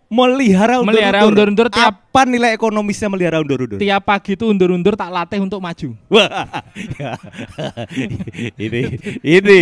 Melihara 0.09 0.81
undur-undur. 0.81 0.89
Melihara 0.89 1.21
undur-undur 1.29 1.69
tiap- 1.69 2.01
Apa 2.01 2.25
nilai 2.25 2.57
ekonomisnya 2.57 3.13
melihara 3.13 3.45
undur-undur? 3.45 3.77
Tiap 3.77 4.03
pagi 4.03 4.33
itu 4.33 4.49
undur-undur 4.49 4.97
tak 4.97 5.13
latih 5.13 5.37
untuk 5.39 5.61
maju. 5.61 5.89
Wah, 6.09 6.29
ini, 8.57 8.97
ini, 9.21 9.59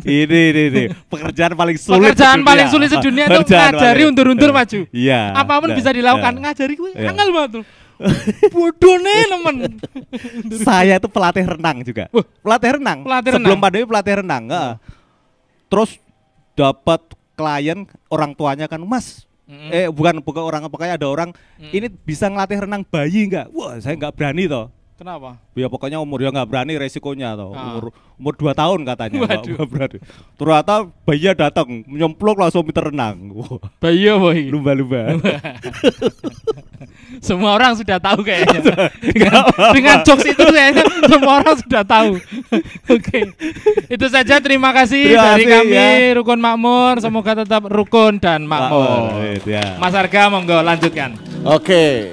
ini, 0.00 0.40
ini, 0.40 0.62
ini, 0.72 0.82
pekerjaan 1.04 1.52
paling 1.52 1.76
sulit. 1.76 2.00
Pekerjaan 2.00 2.40
paling 2.40 2.66
sulit 2.72 2.88
sedunia 2.88 3.28
itu 3.28 3.44
ngajari 3.44 4.02
undur-undur 4.08 4.50
maju. 4.50 4.80
Iya. 4.88 5.36
Apa 5.36 5.60
pun 5.60 5.68
nah, 5.68 5.76
bisa 5.76 5.92
dilakukan. 5.92 6.32
ya. 6.32 6.40
Ngajari 6.48 6.74
gue 6.74 6.90
Iya. 6.96 7.08
angel 7.12 7.28
banget 7.30 7.50
tuh. 7.60 7.64
Bodoh 8.56 8.96
nih 8.96 9.20
temen. 9.28 9.54
Saya 10.64 10.96
itu 10.96 11.08
pelatih 11.12 11.44
renang 11.44 11.84
juga. 11.84 12.08
Pelatih 12.40 12.80
renang. 12.80 12.98
Pelatih 13.04 13.30
Sebelum 13.36 13.44
renang. 13.52 13.60
pandemi 13.60 13.84
pelatih 13.84 14.14
renang. 14.24 14.44
Terus 15.68 16.00
dapat 16.56 17.04
klien 17.36 17.84
orang 18.08 18.32
tuanya 18.32 18.64
kan, 18.64 18.80
Mas. 18.80 19.28
Mm-mm. 19.50 19.70
Eh 19.74 19.90
bukan 19.90 20.22
bukan 20.22 20.42
orang 20.46 20.62
pokoknya 20.70 20.94
ada 20.94 21.10
orang 21.10 21.34
Mm. 21.58 21.74
ini 21.74 21.86
bisa 21.90 22.30
ngelatih 22.30 22.64
renang 22.64 22.86
bayi 22.86 23.26
nggak? 23.26 23.50
Wah 23.50 23.74
saya 23.82 23.98
nggak 23.98 24.14
berani 24.14 24.46
toh. 24.46 24.70
Kenapa? 25.00 25.40
Ya 25.56 25.64
pokoknya 25.72 25.96
umur 25.96 26.20
ya 26.20 26.28
nggak 26.28 26.44
berani 26.44 26.76
resikonya 26.76 27.32
toh. 27.32 27.56
Ah. 27.56 27.80
Umur 27.80 27.96
umur 28.20 28.34
2 28.36 28.52
tahun 28.52 28.80
katanya 28.84 29.16
nggak 29.24 29.68
berani. 29.72 29.98
Ternyata 30.36 30.74
bayinya 31.08 31.32
datang 31.48 31.68
nyemplung 31.88 32.36
langsung 32.36 32.60
pinter 32.68 32.92
renang. 32.92 33.32
Bayi 33.80 34.12
boy. 34.12 34.52
lumba-lumba. 34.52 35.16
Semua 37.24 37.56
orang 37.56 37.80
sudah 37.80 37.96
tahu 37.96 38.20
kayaknya. 38.20 38.60
dengan, 39.16 39.40
dengan 39.72 39.96
jokes 40.04 40.36
itu 40.36 40.44
kayaknya 40.44 40.84
semua 41.12 41.32
orang 41.40 41.56
sudah 41.58 41.82
tahu. 41.84 42.12
Oke. 42.92 43.18
Itu 43.88 44.06
saja 44.08 44.40
terima 44.40 44.72
kasih 44.72 45.16
Terima 45.16 45.24
dari 45.32 45.44
kasih, 45.44 45.64
kami 45.64 45.76
ya. 45.76 46.16
Rukun 46.16 46.40
Makmur. 46.40 46.94
Semoga 47.00 47.32
tetap 47.44 47.66
rukun 47.68 48.20
dan 48.20 48.44
makmur. 48.44 49.16
Makmur, 49.16 49.48
ya. 49.48 49.76
Mas 49.76 49.96
Arga 49.96 50.28
monggo 50.28 50.60
lanjutkan. 50.60 51.16
Oke. 51.44 52.12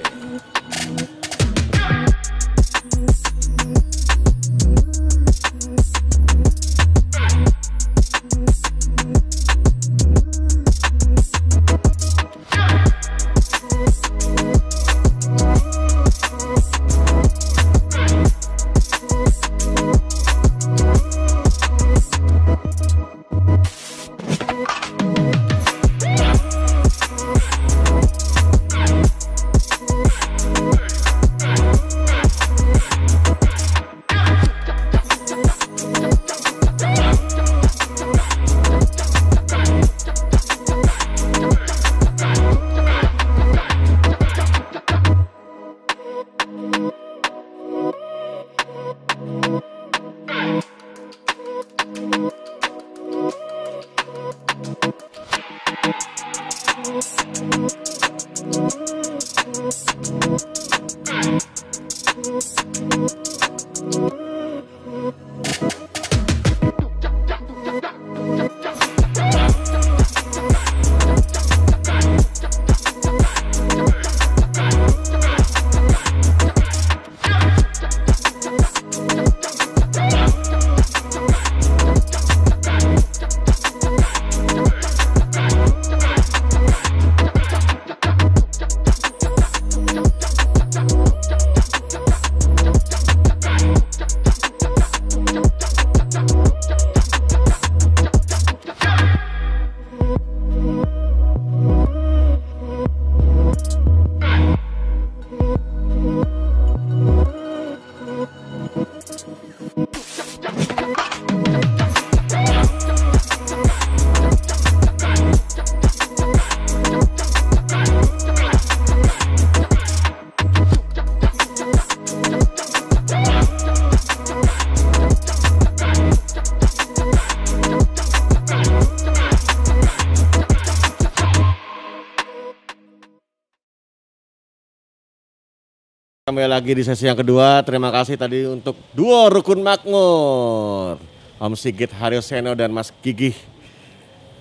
Kembali 136.28 136.44
lagi 136.44 136.76
di 136.76 136.84
sesi 136.84 137.08
yang 137.08 137.16
kedua. 137.16 137.64
Terima 137.64 137.88
kasih 137.88 138.20
tadi 138.20 138.44
untuk 138.44 138.76
duo 138.92 139.32
Rukun 139.32 139.64
Makmur. 139.64 141.00
Om 141.40 141.56
Sigit 141.56 141.88
Haryoseno 141.88 142.52
dan 142.52 142.68
Mas 142.68 142.92
Gigih 143.00 143.32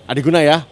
Adiguna 0.03 0.43
ya. 0.43 0.67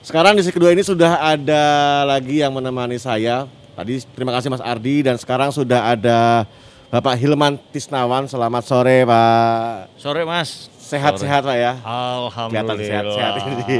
Sekarang 0.00 0.32
di 0.32 0.40
sesi 0.40 0.56
kedua 0.56 0.72
ini 0.72 0.80
sudah 0.80 1.20
ada 1.20 1.60
lagi 2.08 2.40
yang 2.40 2.56
menemani 2.56 2.96
saya. 2.96 3.44
Tadi 3.76 4.00
terima 4.16 4.32
kasih 4.32 4.48
Mas 4.48 4.64
Ardi 4.64 5.04
dan 5.04 5.20
sekarang 5.20 5.52
sudah 5.52 5.92
ada 5.92 6.48
Bapak 6.88 7.20
Hilman 7.20 7.60
Tisnawan. 7.68 8.24
Selamat 8.24 8.64
sore 8.64 9.04
Pak. 9.04 9.92
Sore 10.00 10.24
Mas. 10.24 10.69
Sehat-sehat 10.90 11.42
Pak 11.46 11.54
ya. 11.54 11.72
Alhamdulillah. 11.86 12.74
Kelihatan 12.74 12.78
sehat-sehat 12.82 13.32
ini. 13.46 13.76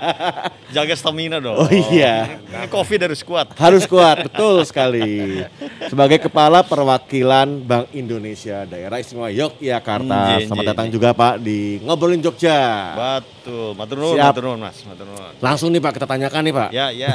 Jaga 0.76 0.94
stamina 0.94 1.42
dong. 1.42 1.58
Oh 1.58 1.70
iya. 1.90 2.38
Ini 2.38 2.70
Covid 2.70 3.10
harus 3.10 3.26
kuat. 3.26 3.50
Harus 3.58 3.82
kuat, 3.90 4.30
betul 4.30 4.62
sekali. 4.62 5.42
Sebagai 5.90 6.22
Kepala 6.22 6.62
Perwakilan 6.62 7.66
Bank 7.66 7.90
Indonesia 7.90 8.62
Daerah 8.62 9.02
Istimewa 9.02 9.34
Yogyakarta. 9.34 10.06
Hmm, 10.06 10.38
iya, 10.38 10.46
Selamat 10.46 10.66
datang 10.70 10.86
juga 10.86 11.10
Pak 11.10 11.42
di 11.42 11.82
Ngobrolin 11.82 12.22
Jogja. 12.22 12.94
Betul. 12.94 13.74
Matur 13.74 13.96
nuwun, 13.98 14.16
matur 14.22 14.42
nuwun 14.46 14.60
Mas. 14.62 14.78
Matur 14.86 15.06
nuwun. 15.10 15.32
Langsung 15.42 15.68
nih 15.74 15.82
Pak 15.82 15.92
kita 15.98 16.06
tanyakan 16.06 16.42
nih 16.46 16.54
Pak. 16.54 16.68
Ya, 16.70 16.86
ya. 16.94 17.10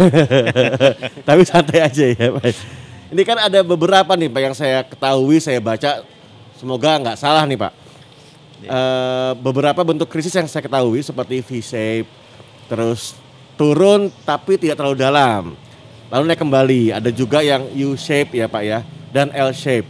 Tapi 1.28 1.42
santai 1.48 1.80
aja 1.88 2.04
ya 2.12 2.28
Pak. 2.36 2.44
Ini 3.16 3.22
kan 3.24 3.38
ada 3.48 3.60
beberapa 3.64 4.12
nih 4.20 4.28
Pak 4.28 4.42
yang 4.44 4.56
saya 4.56 4.84
ketahui, 4.84 5.40
saya 5.40 5.64
baca. 5.64 6.04
Semoga 6.60 7.00
nggak 7.00 7.16
salah 7.16 7.48
nih 7.48 7.56
Pak. 7.56 7.81
Eh, 8.62 9.32
beberapa 9.42 9.82
bentuk 9.82 10.06
krisis 10.06 10.38
yang 10.38 10.46
saya 10.46 10.62
ketahui 10.62 11.02
seperti 11.02 11.42
V-shape, 11.42 12.06
terus 12.70 13.18
turun 13.58 14.14
tapi 14.22 14.62
tidak 14.62 14.78
terlalu 14.78 14.98
dalam. 15.02 15.44
Lalu 16.14 16.24
naik 16.30 16.42
kembali. 16.46 16.84
Ada 16.94 17.10
juga 17.10 17.42
yang 17.42 17.66
U-shape 17.74 18.38
ya 18.38 18.46
Pak 18.46 18.62
ya, 18.62 18.86
dan 19.10 19.34
L-shape. 19.34 19.88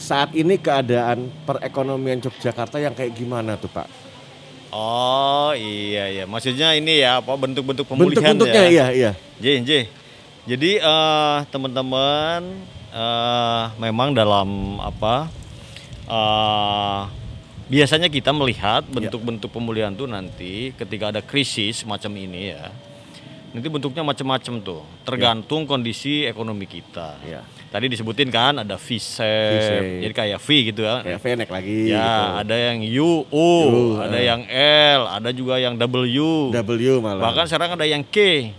Saat 0.00 0.32
ini 0.32 0.56
keadaan 0.56 1.28
perekonomian 1.44 2.24
Yogyakarta 2.24 2.80
yang 2.80 2.96
kayak 2.96 3.12
gimana 3.12 3.60
tuh 3.60 3.68
Pak? 3.68 3.84
Oh 4.72 5.52
iya 5.52 6.08
iya. 6.08 6.24
Maksudnya 6.24 6.72
ini 6.78 7.04
ya 7.04 7.20
apa 7.20 7.36
bentuk-bentuk 7.36 7.84
pemulihan 7.84 8.32
Bentuk-bentuknya 8.32 8.64
ya. 8.64 8.70
iya 8.70 8.86
iya. 8.96 9.10
J, 9.36 9.46
J. 9.66 9.70
Jadi 10.48 10.80
eh, 10.80 11.38
teman-teman 11.52 12.40
eh, 12.94 13.64
memang 13.76 14.16
dalam 14.16 14.80
apa 14.80 15.28
eh, 16.08 17.19
biasanya 17.70 18.10
kita 18.10 18.34
melihat 18.34 18.82
bentuk-bentuk 18.90 19.48
pemulihan 19.48 19.94
tuh 19.94 20.10
nanti 20.10 20.74
ketika 20.74 21.14
ada 21.14 21.22
krisis 21.22 21.86
semacam 21.86 22.12
ini 22.18 22.50
ya. 22.50 22.68
Nanti 23.50 23.66
bentuknya 23.66 24.06
macam-macam 24.06 24.62
tuh, 24.62 24.82
tergantung 25.02 25.66
kondisi 25.66 26.22
ekonomi 26.22 26.70
kita. 26.70 27.18
Iya. 27.26 27.42
Tadi 27.70 27.86
disebutin 27.90 28.30
kan 28.30 28.62
ada 28.62 28.78
V-shape, 28.78 29.54
V-shape. 29.58 29.90
jadi 30.06 30.14
kayak 30.14 30.38
V 30.38 30.48
gitu 30.70 30.80
ya. 30.86 31.02
Kayak 31.02 31.18
V 31.22 31.26
naik 31.34 31.52
lagi 31.54 31.78
Ya, 31.90 31.98
gitu. 31.98 32.26
ada 32.46 32.56
yang 32.58 32.78
U, 32.82 33.10
U, 33.30 33.50
U, 33.66 33.82
ada 33.98 34.18
eh. 34.18 34.26
yang 34.26 34.42
L, 34.94 35.02
ada 35.06 35.30
juga 35.34 35.54
yang 35.58 35.74
W. 35.78 36.50
W 36.50 36.94
malah. 37.02 37.22
Bahkan 37.30 37.46
sekarang 37.50 37.74
ada 37.74 37.86
yang 37.86 38.06
K. 38.06 38.50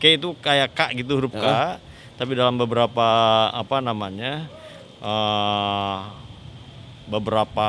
K 0.00 0.04
itu 0.20 0.36
kayak 0.40 0.72
K 0.72 0.80
gitu 1.00 1.20
huruf 1.20 1.32
K, 1.32 1.76
tapi 2.20 2.32
dalam 2.36 2.56
beberapa 2.60 3.08
apa 3.52 3.80
namanya 3.80 4.48
eh 5.00 5.96
beberapa 7.10 7.68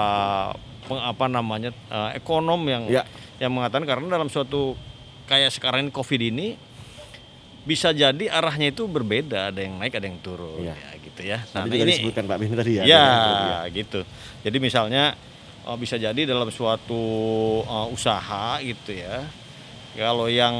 apa 0.91 1.25
namanya 1.25 1.73
eh, 1.89 2.09
ekonom 2.15 2.61
yang 2.63 2.83
Ya. 2.87 3.03
yang 3.41 3.51
mengatakan 3.51 3.83
karena 3.83 4.07
dalam 4.11 4.29
suatu 4.29 4.77
kayak 5.25 5.49
sekarang 5.51 5.87
ini 5.87 5.91
Covid 5.91 6.21
ini 6.21 6.47
bisa 7.61 7.93
jadi 7.93 8.25
arahnya 8.27 8.73
itu 8.73 8.89
berbeda, 8.89 9.53
ada 9.53 9.61
yang 9.61 9.77
naik, 9.77 9.93
ada 9.93 10.09
yang 10.09 10.17
turun, 10.19 10.65
Iya. 10.65 10.73
ya 10.73 10.89
gitu 10.97 11.21
ya. 11.21 11.37
Tadi 11.45 11.69
juga 11.69 11.85
disebutkan 11.87 12.23
Pak 12.25 12.37
Bin 12.41 12.57
tadi 12.57 12.71
ya. 12.77 12.83
Ya, 12.83 13.05
Iya. 13.05 13.57
gitu. 13.69 14.01
Jadi 14.41 14.57
misalnya 14.57 15.13
uh, 15.63 15.77
bisa 15.77 15.95
jadi 15.95 16.21
dalam 16.25 16.49
suatu 16.49 17.01
uh, 17.61 17.87
usaha 17.93 18.57
gitu 18.65 18.97
ya. 18.97 19.29
Kalau 19.93 20.25
yang 20.25 20.55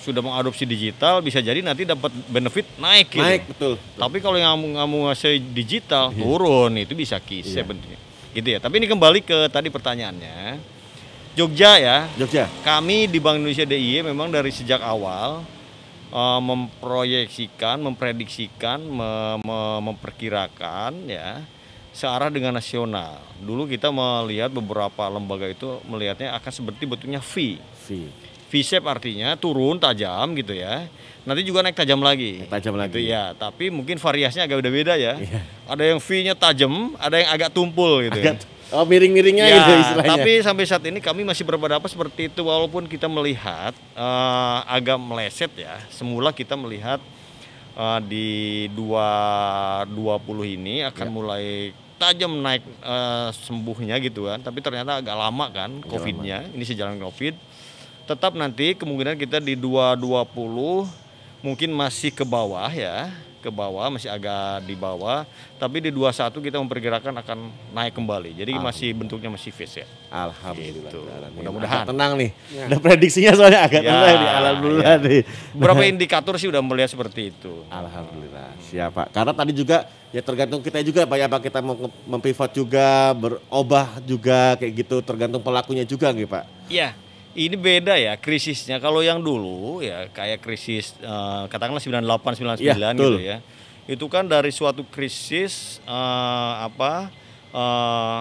sudah 0.00 0.18
mengadopsi 0.18 0.64
digital 0.64 1.20
bisa 1.20 1.38
jadi 1.38 1.60
nanti 1.60 1.84
dapat 1.84 2.08
benefit 2.26 2.64
naik 2.76 3.08
gitu. 3.10 3.20
Naik 3.20 3.42
betul. 3.46 3.72
Tapi 3.94 4.16
kalau 4.18 4.34
yang 4.34 4.56
kamu 4.56 4.96
ngasih 5.06 5.36
digital 5.52 6.08
turun 6.10 6.72
itu 6.74 6.92
bisa 6.92 7.16
kise 7.16 7.54
Iya. 7.54 7.64
bentuknya. 7.64 8.00
Gitu 8.30 8.48
ya. 8.48 8.58
Tapi 8.58 8.74
ini 8.76 8.86
kembali 8.86 9.20
ke 9.20 9.46
tadi 9.46 9.68
pertanyaannya. 9.68 10.56
Jogja 11.30 11.78
ya, 11.78 11.98
Jogja. 12.16 12.50
kami 12.60 13.06
di 13.06 13.16
Bank 13.16 13.38
Indonesia 13.38 13.62
DIY 13.62 14.02
memang 14.04 14.28
dari 14.28 14.50
sejak 14.50 14.80
awal 14.80 15.46
eh, 16.10 16.40
memproyeksikan, 16.40 17.78
memprediksikan, 17.78 18.82
me- 18.82 19.38
me- 19.38 19.80
memperkirakan 19.84 21.06
ya 21.06 21.38
searah 21.90 22.30
dengan 22.30 22.50
nasional. 22.52 23.18
Dulu 23.36 23.66
kita 23.66 23.90
melihat 23.90 24.48
beberapa 24.48 25.06
lembaga 25.06 25.46
itu 25.46 25.78
melihatnya 25.84 26.34
akan 26.34 26.50
seperti 26.50 26.82
bentuknya 26.84 27.18
V. 27.20 27.58
V. 28.50 28.58
V-shape 28.58 28.82
artinya 28.82 29.38
turun 29.38 29.78
tajam 29.78 30.34
gitu 30.34 30.50
ya. 30.52 30.90
Nanti 31.22 31.46
juga 31.46 31.62
naik 31.62 31.78
tajam 31.78 32.02
lagi. 32.02 32.42
Naik 32.42 32.50
tajam 32.50 32.74
lagi. 32.74 32.90
Gitu 32.98 33.06
ya. 33.06 33.30
Tapi 33.32 33.70
mungkin 33.70 33.94
variasinya 33.96 34.42
agak 34.44 34.58
beda-beda 34.58 34.98
ya. 34.98 35.14
Iya. 35.16 35.40
Ada 35.70 35.82
yang 35.86 36.02
V-nya 36.02 36.34
tajam, 36.34 36.98
ada 36.98 37.14
yang 37.14 37.30
agak 37.30 37.54
tumpul 37.54 38.02
gitu 38.02 38.18
ya. 38.18 38.34
Agak 38.34 38.42
oh 38.70 38.82
miring-miringnya 38.82 39.46
Ya, 39.46 39.54
gitu 39.56 39.72
istilahnya. 39.82 40.10
tapi 40.14 40.30
sampai 40.42 40.64
saat 40.64 40.82
ini 40.82 40.98
kami 40.98 41.22
masih 41.22 41.42
berpendapat 41.42 41.86
seperti 41.86 42.26
itu 42.26 42.42
walaupun 42.42 42.86
kita 42.86 43.06
melihat 43.06 43.70
eh, 43.94 44.58
agak 44.66 44.98
meleset 44.98 45.54
ya. 45.54 45.78
Semula 45.88 46.34
kita 46.34 46.58
melihat 46.58 46.98
eh, 47.78 48.00
di 48.06 48.28
220 48.74 50.56
ini 50.58 50.82
akan 50.84 51.06
Ya. 51.06 51.12
mulai 51.12 51.46
tajam 52.00 52.32
naik 52.40 52.64
eh, 52.64 53.28
sembuhnya 53.36 54.00
gitu 54.00 54.26
kan. 54.26 54.40
Tapi 54.40 54.58
ternyata 54.58 54.98
agak 54.98 55.14
lama 55.14 55.46
kan 55.50 55.70
Covid-nya. 55.84 56.50
Ini 56.50 56.64
sejalan 56.64 56.98
Covid. 56.98 57.34
Tetap 58.10 58.34
nanti 58.34 58.74
kemungkinan 58.74 59.14
kita 59.14 59.38
di 59.38 59.54
220 59.54 60.34
mungkin 61.46 61.70
masih 61.70 62.10
ke 62.10 62.26
bawah 62.26 62.66
ya 62.66 63.06
ke 63.38 63.48
bawah 63.48 63.86
masih 63.88 64.10
agak 64.10 64.66
di 64.66 64.74
bawah 64.74 65.22
tapi 65.62 65.78
di 65.78 65.94
21 65.94 66.42
kita 66.42 66.58
memperkirakan 66.58 67.14
akan 67.22 67.38
naik 67.72 67.94
kembali 67.94 68.34
jadi 68.34 68.52
masih 68.58 68.92
bentuknya 68.92 69.30
masih 69.30 69.54
V 69.54 69.62
ya 69.64 69.86
Alhamdulillah. 70.10 70.90
Gitu. 70.90 71.00
Mudah-mudahan. 71.38 71.86
Tenang 71.86 72.18
nih. 72.18 72.30
Ada 72.66 72.76
prediksinya 72.82 73.32
soalnya 73.38 73.62
agak 73.62 73.80
Ya, 73.80 73.94
tenang 73.94 74.16
nih. 74.18 74.30
Alhamdulillah 74.42 74.94
ya. 74.98 75.06
nih. 75.06 75.20
beberapa 75.54 75.82
indikator 75.94 76.34
sih 76.34 76.50
udah 76.50 76.62
melihat 76.66 76.90
seperti 76.90 77.30
itu 77.30 77.62
Alhamdulillah. 77.70 78.58
Siap 78.68 78.90
Pak. 78.90 79.06
Karena 79.14 79.32
tadi 79.32 79.52
juga 79.54 79.86
ya 80.10 80.20
tergantung 80.20 80.60
kita 80.60 80.82
juga 80.82 81.06
Pak 81.06 81.16
ya 81.16 81.26
Pak 81.30 81.40
kita 81.46 81.58
mau 81.62 81.78
mempivot 82.10 82.50
juga, 82.50 83.14
berubah 83.14 84.02
juga 84.02 84.58
kayak 84.58 84.72
gitu 84.82 84.98
tergantung 85.00 85.40
pelakunya 85.40 85.86
juga 85.86 86.10
gitu 86.10 86.26
Pak. 86.26 86.44
ya 86.66 86.92
ini 87.32 87.54
beda 87.54 87.94
ya 87.94 88.14
krisisnya 88.14 88.76
kalau 88.76 89.00
yang 89.00 89.18
dulu 89.18 89.78
ya 89.80 90.10
kayak 90.10 90.40
krisis 90.40 90.98
eh, 90.98 91.42
katakanlah 91.46 91.78
98 91.78 92.02
99 92.58 92.58
Iya, 92.58 92.74
gitu 92.90 92.90
betul. 92.92 93.14
ya 93.20 93.38
itu 93.86 94.06
kan 94.06 94.24
dari 94.24 94.50
suatu 94.50 94.82
krisis 94.84 95.78
eh, 95.82 96.52
apa 96.60 97.10
eh, 97.50 98.20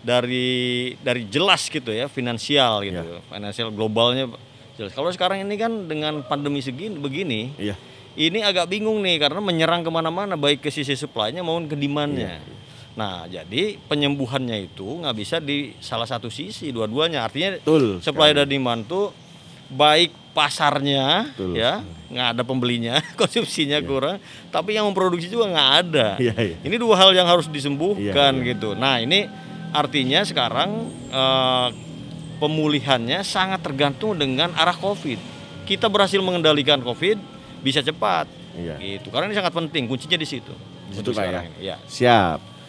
dari 0.00 0.50
dari 0.98 1.26
jelas 1.26 1.68
gitu 1.68 1.90
ya 1.90 2.06
finansial 2.06 2.80
gitu 2.82 2.98
Iya. 2.98 3.20
finansial 3.28 3.68
globalnya 3.68 4.32
jelas 4.74 4.92
kalau 4.92 5.10
sekarang 5.10 5.44
ini 5.44 5.54
kan 5.54 5.86
dengan 5.86 6.24
pandemi 6.24 6.58
segini 6.58 6.96
begini 6.96 7.52
Iya. 7.54 7.76
ini 8.16 8.40
agak 8.40 8.66
bingung 8.66 8.98
nih 8.98 9.20
karena 9.20 9.38
menyerang 9.38 9.80
ke 9.80 9.90
mana-mana 9.90 10.34
baik 10.34 10.60
ke 10.60 10.70
sisi 10.70 10.96
supply-nya 10.96 11.40
maupun 11.40 11.68
ke 11.68 11.76
demand-nya. 11.76 12.40
Iya, 12.40 12.58
Nah, 13.00 13.24
jadi 13.24 13.80
penyembuhannya 13.88 14.68
itu 14.68 15.00
nggak 15.00 15.16
bisa 15.16 15.40
di 15.40 15.72
salah 15.80 16.04
satu 16.04 16.28
sisi, 16.28 16.68
dua-duanya. 16.68 17.24
Artinya 17.24 17.56
Betul. 17.56 18.04
supply 18.04 18.36
dan 18.36 18.44
demand 18.44 18.84
tuh 18.84 19.08
baik 19.72 20.12
pasarnya 20.36 21.32
Betul. 21.32 21.56
ya 21.56 21.80
nggak 22.10 22.28
ada 22.36 22.42
pembelinya, 22.44 23.00
konsumsinya 23.20 23.80
kurang, 23.80 24.20
tapi 24.52 24.76
yang 24.76 24.84
memproduksi 24.84 25.32
juga 25.32 25.48
nggak 25.48 25.70
ada. 25.86 26.08
Iya, 26.20 26.34
iya. 26.36 26.56
Ini 26.60 26.76
dua 26.76 26.98
hal 27.00 27.16
yang 27.16 27.24
harus 27.24 27.48
disembuhkan 27.48 28.36
Iya, 28.36 28.42
iya. 28.44 28.48
gitu. 28.52 28.76
Nah, 28.76 29.00
ini 29.00 29.24
artinya 29.72 30.20
sekarang 30.26 30.90
eh, 31.08 31.68
pemulihannya 32.42 33.24
sangat 33.24 33.64
tergantung 33.64 34.18
dengan 34.18 34.52
arah 34.58 34.76
Covid. 34.76 35.16
Kita 35.64 35.88
berhasil 35.88 36.18
mengendalikan 36.20 36.82
Covid 36.84 37.16
bisa 37.64 37.80
cepat. 37.80 38.26
Iya. 38.58 38.76
Gitu. 38.76 39.08
Karena 39.08 39.30
ini 39.30 39.36
sangat 39.38 39.54
penting, 39.54 39.86
kuncinya 39.86 40.18
di 40.18 40.26
situ. 40.26 40.52
Di 40.90 40.98
situ, 40.98 41.14
Pak, 41.14 41.22
sekarang 41.22 41.46
ya? 41.62 41.62
ya. 41.62 41.76
Siap. 41.86 42.59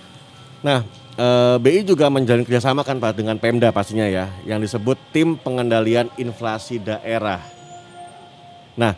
Nah, 0.62 0.86
eh, 1.18 1.58
BI 1.58 1.82
juga 1.82 2.10
menjalin 2.14 2.46
kerjasama 2.46 2.86
kan 2.86 3.02
Pak 3.02 3.18
dengan 3.18 3.38
Pemda 3.42 3.74
pastinya 3.74 4.06
ya, 4.06 4.30
yang 4.46 4.62
disebut 4.62 4.98
Tim 5.10 5.38
Pengendalian 5.38 6.10
Inflasi 6.22 6.78
Daerah. 6.78 7.42
Nah, 8.78 8.94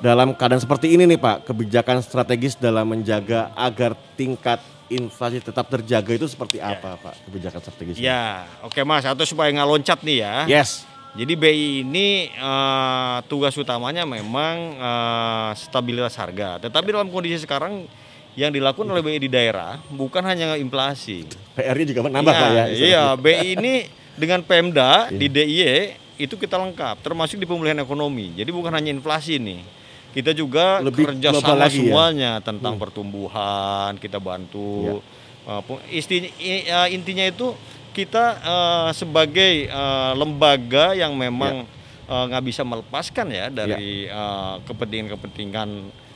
dalam 0.00 0.32
keadaan 0.32 0.60
seperti 0.60 0.96
ini 0.96 1.04
nih 1.04 1.20
Pak, 1.20 1.48
kebijakan 1.48 2.00
strategis 2.00 2.56
dalam 2.56 2.88
menjaga 2.88 3.52
agar 3.54 3.94
tingkat 4.16 4.58
inflasi 4.92 5.40
tetap 5.40 5.64
terjaga 5.72 6.12
itu 6.12 6.28
seperti 6.28 6.60
apa 6.60 7.00
Pak 7.00 7.28
kebijakan 7.28 7.60
strategis? 7.60 7.96
Ya, 8.00 8.44
oke 8.60 8.80
Mas, 8.84 9.04
atau 9.04 9.24
supaya 9.24 9.48
nggak 9.52 9.68
loncat 9.68 9.98
nih 10.04 10.18
ya. 10.24 10.34
Yes. 10.48 10.84
Jadi 11.14 11.38
BI 11.38 11.86
ini 11.86 12.26
eh, 12.26 13.18
tugas 13.30 13.54
utamanya 13.54 14.02
memang 14.02 14.56
eh, 14.74 15.50
stabilitas 15.54 16.18
harga. 16.18 16.58
Tetapi 16.58 16.88
dalam 16.90 17.08
kondisi 17.08 17.46
sekarang 17.46 17.86
yang 18.34 18.50
dilakukan 18.50 18.86
oleh 18.86 19.02
BI 19.02 19.18
di 19.22 19.30
daerah 19.30 19.78
bukan 19.88 20.22
hanya 20.22 20.58
inflasi. 20.58 21.22
PR-nya 21.54 21.86
juga 21.86 22.02
menambah 22.10 22.32
Iya, 22.32 22.40
Pak 22.40 22.50
ya. 22.50 22.64
Iya, 22.70 23.04
BI 23.14 23.46
ini 23.54 23.74
dengan 24.14 24.40
Pemda 24.42 25.06
Iya. 25.10 25.18
di 25.18 25.26
DIY 25.30 25.62
itu 26.14 26.34
kita 26.34 26.54
lengkap, 26.54 27.02
termasuk 27.02 27.38
di 27.38 27.46
pemulihan 27.46 27.78
ekonomi. 27.78 28.34
Jadi 28.34 28.50
bukan 28.50 28.70
hanya 28.70 28.90
inflasi 28.90 29.38
nih. 29.38 29.62
Kita 30.14 30.30
juga 30.30 30.78
Lebih 30.78 31.10
kerja 31.10 31.34
sama 31.34 31.58
lagi 31.58 31.82
ya? 31.82 31.90
semuanya 31.90 32.32
tentang 32.38 32.78
pertumbuhan, 32.78 33.98
kita 33.98 34.22
bantu. 34.22 35.02
Uh, 35.44 35.60
i- 35.90 36.66
uh, 36.70 36.88
intinya 36.88 37.26
itu 37.26 37.52
kita 37.90 38.38
uh, 38.40 38.90
sebagai 38.90 39.66
uh, 39.68 40.14
lembaga 40.14 40.94
yang 40.94 41.14
memang 41.14 41.66
uh, 42.06 42.24
nggak 42.30 42.44
bisa 42.46 42.62
melepaskan 42.62 43.26
ya 43.28 43.46
dari 43.50 44.06
uh, 44.06 44.62
kepentingan-kepentingan 44.64 45.68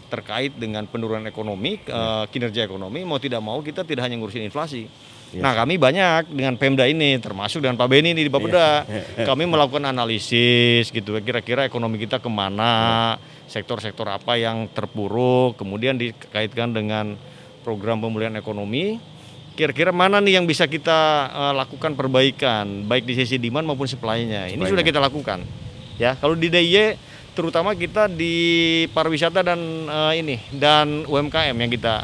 terkait 0.09 0.57
dengan 0.57 0.89
penurunan 0.89 1.25
ekonomi, 1.29 1.79
uh, 1.89 2.25
kinerja 2.33 2.65
ekonomi, 2.65 3.05
mau 3.05 3.21
tidak 3.21 3.45
mau 3.45 3.61
kita 3.61 3.85
tidak 3.85 4.09
hanya 4.09 4.17
ngurusin 4.17 4.49
inflasi. 4.49 4.89
Nah 5.37 5.53
kami 5.53 5.77
banyak 5.77 6.33
dengan 6.33 6.57
Pemda 6.57 6.89
ini, 6.89 7.21
termasuk 7.21 7.61
dengan 7.61 7.77
Pak 7.77 7.89
Beni 7.93 8.17
ini 8.17 8.25
di 8.25 8.33
Bapeda, 8.33 8.89
kami 9.29 9.45
melakukan 9.45 9.85
analisis 9.85 10.89
gitu, 10.89 11.13
kira-kira 11.21 11.69
ekonomi 11.69 12.01
kita 12.01 12.17
ke 12.17 12.33
mana, 12.33 13.21
sektor-sektor 13.45 14.09
apa 14.09 14.41
yang 14.41 14.73
terpuruk, 14.73 15.61
kemudian 15.61 16.01
dikaitkan 16.01 16.73
dengan 16.73 17.21
program 17.61 18.01
pemulihan 18.01 18.33
ekonomi, 18.41 18.97
kira-kira 19.53 19.93
mana 19.93 20.17
nih 20.23 20.41
yang 20.41 20.49
bisa 20.49 20.65
kita 20.65 21.29
eh, 21.29 21.53
lakukan 21.59 21.93
perbaikan, 21.93 22.89
baik 22.89 23.05
di 23.05 23.13
sisi 23.19 23.37
demand 23.37 23.69
maupun 23.69 23.85
supply-nya. 23.85 24.49
Ini 24.49 24.63
sudah 24.65 24.81
kita 24.81 24.97
lakukan. 24.97 25.45
Ya, 25.99 26.15
kalau 26.15 26.39
di 26.39 26.47
DIY 26.47 26.95
terutama 27.39 27.71
kita 27.79 28.11
di 28.11 28.35
pariwisata 28.91 29.47
dan 29.47 29.61
eh, 29.87 30.13
ini 30.19 30.37
dan 30.51 31.07
UMKM 31.07 31.55
yang 31.55 31.71
kita 31.71 32.03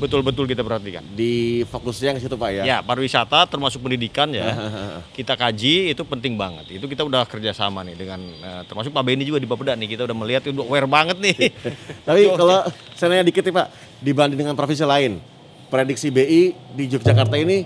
betul-betul 0.00 0.48
kita 0.48 0.64
perhatikan. 0.64 1.04
Di 1.12 1.62
fokusnya 1.68 2.16
ke 2.16 2.24
situ 2.24 2.34
Pak 2.34 2.50
ya. 2.56 2.62
Ya, 2.64 2.78
pariwisata 2.80 3.44
termasuk 3.46 3.84
pendidikan 3.84 4.32
ya. 4.32 4.50
kita 5.18 5.36
kaji 5.36 5.92
itu 5.92 6.02
penting 6.08 6.40
banget. 6.40 6.80
Itu 6.80 6.88
kita 6.88 7.04
udah 7.04 7.28
kerjasama 7.28 7.84
nih 7.84 8.00
dengan 8.00 8.18
eh, 8.24 8.62
termasuk 8.64 8.90
Pak 8.96 9.04
Beni 9.04 9.28
juga 9.28 9.38
di 9.38 9.46
Bapeda 9.46 9.76
nih. 9.76 9.92
Kita 9.92 10.08
udah 10.08 10.16
melihat 10.16 10.48
udah 10.48 10.64
aware 10.64 10.88
banget 10.88 11.20
nih. 11.20 11.36
Tapi 12.08 12.32
kalau 12.32 12.64
saya 12.96 13.12
nanya 13.12 13.28
dikit 13.28 13.44
nih 13.44 13.54
Pak, 13.54 13.66
dibanding 14.00 14.38
dengan 14.40 14.56
provinsi 14.56 14.88
lain, 14.88 15.20
prediksi 15.68 16.08
BI 16.08 16.56
di 16.74 16.84
Yogyakarta 16.88 17.36
ini 17.36 17.62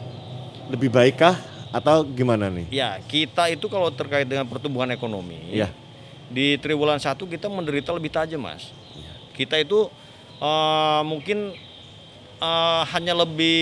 lebih 0.75 0.91
baikkah 0.91 1.39
atau 1.71 2.03
gimana 2.05 2.49
nih? 2.49 2.67
ya, 2.73 2.97
kita 3.05 3.53
itu 3.53 3.69
kalau 3.69 3.93
terkait 3.93 4.25
dengan 4.25 4.49
pertumbuhan 4.49 4.89
ekonomi, 4.91 5.37
Iya. 5.53 5.69
Di 6.27 6.59
triwulan 6.59 6.99
satu 6.99 7.25
kita 7.25 7.47
menderita 7.47 7.95
lebih 7.95 8.11
tajam, 8.11 8.43
Mas. 8.43 8.71
Kita 9.33 9.57
itu 9.57 9.87
eh, 10.39 11.03
mungkin 11.05 11.53
eh, 12.37 12.83
hanya 12.93 13.15
lebih 13.17 13.61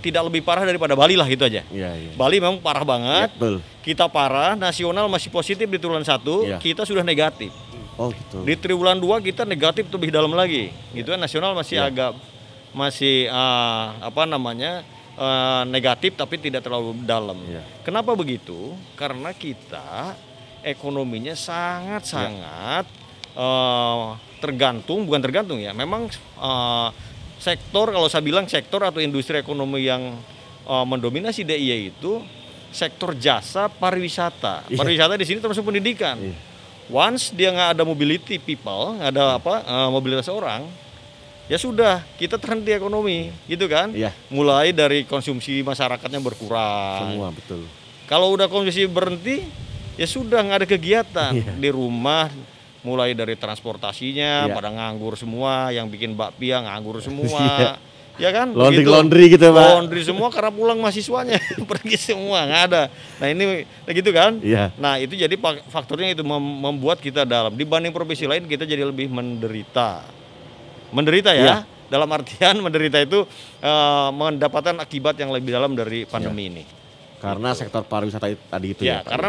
tidak 0.00 0.28
lebih 0.28 0.40
parah 0.40 0.64
daripada 0.64 0.94
Bali 0.94 1.16
lah 1.16 1.26
gitu 1.26 1.44
aja. 1.44 1.64
Iya, 1.68 1.90
iya. 1.96 2.12
Bali 2.14 2.36
memang 2.38 2.60
parah 2.60 2.84
banget. 2.84 3.28
Iya, 3.32 3.38
betul. 3.38 3.56
Kita 3.80 4.12
parah, 4.12 4.54
nasional 4.54 5.08
masih 5.08 5.32
positif 5.32 5.64
di 5.64 5.80
triwulan 5.80 6.04
satu, 6.04 6.44
Iya. 6.44 6.60
kita 6.60 6.84
sudah 6.84 7.00
negatif. 7.00 7.48
Oh 7.96 8.12
gitu. 8.12 8.44
Di 8.44 8.56
triwulan 8.56 8.96
2 8.96 9.20
kita 9.20 9.44
negatif 9.44 9.88
lebih 9.88 10.08
dalam 10.08 10.32
lagi. 10.32 10.68
Gitu 10.92 11.08
kan 11.08 11.20
nasional 11.20 11.52
masih 11.52 11.80
Iya. 11.80 11.88
agak 11.88 12.12
masih 12.72 13.28
eh, 13.28 13.86
apa 14.00 14.24
namanya? 14.24 14.84
eh, 15.20 15.62
negatif 15.68 16.16
tapi 16.16 16.40
tidak 16.40 16.64
terlalu 16.64 16.96
dalam. 17.04 17.36
Iya. 17.44 17.60
Kenapa 17.84 18.16
begitu? 18.16 18.72
Karena 18.96 19.36
kita 19.36 20.16
ekonominya 20.62 21.32
sangat-sangat 21.36 22.84
eh, 23.34 24.06
tergantung, 24.40 25.04
bukan 25.04 25.20
tergantung 25.20 25.58
ya. 25.60 25.70
Memang 25.76 26.08
eh, 26.40 26.88
sektor 27.40 27.88
kalau 27.88 28.08
saya 28.08 28.20
bilang 28.20 28.44
sektor 28.46 28.84
atau 28.84 29.00
industri 29.00 29.40
ekonomi 29.40 29.88
yang 29.88 30.16
eh, 30.68 30.84
mendominasi 30.86 31.44
DIY 31.44 31.96
itu 31.96 32.20
sektor 32.70 33.14
jasa 33.18 33.66
pariwisata. 33.66 34.70
Iya. 34.70 34.78
Pariwisata 34.78 35.14
di 35.18 35.26
sini 35.26 35.38
termasuk 35.42 35.66
pendidikan. 35.66 36.16
Iya. 36.18 36.36
Once 36.90 37.30
dia 37.30 37.54
nggak 37.54 37.78
ada 37.78 37.82
mobility 37.86 38.42
people, 38.42 38.98
nggak 38.98 39.10
ada 39.14 39.38
apa 39.38 39.54
eh, 39.62 39.88
mobilitas 39.90 40.26
orang, 40.26 40.66
ya 41.46 41.58
sudah 41.58 42.02
kita 42.18 42.38
terhenti 42.38 42.74
ekonomi, 42.74 43.30
gitu 43.46 43.66
kan? 43.70 43.94
Iya. 43.94 44.10
Mulai 44.30 44.74
dari 44.74 45.06
konsumsi 45.06 45.62
masyarakatnya 45.62 46.18
berkurang. 46.22 47.14
Semua 47.14 47.28
betul. 47.30 47.62
Kalau 48.10 48.34
udah 48.34 48.50
konsumsi 48.50 48.90
berhenti, 48.90 49.46
ya 50.00 50.06
sudah 50.08 50.40
nggak 50.40 50.58
ada 50.58 50.68
kegiatan 50.68 51.32
Iya. 51.36 51.52
di 51.54 51.68
rumah. 51.68 52.32
Mulai 52.80 53.12
dari 53.12 53.36
transportasinya, 53.36 54.48
Iya. 54.48 54.56
pada 54.56 54.72
nganggur 54.72 55.12
semua, 55.12 55.68
yang 55.68 55.84
bikin 55.86 56.16
bakpia 56.16 56.64
nganggur 56.64 56.96
Iya. 57.00 57.04
semua, 57.04 57.44
ya 58.16 58.30
kan? 58.32 58.48
Laundry 58.50 58.80
Begitu. 58.80 58.88
laundry 58.90 59.24
gitu 59.28 59.46
Pak. 59.50 59.68
Laundry 59.70 60.00
semua 60.02 60.28
karena 60.28 60.48
pulang 60.48 60.78
mahasiswanya 60.78 61.36
pergi 61.70 62.00
semua 62.00 62.40
nggak 62.42 62.62
ada. 62.66 62.82
Nah 63.20 63.26
ini 63.28 63.68
gitu 63.86 64.10
kan? 64.10 64.40
Iya. 64.40 64.72
Nah 64.74 64.96
itu 64.96 65.12
jadi 65.12 65.36
faktornya 65.68 66.08
itu 66.10 66.24
mem- 66.24 66.40
membuat 66.62 66.98
kita 66.98 67.22
dalam 67.22 67.52
dibanding 67.52 67.92
provinsi 67.92 68.24
lain 68.24 68.44
kita 68.44 68.64
jadi 68.64 68.80
lebih 68.82 69.12
menderita. 69.12 70.00
Menderita 70.90 71.30
ya. 71.30 71.44
Iya. 71.44 71.56
Dalam 71.86 72.08
artian 72.08 72.56
menderita 72.64 72.96
itu 72.96 73.28
eh, 73.60 74.08
mendapatkan 74.10 74.80
akibat 74.80 75.20
yang 75.20 75.30
lebih 75.30 75.52
dalam 75.52 75.76
dari 75.76 76.04
pandemi 76.04 76.48
ini. 76.48 76.64
Karena 77.20 77.52
sektor 77.52 77.84
pariwisata 77.84 78.24
tadi 78.48 78.72
itu 78.72 78.82
Ya, 78.82 78.88
ya. 78.88 78.98
Pak. 79.04 79.12
karena 79.12 79.28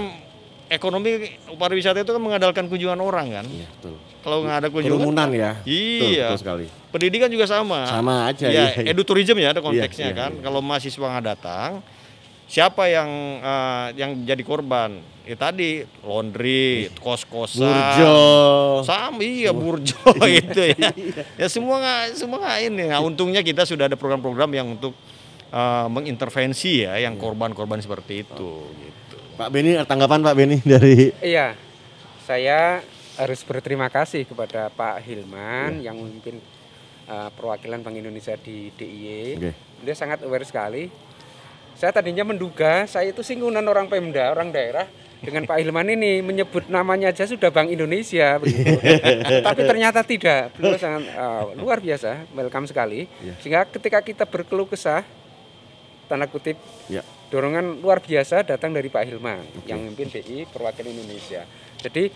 ekonomi 0.72 1.28
pariwisata 1.52 2.00
itu 2.00 2.10
kan 2.10 2.22
mengandalkan 2.22 2.66
kunjungan 2.66 2.96
orang 2.98 3.28
kan. 3.30 3.46
Iya, 3.46 3.68
betul. 3.70 3.96
Kalau 4.22 4.38
nggak 4.42 4.58
ada 4.58 4.68
kunjungan, 4.70 5.00
Kerumunan 5.04 5.30
ya. 5.30 5.52
Iya. 5.62 6.00
Betul, 6.00 6.16
betul 6.16 6.40
sekali. 6.40 6.66
pendidikan 6.90 7.28
juga 7.28 7.46
sama. 7.46 7.84
Sama 7.86 8.28
aja, 8.28 8.48
Ya, 8.48 8.72
iya, 8.72 8.80
iya. 8.80 8.90
edutourism 8.90 9.36
ya 9.36 9.52
ada 9.52 9.60
konteksnya 9.60 10.08
Iya, 10.08 10.16
iya, 10.16 10.22
kan. 10.24 10.32
iya. 10.32 10.42
Kalau 10.42 10.60
mahasiswa 10.60 11.06
nggak 11.06 11.26
datang, 11.28 11.70
siapa 12.46 12.88
yang 12.88 13.10
eh, 13.40 13.88
yang 14.00 14.12
jadi 14.24 14.42
korban? 14.42 14.98
Ya 15.22 15.38
tadi 15.38 15.86
laundry, 16.02 16.90
kos-kosan. 16.98 17.62
Burjo. 17.62 18.16
Sama 18.82 19.22
iya 19.22 19.54
burjo 19.54 20.02
itu 20.42 20.62
ya. 20.74 20.90
Ya 21.38 21.48
semua 21.48 21.78
nggak 21.78 22.02
semua 22.16 22.38
nggak 22.40 22.58
ini. 22.64 22.84
Nah, 22.90 23.00
untungnya 23.00 23.40
kita 23.40 23.62
sudah 23.64 23.86
ada 23.86 23.94
program-program 23.94 24.50
yang 24.50 24.68
untuk 24.74 24.98
eh, 25.48 25.88
mengintervensi 25.88 26.86
ya 26.86 26.98
yang 26.98 27.16
korban-korban 27.16 27.78
seperti 27.78 28.24
itu 28.24 28.52
gitu. 28.72 29.00
Pak 29.42 29.50
Beni, 29.50 29.74
tanggapan 29.90 30.22
Pak 30.22 30.36
Beni 30.38 30.62
dari 30.62 31.10
Iya, 31.18 31.58
saya 32.30 32.86
harus 33.18 33.42
berterima 33.42 33.90
kasih 33.90 34.30
kepada 34.30 34.70
Pak 34.70 35.02
Hilman 35.02 35.82
yang 35.82 35.98
memimpin 35.98 36.38
uh, 37.10 37.34
perwakilan 37.34 37.82
Bank 37.82 37.98
Indonesia 37.98 38.38
di 38.38 38.70
DIY. 38.70 39.42
Oke. 39.42 39.52
Dia 39.82 39.96
sangat 39.98 40.22
aware 40.22 40.46
sekali. 40.46 40.94
Saya 41.74 41.90
tadinya 41.90 42.22
menduga 42.22 42.86
saya 42.86 43.10
itu 43.10 43.26
singgungan 43.26 43.66
orang 43.66 43.90
Pemda, 43.90 44.30
orang 44.30 44.54
daerah 44.54 44.86
dengan 45.26 45.50
Pak 45.50 45.58
Hilman 45.58 45.90
ini 45.90 46.22
menyebut 46.22 46.70
namanya 46.70 47.10
aja 47.10 47.26
sudah 47.26 47.50
Bank 47.50 47.74
Indonesia 47.74 48.38
begitu. 48.38 48.78
Tapi 49.50 49.62
ternyata 49.66 50.06
tidak. 50.06 50.54
Beliau 50.54 50.78
sangat 50.78 51.10
uh, 51.18 51.58
luar 51.58 51.82
biasa, 51.82 52.30
welcome 52.38 52.70
sekali. 52.70 53.10
Iya. 53.18 53.34
Sehingga 53.42 53.66
ketika 53.66 54.06
kita 54.06 54.30
berkeluh 54.30 54.70
kesah 54.70 55.02
tanda 56.06 56.30
kutip 56.30 56.62
Ya. 56.86 57.02
Dorongan 57.32 57.80
luar 57.80 58.04
biasa 58.04 58.44
datang 58.44 58.76
dari 58.76 58.92
Pak 58.92 59.08
Hilman 59.08 59.64
yang 59.64 59.80
memimpin 59.80 60.12
BI 60.12 60.44
perwakilan 60.52 60.92
Indonesia. 60.92 61.48
Jadi 61.80 62.12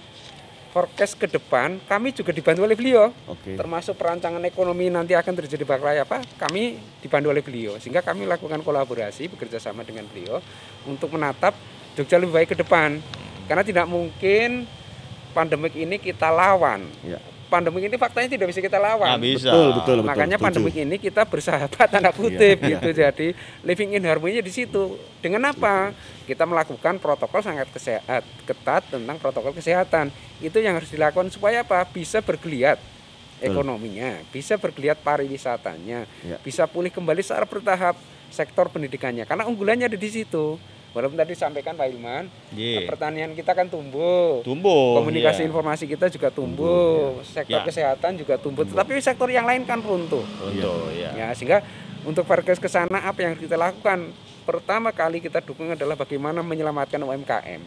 forecast 0.75 1.15
ke 1.15 1.31
depan 1.31 1.79
kami 1.87 2.11
juga 2.11 2.35
dibantu 2.35 2.67
oleh 2.67 2.75
beliau. 2.75 3.15
Oke. 3.31 3.55
Termasuk 3.55 3.95
perancangan 3.95 4.43
ekonomi 4.43 4.91
nanti 4.91 5.15
akan 5.15 5.33
terjadi 5.39 5.63
bakal 5.63 5.87
apa, 5.95 6.19
kami 6.35 6.75
dibantu 6.99 7.31
oleh 7.31 7.39
beliau. 7.39 7.79
Sehingga 7.79 8.03
kami 8.03 8.27
lakukan 8.27 8.59
kolaborasi 8.59 9.31
bekerja 9.31 9.55
sama 9.55 9.87
dengan 9.87 10.03
beliau 10.11 10.43
untuk 10.83 11.15
menatap 11.15 11.55
Jogja 11.95 12.19
lebih 12.19 12.35
baik 12.35 12.49
ke 12.51 12.57
depan. 12.59 12.99
Karena 13.47 13.63
tidak 13.63 13.87
mungkin 13.87 14.67
pandemik 15.31 15.79
ini 15.79 15.95
kita 15.95 16.27
lawan. 16.27 16.83
Ya. 17.07 17.23
Pandemik 17.45 17.85
ini 17.85 17.95
faktanya 18.01 18.25
tidak 18.25 18.47
bisa 18.49 18.59
kita 18.59 18.81
lawan. 18.81 19.05
Nggak 19.05 19.21
bisa. 19.21 19.49
Betul, 19.53 19.67
betul, 19.77 19.95
betul. 20.01 20.09
Makanya 20.09 20.37
setuju. 20.37 20.45
pandemik 20.49 20.75
ini 20.81 20.95
kita 20.97 21.21
bersahabat 21.29 21.87
tanda 21.93 22.11
kutip 22.11 22.57
Iya, 22.57 22.69
gitu. 22.77 22.87
Jadi 22.89 23.27
living 23.61 23.89
in 23.95 24.03
harmony 24.09 24.41
di 24.41 24.49
situ. 24.49 24.97
Dengan 25.21 25.53
apa? 25.53 25.93
Kita 26.25 26.43
melakukan 26.49 26.97
protokol 26.97 27.45
sangat 27.45 27.69
kesehat, 27.69 28.25
ketat 28.49 28.89
tentang 28.89 29.21
protokol 29.21 29.53
kesehatan. 29.53 30.09
Itu 30.41 30.57
yang 30.57 30.73
harus 30.81 30.89
dilakukan 30.89 31.29
supaya 31.29 31.61
apa? 31.61 31.85
Bisa 31.85 32.25
bergeliat 32.25 32.81
ekonominya, 33.43 34.23
bisa 34.31 34.55
bergeliat 34.55 34.97
pariwisatanya, 35.03 36.07
Iya. 36.25 36.37
bisa 36.41 36.65
pulih 36.65 36.89
kembali 36.89 37.21
secara 37.21 37.45
bertahap 37.45 37.95
sektor 38.31 38.71
pendidikannya. 38.71 39.27
Karena 39.27 39.45
unggulannya 39.45 39.85
ada 39.91 39.99
di 39.99 40.09
situ. 40.09 40.57
Walaupun 40.95 41.19
tadi 41.19 41.35
disampaikan 41.35 41.75
Pak 41.75 41.91
Ilman, 41.91 42.31
Iya. 42.55 42.87
pertanian 42.87 43.35
kita 43.35 43.51
kan 43.51 43.67
tumbuh. 43.67 44.39
Tumbuh. 44.47 44.95
Komunikasi 45.03 45.43
iya. 45.43 45.51
informasi 45.51 45.91
kita 45.91 46.07
juga 46.07 46.31
tumbuh, 46.31 47.19
sektor 47.27 47.59
Ya. 47.59 47.67
kesehatan 47.67 48.15
juga 48.15 48.39
tumbuh, 48.39 48.63
tetapi 48.63 48.95
sektor 49.03 49.27
yang 49.27 49.43
lain 49.43 49.67
kan 49.67 49.83
runtuh. 49.83 50.23
Untuk 50.23 50.95
ya. 50.95 51.11
Ya, 51.11 51.27
sehingga 51.35 51.59
untuk 52.07 52.23
forecast 52.23 52.63
ke 52.63 52.71
sana 52.71 53.03
apa 53.03 53.27
yang 53.27 53.35
kita 53.35 53.59
lakukan? 53.59 54.15
Pertama 54.47 54.95
kali 54.95 55.19
kita 55.19 55.43
dukung 55.43 55.67
adalah 55.75 55.99
bagaimana 55.99 56.39
menyelamatkan 56.39 57.03
UMKM. 57.03 57.59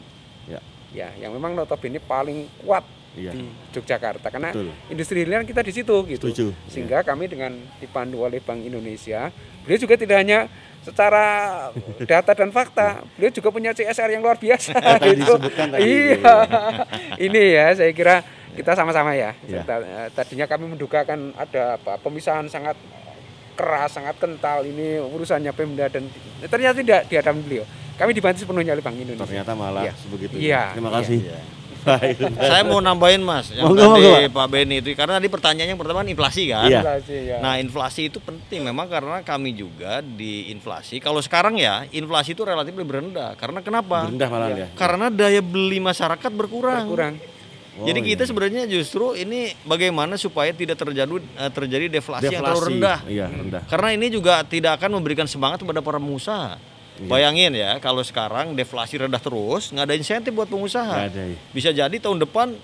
Ya. 0.49 0.61
Ya, 0.97 1.13
yang 1.21 1.37
memang 1.37 1.53
notabene 1.53 2.01
paling 2.01 2.49
kuat 2.65 2.81
Iya. 3.13 3.37
di 3.37 3.45
Yogyakarta 3.77 4.33
karena 4.33 4.57
Betul. 4.57 4.73
industri 4.89 5.21
hilir 5.21 5.45
kita 5.45 5.61
di 5.61 5.73
situ 5.77 5.97
gitu. 6.09 6.33
Setuju. 6.33 6.47
Sehingga 6.71 7.05
kami 7.05 7.29
dengan 7.29 7.53
dipandu 7.77 8.25
oleh 8.25 8.41
Bank 8.41 8.65
Indonesia, 8.65 9.29
beliau 9.69 9.81
juga 9.85 10.01
tidak 10.01 10.17
hanya 10.17 10.49
secara 10.89 11.25
data 12.01 12.33
dan 12.33 12.49
fakta, 12.49 13.05
beliau 13.13 13.29
juga 13.31 13.49
punya 13.49 13.71
CSR 13.71 14.09
yang 14.11 14.25
luar 14.25 14.37
biasa 14.37 14.73
tadi 14.97 15.21
gitu. 15.21 15.37
tadi. 15.37 15.85
Iya. 15.85 16.35
Ini 17.29 17.43
ya 17.53 17.67
saya 17.75 17.93
kira 17.93 18.25
kita 18.53 18.73
sama-sama 18.73 19.13
ya. 19.13 19.37
Iya. 19.45 19.63
Eh, 19.63 20.09
Tadinya 20.11 20.47
kami 20.47 20.65
menduga 20.67 21.05
kan 21.05 21.31
ada 21.37 21.77
apa 21.77 22.01
pemisahan 22.01 22.49
sangat 22.49 22.75
keras, 23.53 23.91
sangat 23.91 24.15
kental 24.17 24.63
ini 24.63 25.03
urusannya 25.03 25.51
Pemda 25.51 25.91
dan 25.91 26.07
ternyata 26.43 26.79
tidak 26.79 27.01
dihadapi 27.07 27.41
beliau. 27.43 27.67
Kami 27.99 28.15
dibantu 28.15 28.39
sepenuhnya 28.39 28.71
oleh 28.71 28.81
Bank 28.81 28.95
Indonesia. 28.95 29.27
Ternyata 29.27 29.53
malah 29.53 29.83
Iya. 29.83 29.93
sebegitu. 29.99 30.35
Iya, 30.39 30.63
Terima 30.71 30.89
iya, 30.89 30.97
kasih. 31.03 31.19
iya. 31.19 31.39
Saya 32.37 32.63
mau 32.67 32.83
nambahin 32.83 33.23
mas, 33.23 33.55
yang 33.55 33.71
Monggo, 33.71 33.99
tadi 33.99 34.07
monggo, 34.07 34.35
Pak. 34.35 34.47
Beni 34.51 34.77
itu 34.83 34.89
karena 34.99 35.21
tadi 35.21 35.29
pertanyaannya 35.31 35.73
yang 35.77 35.81
pertama 35.81 36.03
kan 36.03 36.09
inflasi 36.11 36.43
kan. 36.51 36.69
Iya. 36.69 36.81
Ya. 37.07 37.37
Nah 37.39 37.61
inflasi 37.61 38.11
itu 38.11 38.19
penting 38.19 38.67
memang 38.67 38.91
karena 38.91 39.23
kami 39.23 39.55
juga 39.55 40.03
di 40.03 40.51
inflasi. 40.51 40.99
Kalau 40.99 41.23
sekarang 41.23 41.57
ya 41.57 41.87
inflasi 41.91 42.35
itu 42.35 42.43
relatif 42.43 42.75
lebih 42.75 42.99
rendah. 42.99 43.39
Karena 43.39 43.63
kenapa? 43.63 44.09
Rendah 44.09 44.29
malah 44.29 44.49
ya. 44.55 44.69
Karena 44.75 45.07
daya 45.09 45.41
beli 45.41 45.79
masyarakat 45.79 46.31
berkurang. 46.35 46.87
kurang. 46.89 47.15
Oh, 47.79 47.87
Jadi 47.87 48.01
kita 48.03 48.27
iya. 48.27 48.29
sebenarnya 48.35 48.63
justru 48.67 49.15
ini 49.15 49.55
bagaimana 49.63 50.19
supaya 50.19 50.51
tidak 50.51 50.83
terjadi 50.83 51.15
eh, 51.15 51.51
terjadi 51.55 51.87
deflasi, 51.87 52.27
yang 52.27 52.43
terlalu 52.43 52.75
rendah. 52.75 52.99
Iya, 53.07 53.27
rendah. 53.31 53.63
Karena 53.71 53.89
ini 53.95 54.07
juga 54.11 54.43
tidak 54.43 54.83
akan 54.83 54.99
memberikan 54.99 55.31
semangat 55.31 55.63
kepada 55.63 55.79
para 55.79 56.03
pengusaha. 56.03 56.59
Iya. 56.99 57.07
Bayangin 57.07 57.53
ya, 57.55 57.71
kalau 57.79 58.03
sekarang 58.03 58.59
deflasi 58.59 58.99
rendah 58.99 59.23
terus, 59.23 59.71
nggak 59.71 59.85
ada 59.87 59.95
insentif 59.95 60.35
buat 60.35 60.51
pengusaha. 60.51 61.07
Ada, 61.07 61.23
iya. 61.31 61.39
Bisa 61.55 61.71
jadi 61.71 61.97
tahun 61.99 62.19
depan 62.27 62.59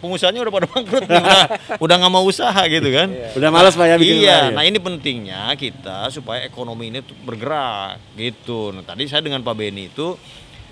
pengusahanya 0.00 0.44
udah 0.44 0.52
pada 0.52 0.68
bangkrut, 0.68 1.04
nih, 1.08 1.16
udah, 1.16 1.44
udah 1.84 1.94
nggak 1.96 2.12
mau 2.12 2.24
usaha 2.24 2.60
gitu 2.68 2.88
kan. 2.92 3.08
Udah 3.36 3.48
malas 3.48 3.72
Pak 3.72 3.88
ya 3.88 3.96
bikin 3.96 4.20
iya, 4.20 4.48
usaha, 4.48 4.56
nah 4.56 4.62
ya? 4.64 4.68
ini 4.68 4.78
pentingnya 4.80 5.42
kita 5.56 6.12
supaya 6.12 6.44
ekonomi 6.44 6.92
ini 6.92 7.00
tuh 7.00 7.16
bergerak 7.24 8.00
gitu. 8.16 8.72
Nah, 8.76 8.84
tadi 8.84 9.08
saya 9.08 9.24
dengan 9.24 9.40
Pak 9.40 9.56
Beni 9.56 9.88
itu 9.88 10.12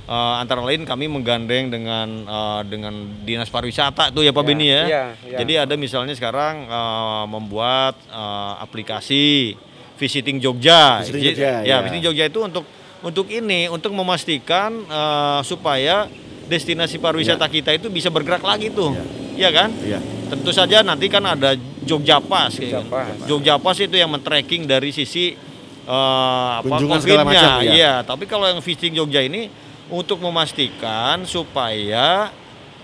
eh, 0.05 0.35
antara 0.37 0.61
lain 0.61 0.85
kami 0.85 1.09
menggandeng 1.09 1.73
dengan 1.73 2.09
eh, 2.29 2.61
dengan 2.69 2.93
dinas 3.25 3.49
pariwisata 3.49 4.13
tuh 4.13 4.21
ya 4.21 4.37
Pak 4.37 4.45
Ya, 4.45 4.49
Beni 4.53 4.67
ya. 4.69 4.83
iya, 4.85 5.05
iya. 5.25 5.39
Jadi 5.41 5.53
ada 5.65 5.75
misalnya 5.81 6.13
sekarang 6.13 6.69
eh, 6.69 7.25
membuat 7.29 7.97
eh, 8.13 8.55
aplikasi 8.61 9.57
visiting 9.97 10.45
Jogja. 10.45 11.01
Visiting 11.09 11.25
Jogja, 11.33 11.41
ya, 11.41 11.57
ya. 11.65 11.77
visiting 11.81 12.05
Jogja 12.05 12.25
itu 12.29 12.41
untuk 12.45 12.65
untuk 13.03 13.26
ini 13.28 13.66
untuk 13.68 13.92
memastikan 13.92 14.70
eh, 14.86 15.40
supaya 15.44 16.07
destinasi 16.46 16.98
pariwisata 16.98 17.46
kita 17.50 17.74
itu 17.74 17.90
bisa 17.90 18.09
bergerak 18.09 18.42
lagi 18.42 18.70
tuh. 18.70 18.94
Iya 19.34 19.50
kan? 19.50 19.70
Iya. 19.82 19.98
Tentu 20.32 20.50
saja 20.53 20.80
nanti 20.80 21.09
kan 21.12 21.24
ada 21.24 21.57
Jogja 21.84 22.20
Pass 22.22 22.57
kayak 22.57 22.72
Jogja 22.72 22.80
gitu. 22.80 22.90
Pass. 22.92 23.28
Jogja 23.28 23.55
Pass 23.61 23.78
itu 23.80 23.96
yang 23.96 24.11
men-tracking 24.12 24.64
dari 24.64 24.92
sisi 24.92 25.34
apa 25.82 26.62
Kunjungan 26.62 27.03
segala 27.03 27.26
COVID-nya. 27.26 27.42
macam, 27.42 27.59
ya. 27.66 27.72
Iya, 27.74 27.92
tapi 28.07 28.24
kalau 28.30 28.46
yang 28.46 28.62
visiting 28.62 28.94
Jogja 28.94 29.18
ini 29.18 29.50
untuk 29.90 30.22
memastikan 30.22 31.26
supaya 31.26 32.30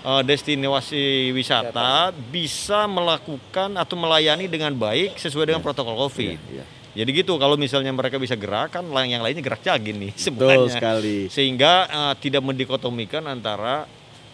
eh, 0.02 0.22
destinasi 0.26 1.30
wisata 1.30 2.10
bisa 2.32 2.90
melakukan 2.90 3.76
atau 3.78 3.94
melayani 3.94 4.50
dengan 4.50 4.74
baik 4.74 5.14
sesuai 5.14 5.54
dengan 5.54 5.62
protokol 5.62 5.94
Covid. 6.08 6.36
Iya. 6.50 6.64
Jadi 6.98 7.10
gitu 7.14 7.38
kalau 7.38 7.54
misalnya 7.54 7.90
mereka 7.90 8.18
bisa 8.18 8.34
gerak 8.34 8.74
kan 8.74 8.82
yang 9.04 9.22
lainnya 9.22 9.38
gerak 9.38 9.62
lagi 9.62 9.94
nih 9.94 10.10
Betul 10.34 10.66
semuanya. 10.66 10.74
sekali. 10.74 11.18
Sehingga 11.30 11.72
eh, 11.86 12.14
tidak 12.18 12.42
mendikotomikan 12.42 13.22
antara 13.24 13.86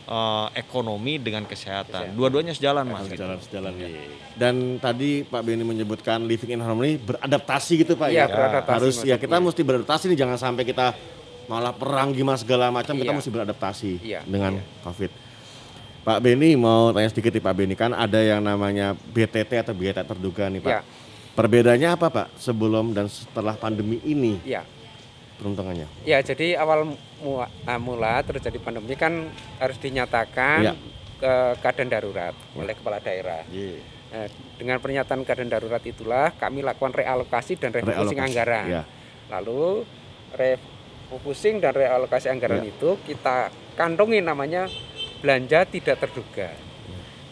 eh, 0.05 0.47
ekonomi 0.57 1.21
dengan 1.21 1.45
kesehatan. 1.45 2.13
Dua-duanya 2.13 2.57
sejalan 2.57 2.89
Mas. 2.89 3.05
gitu. 3.05 3.21
Sejalan 3.21 3.39
sejalan 3.39 3.73
ya. 3.77 3.89
Dan 4.35 4.55
tadi 4.79 5.23
Pak 5.23 5.41
Beni 5.41 5.61
menyebutkan 5.63 6.25
living 6.25 6.57
in 6.57 6.61
harmony 6.61 6.97
beradaptasi 6.97 7.85
gitu 7.85 7.95
Pak 7.95 8.09
Iya, 8.09 8.25
ya. 8.25 8.27
beradaptasi 8.27 8.75
Harus 8.75 8.97
ya 9.03 9.15
kita 9.15 9.37
maksudnya. 9.37 9.45
mesti 9.45 9.61
beradaptasi 9.63 10.05
nih 10.09 10.19
jangan 10.19 10.39
sampai 10.41 10.65
kita 10.65 10.87
malah 11.45 11.71
perang 11.71 12.09
gimana 12.11 12.35
segala 12.35 12.73
macam 12.73 12.97
kita 12.97 13.13
Iya. 13.13 13.19
mesti 13.21 13.31
beradaptasi 13.31 13.93
Iya, 14.01 14.21
dengan 14.25 14.57
iya. 14.57 14.65
Covid. 14.83 15.11
Pak 16.03 16.19
Beni 16.21 16.53
mau 16.53 16.89
tanya 16.91 17.09
sedikit 17.09 17.31
nih 17.31 17.41
Pak 17.41 17.55
Beni 17.55 17.75
kan 17.75 17.93
ada 17.93 18.17
yang 18.17 18.41
namanya 18.41 18.93
BTT 18.93 19.53
atau 19.59 19.73
biaya 19.73 19.95
tak 19.95 20.13
terduga 20.13 20.49
nih 20.49 20.61
Pak. 20.61 20.73
Iya. 20.73 20.81
Perbedaannya 21.35 21.89
apa 21.91 22.07
Pak 22.09 22.29
sebelum 22.39 22.95
dan 22.95 23.11
setelah 23.11 23.59
pandemi 23.59 23.99
ini 24.07 24.39
Iya. 24.47 24.63
peruntungannya? 25.35 25.91
Ya, 26.07 26.23
jadi 26.23 26.55
awal 26.55 26.95
ah, 27.67 27.79
mula 27.79 28.23
terjadi 28.23 28.55
pandemi 28.63 28.95
kan 28.95 29.27
harus 29.59 29.75
dinyatakan 29.83 30.59
Ya. 30.63 30.73
ke 31.19 31.33
keadaan 31.59 31.91
darurat 31.91 32.35
oleh 32.55 32.75
kepala 32.75 33.03
daerah. 33.03 33.43
Nah, 34.15 34.31
dengan 34.55 34.79
pernyataan 34.79 35.27
keadaan 35.27 35.51
darurat 35.51 35.83
itulah 35.83 36.31
kami 36.33 36.63
lakukan 36.63 36.95
realokasi 36.95 37.59
dan 37.59 37.75
refocusing 37.75 38.15
Realokasi, 38.15 38.27
anggaran. 38.31 38.65
ya. 38.71 38.83
Lalu 39.27 39.83
refocusing 41.11 41.59
dan 41.59 41.75
realokasi 41.75 42.31
anggaran 42.31 42.63
Ya. 42.63 42.71
itu 42.71 42.95
kita 43.03 43.51
kantongi 43.75 44.23
namanya 44.23 44.71
belanja 45.19 45.67
tidak 45.67 45.99
terduga. 45.99 46.55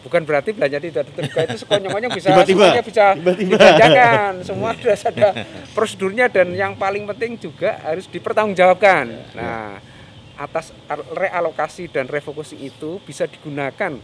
Bukan 0.03 0.21
berarti 0.21 0.51
belanja 0.51 0.77
tidak 0.77 1.07
terduga 1.07 1.39
itu 1.47 1.57
sekonyong-konyong 1.63 2.11
bisa 2.11 2.27
Tiba-tiba, 2.29 2.59
semuanya 2.67 2.83
bisa 2.83 3.05
tiba-tiba. 3.15 3.55
dibelanjakan. 3.55 4.31
Semua 4.43 4.69
sudah 4.77 4.97
ada 4.99 5.29
prosedurnya 5.71 6.25
dan 6.27 6.51
yang 6.51 6.75
paling 6.75 7.07
penting 7.07 7.39
juga 7.39 7.79
harus 7.81 8.05
dipertanggungjawabkan. 8.05 9.05
Nah, 9.31 9.79
atas 10.35 10.75
realokasi 11.09 11.87
dan 11.87 12.05
refocusing 12.05 12.59
itu 12.59 12.99
bisa 13.01 13.23
digunakan 13.25 13.95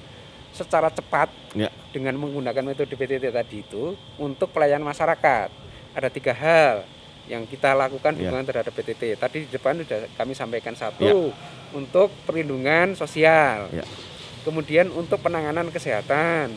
secara 0.50 0.88
cepat 0.88 1.30
Ya. 1.52 1.68
dengan 1.90 2.14
menggunakan 2.16 2.64
metode 2.64 2.94
PTT 2.94 3.28
tadi 3.28 3.62
itu 3.62 3.94
untuk 4.16 4.50
pelayanan 4.50 4.86
masyarakat. 4.86 5.50
Ada 5.92 6.08
tiga 6.08 6.32
hal 6.32 6.86
yang 7.26 7.44
kita 7.44 7.74
lakukan 7.74 8.14
Ya. 8.14 8.30
dukungan 8.30 8.46
terhadap 8.46 8.72
PTT. 8.72 9.14
Tadi 9.16 9.38
di 9.46 9.50
depan 9.50 9.78
sudah 9.78 10.08
kami 10.16 10.32
sampaikan 10.32 10.74
satu 10.74 11.34
untuk 11.72 12.10
perlindungan 12.24 12.96
sosial, 12.96 13.68
Ya. 13.70 13.86
Kemudian 14.42 14.90
untuk 14.90 15.20
penanganan 15.20 15.68
kesehatan, 15.68 16.54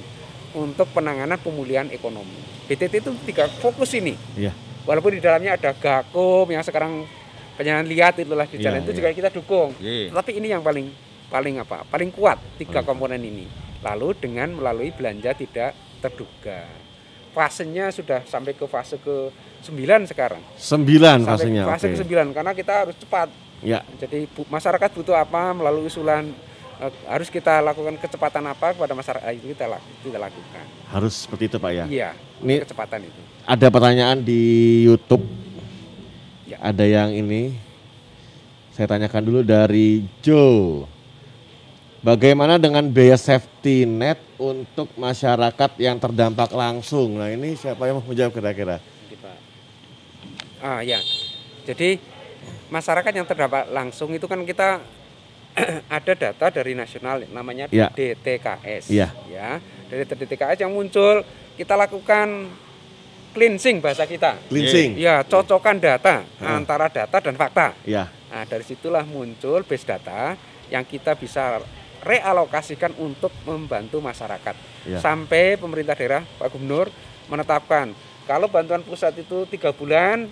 untuk 0.53 0.89
penanganan 0.91 1.37
pemulihan 1.37 1.89
ekonomi. 1.89 2.37
PTT 2.65 3.01
itu 3.01 3.11
tiga 3.25 3.49
fokus 3.49 3.93
ini. 3.93 4.15
Iya. 4.35 4.53
Walaupun 4.83 5.15
di 5.15 5.21
dalamnya 5.21 5.55
ada 5.55 5.71
Gakum 5.73 6.47
yang 6.47 6.63
sekarang 6.63 7.07
penyanyi 7.55 7.93
lihat 7.93 8.19
itulah 8.19 8.45
di 8.45 8.57
Iya, 8.57 8.65
jalan 8.69 8.81
itu 8.83 8.93
iya. 8.93 8.99
juga 8.99 9.09
kita 9.13 9.31
dukung. 9.31 9.71
Iya. 9.79 10.11
Tapi 10.11 10.31
ini 10.37 10.49
yang 10.49 10.63
paling 10.63 10.87
paling 11.29 11.55
apa? 11.59 11.87
Paling 11.87 12.11
kuat 12.11 12.39
tiga 12.57 12.81
Paling 12.81 12.87
komponen 12.87 13.23
ini. 13.23 13.47
Lalu 13.83 14.15
dengan 14.17 14.53
melalui 14.53 14.91
belanja 14.91 15.35
tidak 15.35 15.73
terduga. 15.99 16.67
Fasenya 17.33 17.89
sudah 17.89 18.21
sampai 18.23 18.53
ke 18.53 18.67
fase 18.67 19.01
ke 19.01 19.33
9 19.63 20.05
sekarang. 20.05 20.43
Sembilan 20.53 21.23
Sampai 21.23 21.33
fasenya. 21.49 21.63
fase 21.65 21.87
oke. 21.89 21.95
ke 21.95 22.05
9 22.05 22.37
karena 22.37 22.53
kita 22.53 22.73
harus 22.85 22.97
cepat. 22.99 23.29
Ya. 23.63 23.81
Jadi 23.97 24.27
bu- 24.29 24.45
masyarakat 24.47 24.91
butuh 24.93 25.15
apa 25.15 25.55
melalui 25.55 25.87
usulan 25.87 26.29
harus 27.05 27.29
kita 27.29 27.61
lakukan 27.61 27.95
kecepatan 27.97 28.43
apa 28.45 28.73
kepada 28.73 28.91
masyarakat 28.93 29.31
itu 29.35 29.53
kita 29.53 29.67
laku- 29.69 29.95
kita 30.03 30.19
lakukan. 30.19 30.65
Harus 30.89 31.15
seperti 31.23 31.47
itu 31.47 31.57
Pak 31.57 31.71
ya. 31.71 31.85
Iya, 31.87 32.11
Ini 32.41 32.55
kecepatan 32.63 33.07
itu. 33.07 33.21
ada 33.43 33.67
pertanyaan 33.69 34.19
di 34.19 34.41
YouTube. 34.83 35.23
Ya. 36.47 36.59
Ada 36.59 36.85
yang 36.85 37.11
ini. 37.13 37.55
Saya 38.73 38.89
tanyakan 38.89 39.23
dulu 39.23 39.41
dari 39.43 40.03
Joe. 40.21 40.89
Bagaimana 42.03 42.59
dengan 42.59 42.83
biaya 42.85 43.15
safety 43.15 43.87
net 43.87 44.19
untuk 44.35 44.91
masyarakat 44.97 45.71
yang 45.79 46.01
terdampak 46.01 46.51
langsung? 46.51 47.15
Nah 47.15 47.31
ini 47.31 47.55
siapa 47.55 47.87
yang 47.87 48.03
mau 48.03 48.07
menjawab 48.09 48.33
kira-kira? 48.33 48.83
Ah 50.59 50.83
ya. 50.83 50.99
Jadi 51.63 51.99
masyarakat 52.69 53.13
yang 53.13 53.27
terdampak 53.27 53.71
langsung 53.71 54.11
itu 54.11 54.27
kan 54.27 54.43
kita 54.43 54.83
ada 55.93 56.13
data 56.13 56.47
dari 56.49 56.73
nasional 56.73 57.25
namanya 57.29 57.69
Ya. 57.69 57.89
DTKS. 57.89 58.89
Iya. 58.89 59.09
Ya. 59.29 59.61
Dari 59.89 60.03
DTKS 60.05 60.59
yang 60.61 60.73
muncul 60.73 61.21
kita 61.55 61.77
lakukan 61.77 62.49
cleansing 63.33 63.81
bahasa 63.81 64.05
kita. 64.05 64.37
Cleansing. 64.49 64.97
Ya, 64.97 65.25
cocokan 65.25 65.81
data 65.81 66.25
Ah. 66.41 66.57
antara 66.57 66.89
data 66.89 67.17
dan 67.19 67.37
fakta. 67.37 67.73
Ya. 67.85 68.09
Nah, 68.29 68.45
dari 68.49 68.65
situlah 68.65 69.05
muncul 69.05 69.61
base 69.63 69.85
data 69.85 70.37
yang 70.69 70.85
kita 70.85 71.13
bisa 71.15 71.61
realokasikan 72.03 72.97
untuk 72.99 73.31
membantu 73.45 74.01
masyarakat. 74.01 74.57
Ya. 74.85 74.99
Sampai 74.99 75.55
pemerintah 75.57 75.95
daerah 75.95 76.25
Pak 76.37 76.49
Gubernur 76.51 76.89
menetapkan 77.29 77.93
kalau 78.25 78.49
bantuan 78.49 78.83
pusat 78.83 79.15
itu 79.15 79.47
tiga 79.47 79.71
bulan 79.71 80.27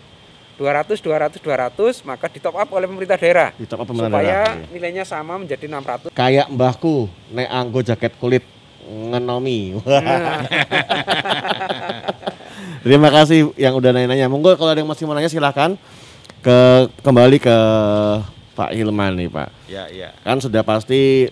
200 0.60 1.00
200 1.00 1.40
200 1.40 2.04
maka 2.04 2.28
di 2.28 2.36
top 2.36 2.60
up 2.60 2.68
oleh 2.76 2.84
pemerintah 2.84 3.16
daerah 3.16 3.48
Di 3.56 3.64
top 3.64 3.80
up 3.80 3.88
pemerintah 3.88 4.12
supaya 4.12 4.44
daerah, 4.44 4.60
iya. 4.60 4.68
nilainya 4.68 5.04
sama 5.08 5.40
menjadi 5.40 5.64
600. 5.64 6.12
Kayak 6.12 6.52
mbahku, 6.52 7.08
nek 7.32 7.48
anggo 7.48 7.80
jaket 7.80 8.12
kulit 8.20 8.44
ngenomi. 8.84 9.80
Nah, 9.80 10.44
Terima 12.84 13.12
kasih 13.12 13.52
yang 13.60 13.76
udah 13.76 13.92
nanya-nanya. 13.92 14.26
Monggo 14.28 14.56
kalau 14.56 14.72
ada 14.72 14.80
yang 14.80 14.88
masih 14.88 15.04
mau 15.04 15.12
nanya 15.12 15.28
silahkan 15.28 15.76
ke 16.40 16.88
kembali 17.04 17.36
ke 17.36 17.56
Pak 18.56 18.72
Hilman 18.72 19.20
nih 19.20 19.28
Pak. 19.28 19.48
Ya, 19.68 19.84
ya. 19.92 20.16
Kan 20.24 20.40
sudah 20.40 20.64
pasti 20.64 21.28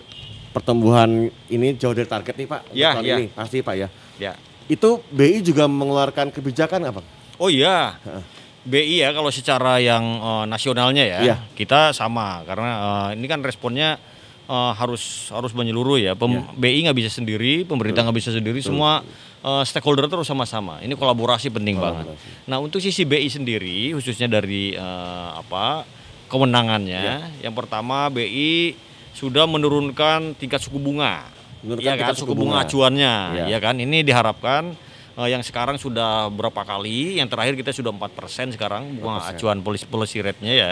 pertumbuhan 0.53 1.29
ini 1.49 1.73
jauh 1.73 1.93
dari 1.93 2.05
target 2.05 2.35
nih 2.37 2.47
Pak. 2.49 2.61
Ya, 2.73 2.93
tahun 2.97 3.05
ya. 3.05 3.15
ini 3.17 3.25
pasti 3.33 3.57
Pak 3.65 3.75
ya. 3.77 3.87
Ya. 4.21 4.33
Itu 4.69 5.01
BI 5.09 5.41
juga 5.41 5.65
mengeluarkan 5.65 6.29
kebijakan 6.29 6.85
apa? 6.85 7.01
Oh 7.41 7.49
iya. 7.49 7.97
Heeh. 8.05 8.23
BI 8.69 9.01
ya 9.01 9.09
kalau 9.09 9.27
secara 9.29 9.81
yang 9.81 10.03
eh, 10.15 10.45
nasionalnya 10.45 11.01
ya, 11.01 11.19
Iya. 11.19 11.35
kita 11.51 11.89
sama 11.91 12.45
karena 12.45 12.69
eh, 13.09 13.17
ini 13.17 13.25
kan 13.25 13.41
responnya 13.41 13.97
eh, 14.45 14.71
harus 14.73 15.27
harus 15.29 15.51
menyeluruh 15.51 15.97
ya. 15.97 16.13
Pem- 16.13 16.45
BI 16.53 16.85
nggak 16.85 16.95
bisa 16.95 17.09
sendiri, 17.11 17.65
pemerintah 17.65 18.01
nggak 18.01 18.15
bisa 18.15 18.29
sendiri, 18.29 18.61
semua 18.61 19.01
eh, 19.39 19.63
stakeholder 19.63 20.05
terus 20.05 20.25
sama-sama. 20.25 20.77
Ini 20.79 20.93
kolaborasi 20.93 21.49
penting 21.49 21.75
banget. 21.75 22.13
Nah 22.45 22.57
untuk 22.57 22.77
sisi 22.77 23.03
BI 23.03 23.25
sendiri, 23.25 23.91
khususnya 23.91 24.29
dari 24.29 24.71
eh, 24.71 25.29
apa 25.33 25.83
kewenangannya, 26.29 27.03
yang 27.41 27.51
pertama 27.51 28.05
BI 28.07 28.77
sudah 29.11 29.43
menurunkan 29.43 30.37
tingkat 30.37 30.61
suku 30.61 30.77
bunga. 30.77 31.25
Menurunkan 31.59 31.83
Iya 31.83 31.91
kan 31.91 31.99
tingkat 32.05 32.17
suku 32.17 32.33
bunga 32.33 32.63
acuannya, 32.63 33.13
Iya. 33.35 33.45
ya 33.49 33.59
kan. 33.59 33.75
Ini 33.75 33.97
diharapkan 33.99 34.77
eh, 35.19 35.29
yang 35.35 35.43
sekarang 35.43 35.75
sudah 35.75 36.31
berapa 36.31 36.63
kali, 36.63 37.19
yang 37.19 37.27
terakhir 37.27 37.59
kita 37.59 37.75
sudah 37.75 37.91
4% 37.91 38.55
sekarang 38.55 38.95
bunga 39.03 39.35
acuan 39.35 39.59
policy, 39.59 39.85
policy 39.85 40.17
rate-nya 40.23 40.53
ya. 40.55 40.71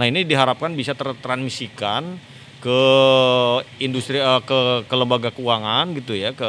Nah, 0.00 0.04
ini 0.08 0.24
diharapkan 0.24 0.72
bisa 0.72 0.96
tertransmisikan 0.96 2.16
ke 2.64 2.82
industri 3.84 4.16
eh, 4.16 4.40
ke 4.40 4.88
ke 4.88 4.94
lembaga 4.96 5.28
keuangan 5.28 5.92
gitu 6.00 6.16
ya, 6.16 6.32
ke 6.32 6.48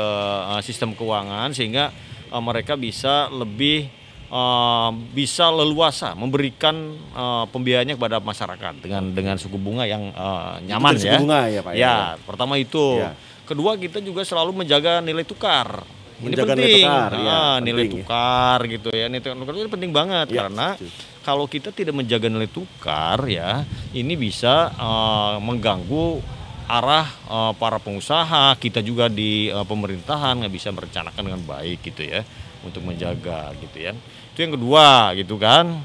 eh, 0.56 0.62
sistem 0.64 0.96
keuangan 0.96 1.52
sehingga 1.52 1.92
eh, 2.32 2.42
mereka 2.42 2.80
bisa 2.80 3.28
lebih 3.28 3.92
eh, 4.32 4.90
bisa 5.12 5.52
leluasa 5.52 6.16
memberikan 6.16 6.96
eh, 6.96 7.46
pembiayaannya 7.52 8.00
kepada 8.00 8.24
masyarakat 8.24 8.74
dengan 8.80 9.12
dengan 9.12 9.36
suku 9.36 9.60
bunga 9.60 9.84
yang 9.84 10.08
eh, 10.16 10.72
nyaman 10.72 10.96
ya. 10.96 11.00
suku 11.04 11.16
bunga 11.28 11.40
ya, 11.52 11.60
Pak, 11.60 11.74
ya? 11.76 11.84
Ya, 11.84 11.96
pertama 12.24 12.56
itu. 12.56 13.04
Ya. 13.04 13.12
Kedua 13.46 13.78
kita 13.78 14.02
juga 14.02 14.26
selalu 14.26 14.66
menjaga 14.66 15.06
nilai 15.06 15.22
tukar. 15.22 15.86
Ini 16.16 16.32
Menjaga 16.32 16.54
nilai 16.54 16.64
penting. 16.70 16.80
tukar, 16.82 17.12
ya, 17.14 17.28
Ah, 17.28 17.56
nilai 17.60 17.76
penting 17.82 17.92
ya. 17.92 17.96
tukar 18.02 18.60
gitu 18.66 18.88
ya. 18.90 19.06
Nilai 19.06 19.22
tukar 19.22 19.54
itu 19.54 19.68
penting 19.70 19.92
banget 19.92 20.28
Ya, 20.30 20.38
karena 20.42 20.68
setuju. 20.74 20.92
kalau 21.22 21.46
kita 21.46 21.70
tidak 21.70 21.94
menjaga 21.94 22.28
nilai 22.28 22.48
tukar 22.48 23.20
ya, 23.28 23.50
ini 23.92 24.14
bisa 24.16 24.54
eh, 24.72 25.36
mengganggu 25.40 26.24
arah 26.66 27.06
eh, 27.06 27.54
para 27.56 27.78
pengusaha, 27.78 28.56
kita 28.56 28.80
juga 28.80 29.06
di 29.06 29.48
eh, 29.48 29.66
pemerintahan 29.66 30.40
nggak 30.40 30.54
bisa 30.54 30.72
merencanakan 30.72 31.22
dengan 31.22 31.42
baik 31.42 31.84
gitu 31.84 32.02
ya 32.02 32.24
untuk 32.62 32.82
menjaga 32.82 33.52
gitu 33.60 33.78
ya. 33.78 33.92
Itu 34.32 34.40
yang 34.40 34.56
kedua 34.56 34.88
gitu 35.14 35.36
kan. 35.36 35.84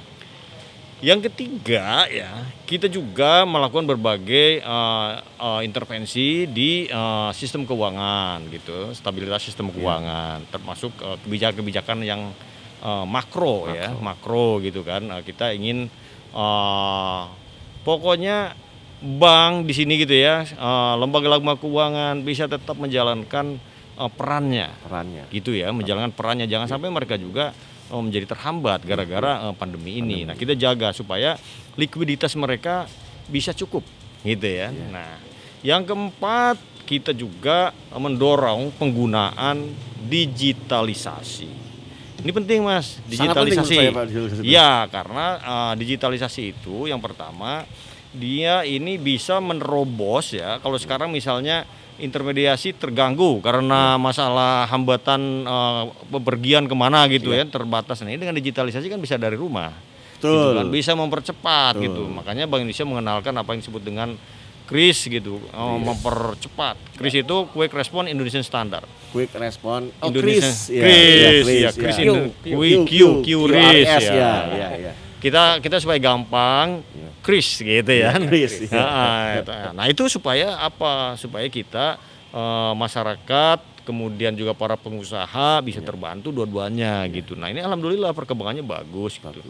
Yang 1.00 1.32
ketiga 1.32 2.04
ya, 2.12 2.44
kita 2.68 2.84
juga 2.84 3.48
melakukan 3.48 3.88
berbagai 3.88 4.60
eh, 4.60 5.12
eh, 5.16 5.60
intervensi 5.64 6.44
di 6.44 6.84
eh, 6.84 7.30
sistem 7.32 7.64
keuangan 7.64 8.44
gitu, 8.52 8.92
stabilitas 8.92 9.40
sistem 9.40 9.72
keuangan, 9.72 10.44
termasuk 10.52 10.92
eh, 11.00 11.16
kebijakan-kebijakan 11.24 12.04
yang 12.04 12.28
eh, 12.84 13.04
makro, 13.08 13.72
ya, 13.72 13.96
makro. 13.96 14.60
gitu 14.60 14.84
kan. 14.84 15.08
Eh, 15.08 15.22
kita 15.24 15.56
ingin 15.56 15.88
eh, 16.36 17.22
pokoknya 17.80 18.52
bank 19.00 19.64
di 19.64 19.72
sini 19.72 19.96
gitu 20.04 20.12
ya, 20.12 20.44
eh, 20.44 20.94
lembaga-lembaga 21.00 21.64
keuangan 21.64 22.20
bisa 22.28 22.44
tetap 22.44 22.76
menjalankan 22.76 23.56
eh, 23.96 24.10
perannya. 24.12 24.68
Perannya. 24.84 25.24
gitu 25.32 25.56
ya 25.56 25.72
menjalankan 25.72 26.12
perannya. 26.12 26.44
Jangan 26.44 26.68
sampai 26.68 26.92
mereka 26.92 27.16
juga 27.16 27.56
eh, 27.90 28.02
menjadi 28.02 28.30
terhambat 28.30 28.86
gara-gara 28.86 29.50
eh, 29.50 29.54
pandemi 29.58 29.98
ini. 29.98 30.22
Nah 30.22 30.38
kita 30.38 30.54
jaga 30.54 30.94
supaya 30.94 31.34
likuiditas 31.74 32.32
mereka 32.38 32.86
bisa 33.26 33.50
cukup 33.50 33.82
gitu 34.22 34.46
ya. 34.46 34.70
Nah 34.70 35.18
yang 35.66 35.84
keempat 35.84 36.56
kita 36.88 37.12
juga 37.12 37.74
mendorong 37.92 38.74
penggunaan 38.74 39.70
digitalisasi. 40.06 41.50
Ini 42.20 42.32
penting 42.36 42.60
mas, 42.66 43.00
penting 43.00 43.10
digitalisasi. 43.16 43.56
menurut 43.56 43.70
saya, 43.70 43.90
Pak, 43.90 44.04
digitalisasi. 44.08 44.42
Iya 44.44 44.72
karena 44.90 45.26
eh, 45.40 45.72
digitalisasi 45.78 46.42
itu 46.54 46.76
yang 46.88 47.00
pertama 47.00 47.64
dia 48.10 48.66
ini 48.66 48.98
bisa 48.98 49.38
menerobos 49.38 50.34
ya. 50.34 50.58
Kalau 50.58 50.76
sekarang 50.76 51.14
misalnya 51.14 51.62
intermediasi 52.00 52.72
terganggu 52.74 53.38
karena 53.40 53.94
masalah 53.94 54.66
hambatan 54.66 55.20
eh, 55.44 55.82
bepergian 56.08 56.64
ke 56.66 56.74
mana 56.74 57.04
gitu 57.06 57.30
ya 57.30 57.44
terbatas. 57.44 58.00
Nah 58.02 58.10
ini 58.10 58.20
dengan 58.20 58.36
digitalisasi 58.36 58.88
kan 58.88 58.98
bisa 58.98 59.20
dari 59.20 59.36
rumah. 59.36 59.70
Gitu 60.16 60.28
Betul. 60.28 60.52
kan. 60.56 60.66
Bisa 60.68 60.92
mempercepat 60.92 61.72
gitu. 61.80 62.04
Makanya 62.08 62.44
Bank 62.44 62.64
Indonesia 62.64 62.84
mengenalkan 62.84 63.32
apa 63.36 63.48
yang 63.52 63.60
disebut 63.60 63.80
dengan 63.80 64.08
KRIS 64.68 65.10
gitu, 65.10 65.42
eh, 65.42 65.78
mempercepat. 65.82 66.78
KRIS 66.94 67.26
itu 67.26 67.36
Quick 67.50 67.72
Response 67.72 68.06
Indonesian 68.06 68.46
Standard. 68.46 68.86
Quick 69.10 69.34
respon. 69.34 69.90
Oh, 69.98 70.06
Indonesia. 70.14 70.46
Chris. 70.46 70.70
Ya, 70.70 70.82
Chris, 70.86 71.46
ya, 71.50 71.58
ya, 71.58 71.70
Chris 71.74 71.96
ya. 71.98 72.02
Indo- 72.06 72.30
Q, 72.38 72.46
Q, 72.46 72.54
Q, 72.54 72.62
Q, 72.86 73.00
Q, 73.18 73.28
QRIS, 73.50 73.86
QRS, 73.90 74.04
ya. 74.06 74.14
ya, 74.14 74.32
ya, 74.54 74.68
ya. 74.78 74.92
Kita 75.20 75.60
kita 75.60 75.76
supaya 75.78 76.00
gampang 76.00 76.80
Chris 77.20 77.60
gitu 77.60 77.92
ya. 77.92 78.16
Chris, 78.28 78.66
ya. 78.66 78.80
Nah, 78.80 79.24
itu. 79.36 79.52
Nah, 79.76 79.84
itu 79.92 80.02
supaya 80.08 80.56
apa? 80.56 81.14
Supaya 81.20 81.46
kita 81.52 82.00
eh, 82.32 82.72
masyarakat 82.74 83.70
kemudian 83.84 84.36
juga 84.36 84.54
para 84.54 84.78
pengusaha 84.78 85.58
bisa 85.64 85.82
terbantu 85.82 86.30
dua-duanya 86.30 87.02
gitu. 87.10 87.34
Nah, 87.34 87.50
ini 87.50 87.58
alhamdulillah 87.58 88.14
perkembangannya 88.14 88.62
bagus 88.62 89.18
gitu. 89.18 89.40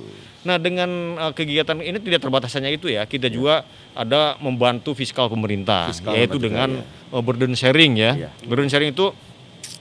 Nah, 0.43 0.57
dengan 0.59 0.91
eh, 1.19 1.33
kegiatan 1.35 1.79
ini 1.79 1.99
tidak 2.03 2.27
terbatas 2.27 2.51
hanya 2.59 2.73
itu 2.75 2.91
ya. 2.91 3.07
Kita 3.07 3.31
juga 3.31 3.63
ada 3.95 4.35
membantu 4.43 4.95
fiskal 4.99 5.31
pemerintah 5.31 5.95
Fiskal 5.95 6.19
yaitu 6.19 6.43
dengan 6.43 6.83
ya. 6.83 7.21
burden 7.23 7.55
sharing 7.55 7.95
ya. 7.95 8.13
Iya. 8.27 8.31
Burden 8.47 8.67
sharing 8.67 8.91
itu 8.91 9.15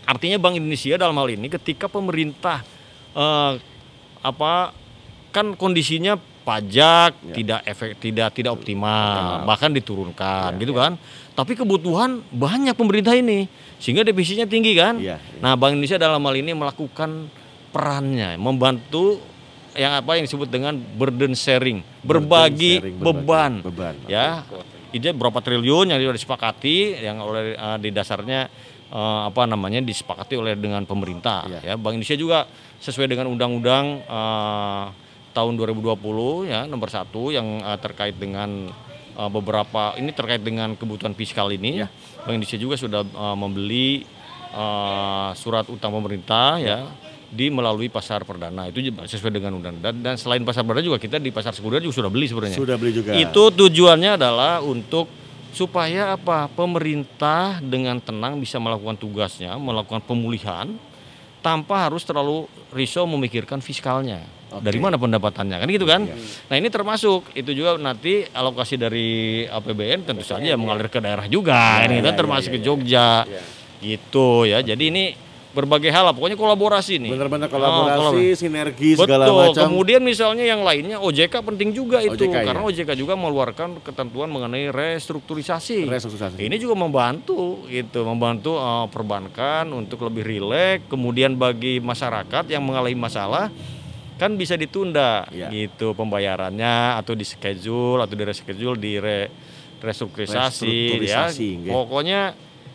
artinya 0.05 0.37
Bank 0.41 0.57
Indonesia 0.57 0.97
dalam 0.97 1.17
hal 1.17 1.29
ini 1.33 1.49
ketika 1.49 1.89
pemerintah 1.89 2.61
eh, 3.17 3.53
apa 4.19 4.75
kan 5.29 5.53
kondisinya 5.53 6.17
pajak 6.41 7.13
Ya. 7.21 7.33
tidak 7.35 7.59
efek 7.63 7.89
tidak 7.97 8.33
tidak 8.33 8.51
optimal 8.51 9.45
bahkan 9.45 9.69
diturunkan 9.69 10.57
gitu 10.57 10.73
kan 10.73 10.97
tapi 11.31 11.53
kebutuhan 11.53 12.25
banyak 12.27 12.73
pemerintah 12.73 13.13
ini 13.13 13.45
sehingga 13.77 14.01
defisitnya 14.01 14.43
tinggi 14.43 14.73
kan 14.73 14.97
Iya, 14.97 15.15
iya. 15.15 15.39
nah 15.39 15.53
Bank 15.53 15.73
Indonesia 15.73 15.95
dalam 15.97 16.19
hal 16.19 16.35
ini 16.35 16.51
melakukan 16.51 17.29
perannya 17.69 18.33
membantu 18.35 19.21
yang 19.73 19.93
apa 19.95 20.17
yang 20.17 20.25
disebut 20.25 20.47
dengan 20.47 20.73
burden 20.75 21.31
sharing 21.31 21.85
berbagi 22.01 22.81
sharing, 22.81 22.97
berbagi 22.97 23.21
beban 23.21 23.51
beban. 23.61 23.95
ya 24.09 24.41
ide 24.89 25.13
berapa 25.13 25.37
triliun 25.37 25.85
yang 25.87 25.99
sudah 25.99 26.15
disepakati 26.17 26.77
yang 26.99 27.21
oleh 27.21 27.53
eh, 27.53 27.77
di 27.77 27.89
dasarnya 27.89 28.49
eh, 28.89 29.21
apa 29.23 29.45
namanya 29.45 29.79
disepakati 29.79 30.33
oleh 30.33 30.57
dengan 30.57 30.81
pemerintah 30.83 31.45
Iya. 31.45 31.59
ya 31.63 31.73
Bank 31.75 31.93
Indonesia 31.93 32.17
juga 32.17 32.49
sesuai 32.79 33.05
dengan 33.07 33.29
undang-undang 33.29 33.85
eh, 34.01 34.85
tahun 35.31 35.55
2020 35.57 36.49
ya 36.49 36.65
nomor 36.65 36.89
satu 36.89 37.29
yang 37.29 37.61
eh, 37.61 37.79
terkait 37.79 38.15
dengan 38.17 38.69
eh, 39.15 39.29
beberapa 39.29 39.95
ini 39.97 40.11
terkait 40.13 40.41
dengan 40.41 40.73
kebutuhan 40.73 41.13
fiskal 41.13 41.49
ini 41.53 41.83
Bank 42.25 42.35
Indonesia 42.35 42.59
juga 42.59 42.75
sudah 42.75 43.01
eh, 43.03 43.35
membeli 43.37 44.03
eh, 44.53 45.29
surat 45.37 45.65
utang 45.69 45.93
pemerintah 45.93 46.57
ya 46.59 46.79
di 47.29 47.53
melalui 47.53 47.93
pasar 47.93 48.25
perdana 48.25 48.73
itu 48.73 48.81
sesuai 48.89 49.29
dengan 49.29 49.53
undang 49.53 49.77
dan, 49.77 50.01
dan 50.01 50.17
selain 50.17 50.41
pasar 50.41 50.65
perdana 50.65 50.81
juga 50.81 50.97
kita 50.97 51.21
di 51.21 51.29
pasar 51.29 51.53
sekunder 51.53 51.77
juga 51.77 52.01
sudah 52.01 52.09
beli 52.09 52.25
sebenarnya 52.25 52.57
Sudah 52.57 52.73
beli 52.73 52.89
juga. 52.89 53.13
itu 53.13 53.43
tujuannya 53.53 54.17
adalah 54.17 54.65
untuk 54.65 55.05
supaya 55.53 56.13
apa? 56.13 56.49
Pemerintah 56.49 57.61
dengan 57.61 57.97
tenang 58.01 58.37
bisa 58.37 58.61
melakukan 58.61 58.97
tugasnya, 58.97 59.57
melakukan 59.57 60.01
pemulihan 60.05 60.73
tanpa 61.41 61.89
harus 61.89 62.05
terlalu 62.05 62.45
risau 62.73 63.05
memikirkan 63.09 63.61
fiskalnya. 63.61 64.25
Dari 64.49 64.81
mana 64.81 64.97
pendapatannya? 64.97 65.61
Kan 65.61 65.67
gitu 65.69 65.85
kan? 65.85 66.09
Nah, 66.49 66.55
ini 66.57 66.73
termasuk 66.73 67.29
itu 67.37 67.53
juga 67.53 67.77
nanti 67.77 68.25
alokasi 68.25 68.81
dari 68.81 69.07
APBN 69.45 70.09
tentu 70.09 70.25
saja 70.25 70.57
mengalir 70.57 70.89
ke 70.89 70.97
daerah 70.97 71.29
juga. 71.29 71.85
ini 71.85 72.01
kan 72.01 72.17
termasuk 72.17 72.57
ke 72.57 72.59
Jogja. 72.65 73.29
Gitu 73.79 74.49
ya. 74.49 74.59
Jadi 74.65 74.83
ini 74.91 75.05
berbagai 75.49 75.89
hal 75.89 76.05
lah. 76.05 76.13
Pokoknya 76.13 76.37
kolaborasi 76.37 77.01
nih. 77.01 77.11
Benar-benar 77.13 77.49
Oh, 77.49 77.53
kolaborasi, 77.57 77.97
kolaborasi. 77.97 78.25
sinergi 78.37 78.91
segala 78.93 79.25
Betul. 79.25 79.37
macam. 79.49 79.63
Kemudian 79.69 80.01
misalnya 80.05 80.45
yang 80.45 80.61
lainnya 80.61 80.97
OJK 81.01 81.33
penting 81.41 81.69
juga 81.73 82.01
itu 82.01 82.13
OJK, 82.29 82.35
karena 82.53 82.61
ya. 82.61 82.69
OJK 82.69 82.89
juga 82.93 83.13
mengeluarkan 83.17 83.81
ketentuan 83.81 84.29
mengenai 84.29 84.69
restrukturisasi. 84.69 85.89
Restrukturisasi. 85.89 86.37
Ini 86.41 86.55
juga 86.61 86.77
membantu 86.77 87.65
gitu, 87.65 88.05
membantu 88.05 88.61
eh, 88.61 88.85
perbankan 88.93 89.73
untuk 89.73 90.05
lebih 90.05 90.21
rileks. 90.25 90.85
Kemudian 90.89 91.33
bagi 91.35 91.81
masyarakat 91.81 92.45
yang 92.49 92.61
mengalami 92.61 92.97
masalah 92.97 93.49
kan 94.19 94.35
bisa 94.35 94.53
ditunda 94.53 95.23
Ya. 95.31 95.47
gitu 95.47 95.95
pembayarannya 95.95 96.99
atau 96.99 97.15
di 97.15 97.23
schedule 97.23 98.03
atau 98.03 98.13
di 98.13 98.23
reschedule 98.23 98.75
di 98.75 98.99
re- 98.99 99.31
restrukturisasi 99.79 100.99
ya. 101.01 101.31
Nggih. 101.31 101.71
Pokoknya 101.71 102.21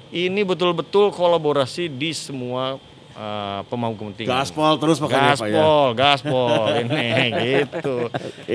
ini 0.09 0.41
betul-betul 0.41 1.11
kolaborasi 1.11 1.91
di 1.91 2.11
semua 2.11 2.81
eh, 3.13 3.61
pemangku 3.67 4.01
kepentingan. 4.03 4.31
Gaspol 4.41 4.73
terus 4.79 4.97
pokoknya 4.99 5.35
Pak 5.35 5.47
ya. 5.47 5.53
Gaspol, 5.53 5.87
gaspol 5.95 6.63
ini 6.83 7.09
gitu. 7.37 7.97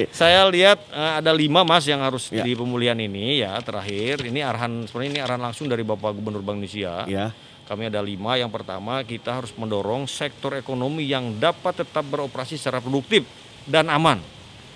Saya 0.09 0.49
lihat 0.49 0.81
eh, 0.89 1.13
ada 1.19 1.31
lima 1.31 1.61
mas 1.61 1.85
yang 1.85 2.01
harus 2.01 2.27
Ya. 2.29 2.41
di 2.41 2.53
pemulihan 2.53 2.97
ini 2.97 3.39
ya 3.39 3.55
terakhir. 3.61 4.23
Ini 4.23 4.39
arahan 4.41 4.83
sebenarnya 4.83 5.11
ini 5.13 5.21
arahan 5.21 5.43
langsung 5.43 5.67
dari 5.67 5.83
Bapak 5.83 6.11
Gubernur 6.11 6.41
Bank 6.41 6.59
Indonesia. 6.59 7.05
Ya. 7.05 7.31
Kami 7.69 7.85
ada 7.85 8.01
lima. 8.01 8.33
Yang 8.33 8.49
pertama 8.49 9.05
kita 9.05 9.37
harus 9.37 9.53
mendorong 9.53 10.09
sektor 10.09 10.57
ekonomi 10.57 11.05
yang 11.05 11.37
dapat 11.37 11.85
tetap 11.85 12.01
beroperasi 12.09 12.57
secara 12.57 12.81
produktif 12.81 13.29
dan 13.69 13.93
aman. 13.93 14.17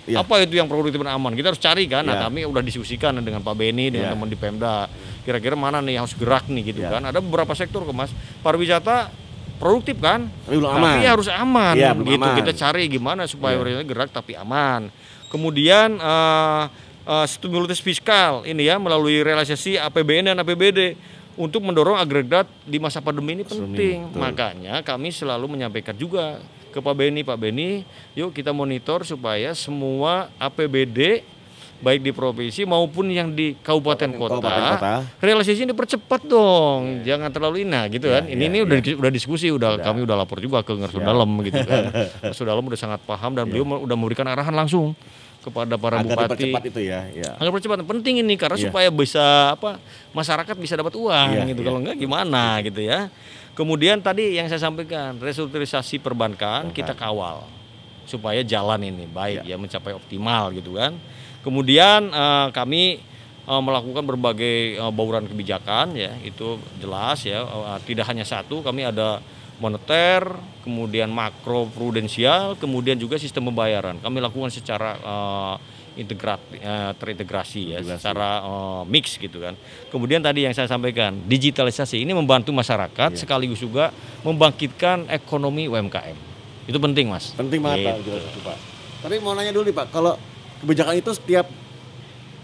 Ya. 0.05 0.21
Apa 0.21 0.43
itu 0.45 0.59
yang 0.61 0.69
produktif 0.69 1.01
dan 1.01 1.15
aman? 1.17 1.33
Kita 1.33 1.49
harus 1.49 1.57
cari 1.57 1.89
kan. 1.89 2.05
Nah 2.05 2.21
Ya. 2.21 2.29
kami 2.29 2.45
udah 2.45 2.61
diskusikan 2.61 3.17
dengan 3.17 3.41
Pak 3.41 3.55
Beni 3.57 3.89
dengan 3.89 4.11
Ya. 4.11 4.13
teman 4.13 4.29
di 4.29 4.37
Pemda. 4.37 4.85
Kira-kira 5.25 5.57
mana 5.57 5.81
nih 5.81 5.97
yang 5.97 6.05
harus 6.05 6.13
gerak 6.13 6.45
nih 6.51 6.69
gitu 6.69 6.85
Ya. 6.85 6.93
kan? 6.93 7.01
Ada 7.09 7.17
beberapa 7.17 7.55
sektor 7.57 7.81
mas. 7.95 8.13
Pariwisata 8.45 9.09
produktif 9.57 9.97
kan? 9.97 10.29
Tapi 10.45 10.59
belum 10.61 10.71
aman. 10.77 10.93
Tapi 11.01 11.07
harus 11.09 11.27
aman 11.31 11.73
Iya, 11.73 11.97
belum 11.97 12.13
gitu. 12.13 12.19
aman. 12.29 12.35
Kita 12.45 12.51
cari 12.53 12.83
gimana 12.91 13.25
supaya 13.25 13.57
Iya. 13.57 13.59
pariwisata 13.63 13.85
gerak 13.89 14.09
tapi 14.13 14.37
aman. 14.37 14.91
Kemudian 15.33 15.97
eh, 15.97 16.63
eh, 17.09 17.25
stimulus 17.25 17.81
fiskal 17.81 18.45
ini 18.45 18.69
ya 18.69 18.77
melalui 18.77 19.23
realisasi 19.23 19.79
APBN 19.81 20.29
dan 20.29 20.37
APBD 20.43 20.93
untuk 21.35 21.61
mendorong 21.61 21.95
agregat 21.95 22.45
di 22.61 22.77
masa 22.77 22.99
pandemi 22.99 23.33
ini 23.33 23.43
penting. 23.43 24.05
betul. 24.07 24.19
Makanya 24.19 24.73
kami 24.81 25.09
selalu 25.09 25.49
menyampaikan 25.49 25.93
juga 25.93 26.37
ke 26.69 26.77
Pak 26.77 26.93
Beni, 26.93 27.21
Pak 27.21 27.37
Beni, 27.37 27.81
yuk 28.13 28.29
kita 28.29 28.49
monitor 28.49 29.01
supaya 29.01 29.53
semua 29.53 30.29
APBD 30.37 31.21
baik 31.79 31.99
di 31.99 32.11
provinsi 32.11 32.63
maupun 32.63 33.11
yang 33.11 33.27
di 33.29 33.59
kabupaten 33.59 34.15
kota, 34.15 34.39
Kabupaten 34.39 34.63
kota. 34.71 34.93
realisasi 35.19 35.67
ini 35.67 35.75
percepat 35.75 36.23
dong, 36.23 37.03
jangan 37.03 37.27
terlalu 37.27 37.61
ina 37.61 37.91
gitu 37.91 38.07
kan. 38.07 38.23
Iya, 38.23 38.31
ini 38.31 38.39
iya, 38.39 38.47
ini 38.47 38.57
udah 38.63 38.77
di- 38.79 38.95
udah 38.95 39.11
diskusi, 39.11 39.51
udah, 39.51 39.75
Udah. 39.75 39.83
kami 39.83 39.99
udah 40.01 40.15
lapor 40.15 40.39
juga 40.39 40.63
ke 40.63 40.71
Ngerso 40.71 40.97
Siap. 40.97 41.03
Dalam 41.03 41.27
gitu 41.43 41.59
kan. 41.59 41.83
Ngerso 42.23 42.41
Dalam 42.41 42.63
udah 42.63 42.79
sangat 42.79 43.03
paham 43.03 43.35
dan 43.35 43.45
beliau 43.45 43.67
udah 43.83 43.95
memberikan 43.95 44.23
arahan 44.23 44.55
langsung 44.55 44.95
kepada 45.43 45.75
para 45.75 45.99
Agar 45.99 46.15
bupati. 46.15 46.47
dipercepat 46.47 46.63
itu 46.71 46.81
ya. 46.87 47.01
ya. 47.11 47.31
Agar 47.35 47.51
percepatan 47.51 47.83
penting 47.83 48.23
ini 48.23 48.33
karena 48.33 48.55
Iya. 48.55 48.71
supaya 48.71 48.87
bisa 48.87 49.53
apa 49.53 49.75
masyarakat 50.11 50.55
bisa 50.55 50.73
dapat 50.73 50.95
uang 50.95 51.27
Iya, 51.35 51.43
gitu. 51.51 51.61
iya. 51.61 51.67
Kalau 51.67 51.79
enggak 51.83 51.97
gimana 51.99 52.43
gitu 52.63 52.79
ya. 52.79 53.11
Kemudian 53.53 54.01
tadi 54.01 54.33
yang 54.33 54.47
saya 54.47 54.63
sampaikan 54.63 55.19
restrukturisasi 55.19 55.99
perbankan 55.99 56.71
kita 56.71 56.95
kawal 56.95 57.45
supaya 58.03 58.41
jalan 58.41 58.81
ini 58.81 59.05
baik 59.05 59.43
ya 59.43 59.55
mencapai 59.55 59.93
optimal 59.93 60.49
gitu 60.51 60.73
kan. 60.73 60.95
Kemudian 61.43 62.07
eh, 62.09 62.47
kami 62.49 63.03
eh, 63.43 63.61
melakukan 63.61 64.01
berbagai 64.01 64.79
eh, 64.79 64.91
bauran 64.91 65.27
kebijakan 65.27 65.93
ya 65.93 66.15
itu 66.23 66.55
jelas 66.79 67.19
ya 67.21 67.43
Eh, 67.43 67.79
tidak 67.85 68.07
hanya 68.07 68.23
satu 68.23 68.63
kami 68.63 68.87
ada 68.87 69.19
moneter 69.63 70.27
kemudian 70.61 71.07
makro 71.07 71.71
prudensial 71.71 72.59
kemudian 72.59 72.99
juga 72.99 73.15
sistem 73.15 73.47
pembayaran 73.47 73.95
kami 73.97 74.19
lakukan 74.19 74.51
secara 74.51 74.99
eh, 74.99 75.55
integrat 75.93 76.41
eh, 76.51 76.91
terintegrasi 76.97 77.71
ya 77.71 77.79
Integrasi. 77.79 78.01
secara 78.03 78.29
eh, 78.43 78.81
mix 78.85 79.15
gitu 79.15 79.39
kan 79.39 79.55
kemudian 79.87 80.19
tadi 80.19 80.43
yang 80.43 80.51
saya 80.51 80.67
sampaikan 80.67 81.15
digitalisasi 81.23 82.03
ini 82.03 82.11
membantu 82.11 82.51
masyarakat 82.51 83.15
sekaligus 83.15 83.57
juga 83.57 83.95
membangkitkan 84.21 85.07
ekonomi 85.07 85.71
UMKM 85.71 86.17
itu 86.63 86.77
penting 86.77 87.07
mas 87.07 87.31
Penting 87.31 87.59
banget 87.59 87.87
Pak, 87.87 87.95
Gitu. 88.01 88.11
itu, 88.15 88.39
Pak. 88.39 88.57
Tapi 89.03 89.15
mau 89.19 89.31
nanya 89.31 89.51
dulu 89.51 89.67
nih 89.67 89.75
Pak, 89.75 89.87
kalau 89.91 90.15
kebijakan 90.59 90.95
itu 90.95 91.11
setiap 91.11 91.43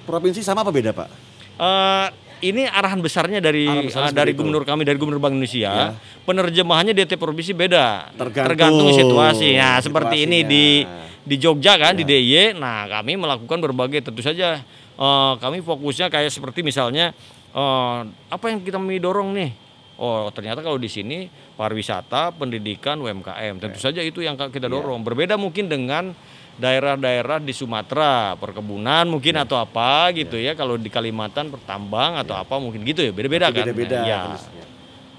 provinsi 0.03 0.43
sama 0.43 0.59
apa 0.59 0.71
beda 0.71 0.91
Pak? 0.91 1.07
Eh, 1.55 2.07
ini 2.39 2.63
arahan 2.65 2.99
besarnya 3.03 3.39
dari 3.43 3.67
Arahan 3.67 3.87
besarnya 3.87 4.11
eh, 4.11 4.17
dari 4.17 4.31
itu. 4.31 4.39
gubernur 4.41 4.63
kami 4.63 4.87
dari 4.87 4.97
gubernur 4.99 5.19
Bank 5.19 5.35
Indonesia. 5.35 5.95
Penerjemahannya 6.23 6.93
di 6.95 7.03
tiap 7.03 7.19
provinsi 7.21 7.51
beda. 7.55 8.13
Tergantung 8.15 8.91
situasi. 8.95 9.55
Nah, 9.59 9.79
seperti 9.83 10.23
ini 10.27 10.47
di 10.47 10.83
di 11.23 11.35
Jogja 11.37 11.77
kan 11.77 11.93
di 11.93 12.03
Ya. 12.07 12.09
DIY. 12.09 12.57
Nah, 12.57 12.87
kami 12.89 13.19
melakukan 13.19 13.57
berbagai 13.59 13.99
tentu 14.09 14.23
saja 14.23 14.63
eh, 14.99 15.33
kami 15.37 15.59
fokusnya 15.61 16.07
kayak 16.07 16.31
seperti 16.31 16.63
misalnya 16.63 17.11
eh, 17.51 17.99
apa 18.07 18.45
yang 18.47 18.63
kita 18.63 18.79
mau 18.79 18.91
dorong 18.91 19.35
nih? 19.35 19.68
Oh, 19.99 20.31
ternyata 20.31 20.63
kalau 20.63 20.79
di 20.79 20.87
sini 20.87 21.27
pariwisata, 21.59 22.31
pendidikan, 22.31 22.95
UMKM. 23.03 23.59
Tentu 23.59 23.83
saja 23.83 23.99
itu 23.99 24.23
yang 24.23 24.39
kita 24.39 24.71
dorong. 24.71 25.03
Berbeda 25.03 25.35
mungkin 25.35 25.67
dengan 25.67 26.15
daerah-daerah 26.55 27.43
di 27.43 27.51
Sumatera, 27.51 28.39
perkebunan 28.39 29.11
mungkin 29.11 29.35
atau 29.35 29.59
apa 29.59 30.15
gitu 30.15 30.39
ya. 30.39 30.55
Kalau 30.55 30.79
di 30.79 30.87
Kalimantan 30.87 31.51
pertambang 31.51 32.15
atau 32.15 32.39
apa 32.39 32.55
mungkin 32.63 32.87
gitu 32.87 33.03
ya. 33.03 33.11
Beda-beda 33.11 33.51
kan. 33.51 33.67
Beda-beda. 33.67 33.99
Ya, 34.07 34.21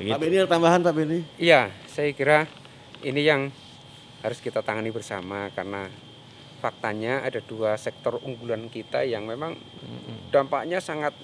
begitu. 0.00 0.16
Pak 0.16 0.20
Beni 0.24 0.34
ada 0.40 0.48
tambahan 0.48 0.80
Pak 0.80 0.92
Beni? 0.96 1.18
Iya, 1.36 1.68
saya 1.84 2.16
kira 2.16 2.48
ini 3.04 3.20
yang 3.20 3.52
harus 4.24 4.40
kita 4.40 4.64
tangani 4.64 4.88
bersama 4.92 5.52
karena 5.52 5.92
faktanya 6.60 7.24
ada 7.24 7.40
dua 7.40 7.76
sektor 7.80 8.20
unggulan 8.20 8.68
kita 8.68 9.04
yang 9.04 9.24
memang 9.24 9.56
dampaknya 10.28 10.76
sangat 10.80 11.16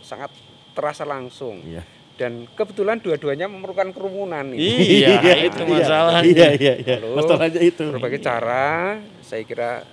sangat 0.00 0.32
terasa 0.72 1.04
langsung 1.04 1.60
Iya. 1.60 1.84
Dan 2.20 2.44
kebetulan 2.52 3.00
dua-duanya 3.00 3.48
memerlukan 3.48 3.96
kerumunan 3.96 4.52
ini. 4.52 5.00
Iya, 5.00 5.40
itu 5.48 5.64
masalahnya. 5.64 6.28
Iya, 6.28 6.48
iya, 6.60 6.74
iya. 6.76 6.96
Lalu, 7.00 7.16
Masalahnya 7.16 7.60
itu. 7.64 7.84
Berbagai 7.96 8.20
cara, 8.20 9.00
saya 9.24 9.40
kira 9.48 9.88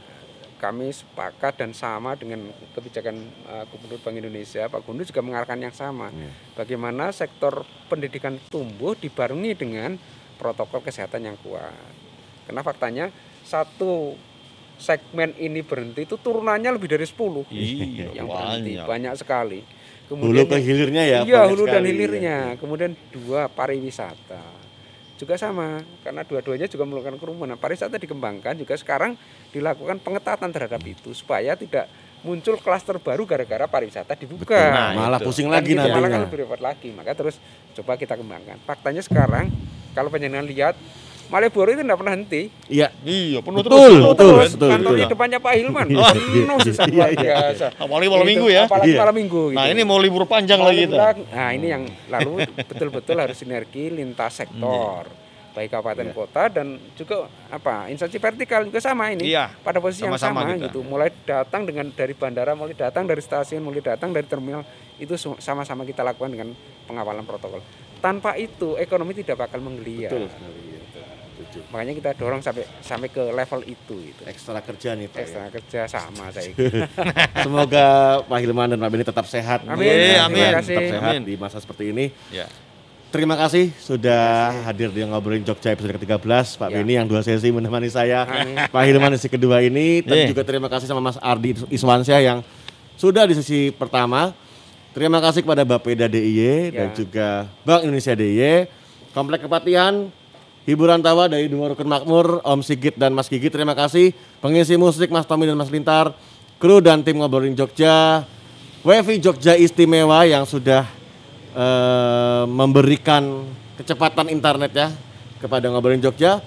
kami 0.60 0.92
sepakat 0.92 1.64
dan 1.64 1.72
sama 1.72 2.20
dengan 2.20 2.52
kebijakan 2.76 3.16
uh, 3.48 3.64
Gubernur 3.72 4.04
Bank 4.04 4.20
Indonesia, 4.20 4.68
Pak 4.68 4.84
Gubernur 4.84 5.08
juga 5.08 5.24
mengarahkan 5.24 5.56
yang 5.56 5.72
sama. 5.72 6.12
Iya. 6.12 6.28
Bagaimana 6.60 7.16
sektor 7.16 7.64
pendidikan 7.88 8.36
tumbuh 8.52 8.92
dibarengi 9.00 9.56
dengan 9.56 9.96
protokol 10.36 10.84
kesehatan 10.84 11.32
yang 11.32 11.40
kuat. 11.40 11.72
Karena 12.44 12.60
faktanya 12.60 13.06
satu 13.48 14.20
segmen 14.76 15.32
ini 15.40 15.64
berhenti 15.64 16.04
itu 16.04 16.20
turunannya 16.20 16.76
lebih 16.76 16.92
dari 16.92 17.08
10 17.08 17.50
Iya, 17.50 18.14
yang 18.14 18.28
berhenti 18.30 18.78
banyak. 18.78 18.86
banyak 18.86 19.14
sekali. 20.08 20.24
Hulu 20.24 20.42
ke 20.48 20.58
hilirnya 20.64 21.04
ya. 21.04 21.20
Iya, 21.28 21.42
hulu 21.52 21.64
dan 21.68 21.84
sekali, 21.84 21.90
hilirnya. 21.92 22.22
ya. 22.24 22.40
Kemudian 22.56 22.92
dua 23.12 23.52
pariwisata. 23.52 24.42
Juga 25.18 25.34
sama, 25.34 25.82
karena 26.06 26.22
dua-duanya 26.22 26.70
juga 26.70 26.86
memerlukan 26.86 27.18
kerumunan. 27.18 27.58
Pariwisata 27.58 27.98
dikembangkan 27.98 28.54
juga 28.56 28.78
sekarang 28.78 29.18
dilakukan 29.50 29.98
pengetatan 30.00 30.50
terhadap 30.54 30.82
itu 30.86 31.10
supaya 31.12 31.58
tidak 31.58 31.90
muncul 32.22 32.58
klaster 32.62 32.98
baru 33.02 33.26
gara-gara 33.26 33.66
pariwisata 33.66 34.14
dibuka. 34.14 34.58
Nah, 34.58 34.94
Malah 34.94 35.20
itu. 35.22 35.26
pusing 35.26 35.50
lagi 35.50 35.74
gitu, 35.74 35.82
malah 35.82 36.10
kan 36.10 36.22
lebih 36.30 36.46
repot 36.46 36.62
lagi. 36.62 36.90
Maka 36.94 37.18
terus 37.18 37.42
coba 37.74 37.98
kita 37.98 38.14
kembangkan. 38.14 38.62
Faktanya 38.66 39.02
sekarang 39.02 39.50
kalau 39.98 40.14
penjenengan 40.14 40.46
lihat 40.46 40.78
Malioboro 41.28 41.70
itu 41.70 41.84
tidak 41.84 41.98
pernah 41.98 42.14
henti. 42.14 42.42
Iya. 42.68 42.88
Iya, 43.02 43.40
penuh 43.40 43.60
Betul, 43.60 43.76
terus. 43.76 43.92
betul, 44.08 44.16
Terus 44.16 44.52
betul, 44.56 44.70
kantornya 44.72 44.96
betul. 44.98 45.12
depannya 45.12 45.40
Pak 45.40 45.54
Hilman. 45.54 45.88
Iya, 45.88 46.08
Penuh 46.16 46.58
sisa 46.62 46.84
luar 46.86 47.10
biasa. 47.12 47.66
Apalagi 47.76 48.08
malam 48.08 48.24
Itu, 48.24 48.32
minggu 48.32 48.48
ya. 48.48 48.64
Apalagi 48.64 48.90
Iya. 48.90 49.00
malam 49.00 49.16
minggu. 49.18 49.44
Nah, 49.52 49.64
gitu. 49.64 49.74
ini 49.74 49.82
mau 49.84 49.98
libur 49.98 50.24
panjang 50.24 50.60
lagi 50.60 50.80
kita. 50.86 50.96
Nah 51.28 51.50
ini 51.52 51.68
yang 51.68 51.84
lalu 52.08 52.34
betul-betul 52.64 53.16
harus 53.18 53.36
sinergi 53.36 53.84
lintas 53.90 54.32
sektor, 54.38 55.04
baik 55.52 55.68
kabupaten 55.70 56.08
kota 56.12 56.44
dan 56.50 56.68
juga 56.94 57.16
apa 57.48 57.88
instansi 57.88 58.18
vertikal 58.18 58.64
juga 58.64 58.80
sama 58.80 59.10
ini. 59.10 59.28
Iya, 59.28 59.52
Pada 59.60 59.78
posisi 59.78 60.02
yang 60.02 60.16
sama-sama 60.16 60.42
sama 60.42 60.54
kita. 60.54 60.64
gitu. 60.66 60.80
Mulai 60.82 61.12
datang 61.22 61.62
dengan 61.64 61.90
dari 61.90 62.14
bandara, 62.14 62.54
mulai 62.54 62.72
datang 62.72 63.04
dari 63.04 63.20
stasiun, 63.20 63.60
mulai 63.60 63.82
datang 63.82 64.10
dari 64.10 64.24
terminal 64.24 64.64
itu 64.96 65.12
sama-sama 65.36 65.84
kita 65.84 66.02
lakukan 66.02 66.32
dengan 66.32 66.56
pengawalan 66.86 67.22
protokol. 67.22 67.60
Tanpa 67.98 68.38
itu 68.38 68.78
ekonomi 68.78 69.12
tidak 69.12 69.42
bakal 69.42 69.60
menggeliat. 69.60 70.08
Betul 70.08 70.30
sekali. 70.30 70.77
Ya. 71.48 71.50
Setuju. 71.50 71.60
Makanya 71.70 71.94
kita 71.96 72.10
dorong 72.14 72.42
sampai 72.42 72.64
sampai 72.80 73.08
ke 73.08 73.24
level 73.24 73.62
itu 73.64 73.96
gitu. 74.04 74.22
Ekstra 74.24 74.60
kerja 74.60 74.90
nih 74.94 75.08
Pak. 75.08 75.16
ya. 75.16 75.24
Ekstra 75.24 75.44
kerja 75.50 75.82
sama 75.88 76.26
saya. 76.30 76.52
Semoga 77.44 77.86
Pak 78.22 78.38
Hilman 78.38 78.68
dan 78.70 78.80
Pak 78.80 78.90
Beni 78.90 79.04
tetap 79.04 79.26
sehat. 79.26 79.64
Amin, 79.64 79.88
Ya, 79.88 80.26
amin. 80.26 80.52
Tetap 80.54 80.64
Terima 80.66 80.82
sehat 80.92 81.14
kasih. 81.14 81.24
di 81.24 81.34
masa 81.36 81.58
seperti 81.58 81.84
ini. 81.88 82.06
Ya. 82.30 82.46
Terima 83.08 83.40
kasih 83.40 83.72
sudah 83.78 84.52
hadir 84.68 84.92
di 84.92 85.00
ngobrolin 85.00 85.40
Jogja 85.40 85.72
episode 85.72 85.96
ke-13 85.96 86.20
Pak 86.54 86.68
Ya. 86.68 86.76
Beni 86.78 86.94
yang 86.94 87.08
dua 87.08 87.24
sesi 87.24 87.48
menemani 87.50 87.88
saya. 87.88 88.28
Amin. 88.28 88.68
Pak 88.68 88.84
Hilman 88.84 89.12
di 89.12 89.18
sesi 89.18 89.30
kedua 89.30 89.64
ini. 89.64 90.04
Dan 90.04 90.16
Iya. 90.18 90.28
juga 90.28 90.44
terima 90.44 90.68
kasih 90.68 90.86
sama 90.86 91.00
Mas 91.02 91.16
Ardi 91.18 91.56
Iswansyah 91.68 92.20
yang 92.20 92.40
sudah 92.94 93.24
di 93.24 93.34
sesi 93.34 93.72
pertama. 93.72 94.36
Terima 94.92 95.22
kasih 95.22 95.40
kepada 95.40 95.62
Bapeda 95.62 96.10
DIY 96.10 96.74
dan 96.74 96.90
Ya. 96.90 96.94
juga 96.94 97.28
Bank 97.62 97.86
Indonesia 97.86 98.12
DIY. 98.12 98.66
Komplek 99.14 99.46
Kepatihan, 99.46 100.10
hiburan 100.68 101.00
tawa 101.00 101.32
dari 101.32 101.48
dua 101.48 101.72
rukun 101.72 101.88
makmur, 101.88 102.44
Om 102.44 102.60
Sigit 102.60 103.00
dan 103.00 103.16
Mas 103.16 103.32
Gigi 103.32 103.48
terima 103.48 103.72
kasih. 103.72 104.12
Pengisi 104.44 104.76
musik 104.76 105.08
Mas 105.08 105.24
Tommy 105.24 105.48
dan 105.48 105.56
Mas 105.56 105.72
Lintar, 105.72 106.12
kru 106.60 106.84
dan 106.84 107.02
tim 107.02 107.24
ngobrolin 107.24 107.56
Jogja, 107.56 108.28
WiFi 108.84 109.24
Jogja 109.24 109.56
istimewa 109.56 110.28
yang 110.28 110.44
sudah 110.44 110.84
eh, 111.56 112.44
memberikan 112.52 113.48
kecepatan 113.80 114.28
internet 114.28 114.72
ya 114.76 114.88
kepada 115.40 115.72
ngobrolin 115.72 116.04
Jogja. 116.04 116.44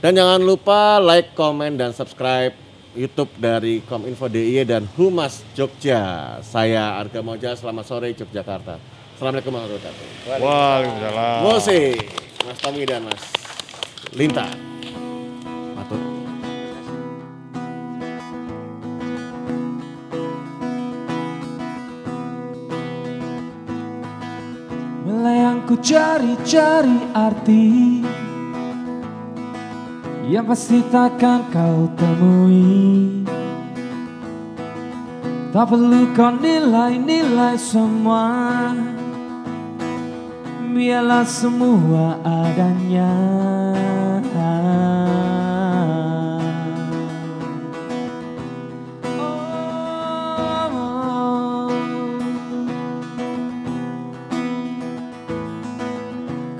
Dan 0.00 0.16
jangan 0.16 0.40
lupa 0.40 1.00
like, 1.00 1.36
komen, 1.36 1.76
dan 1.76 1.92
subscribe 1.92 2.52
YouTube 2.96 3.32
dari 3.36 3.84
Kominfo 3.84 4.28
DIY 4.28 4.64
dan 4.64 4.88
Humas 4.96 5.44
Jogja. 5.52 6.36
Saya 6.40 6.96
Arga 6.96 7.20
Moja, 7.20 7.52
selamat 7.52 7.84
sore 7.84 8.08
Yogyakarta. 8.16 8.80
Assalamualaikum 9.16 9.52
warahmatullahi 9.52 9.84
wabarakatuh. 9.84 10.44
Waalaikumsalam. 10.44 11.38
Musik. 11.44 12.25
Mas 12.46 12.62
Tommy 12.62 12.86
dan 12.86 13.02
Mas 13.02 13.26
Linta. 14.14 14.46
Matur. 15.74 15.98
Melayang 25.02 25.66
ku 25.66 25.74
cari-cari 25.82 27.10
arti 27.18 27.66
Yang 30.30 30.46
pasti 30.46 30.78
takkan 30.86 31.50
kau 31.50 31.90
temui 31.98 33.26
Tak 35.50 35.66
perlu 35.66 36.14
kau 36.14 36.30
nilai-nilai 36.30 37.58
semua 37.58 38.30
Biarlah 40.76 41.24
semua 41.24 42.20
adanya. 42.20 43.08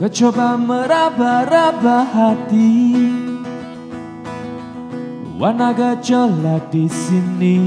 Kau 0.01 0.09
coba 0.09 0.57
meraba-raba 0.57 2.09
hati. 2.09 2.97
Warna 5.37 5.77
gejolak 5.77 6.73
di 6.73 6.89
sini 6.89 7.61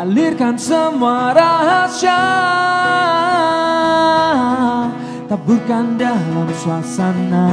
Alirkan 0.00 0.56
semua 0.56 1.36
rahasia. 1.36 2.24
Taburkan 5.28 6.00
dalam 6.00 6.48
suasana. 6.56 7.52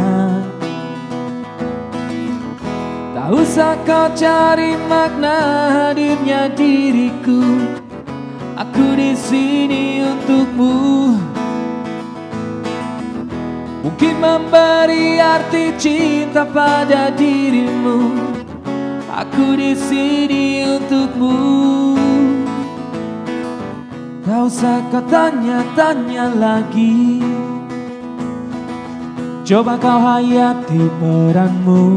Tak 3.11 3.29
usah 3.35 3.75
kau 3.83 4.07
cari 4.15 4.79
makna 4.87 5.35
hadirnya 5.75 6.47
diriku. 6.55 7.67
Aku 8.55 8.95
di 8.95 9.11
sini 9.11 10.07
untukmu. 10.07 11.19
Mungkin 13.83 14.15
memberi 14.23 15.19
arti 15.19 15.75
cinta 15.75 16.47
pada 16.47 17.11
dirimu. 17.11 18.15
Aku 19.11 19.59
di 19.59 19.75
sini 19.75 20.63
untukmu 20.63 21.96
Tak 24.27 24.43
usah 24.43 24.83
kau 24.91 24.99
tanya-tanya 25.07 26.35
lagi. 26.35 27.23
Coba 29.47 29.79
kau 29.79 30.03
hayati 30.03 30.83
peranmu. 30.99 31.87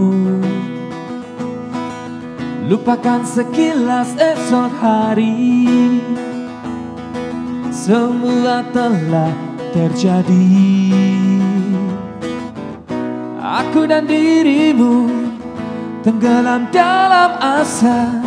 Lupakan 2.70 3.26
sekilas 3.26 4.14
esok 4.14 4.70
hari. 4.78 5.66
Semua 7.74 8.62
telah 8.70 9.34
terjadi. 9.74 10.54
Aku 13.42 13.82
dan 13.90 14.06
dirimu 14.06 15.10
Tenggelam 16.06 16.70
dalam 16.70 17.34
asa 17.40 18.22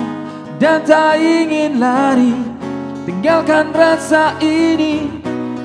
Dan 0.58 0.84
tak 0.84 1.22
ingin 1.22 1.80
lari 1.80 2.53
Tinggalkan 3.04 3.76
rasa 3.76 4.40
ini 4.40 5.12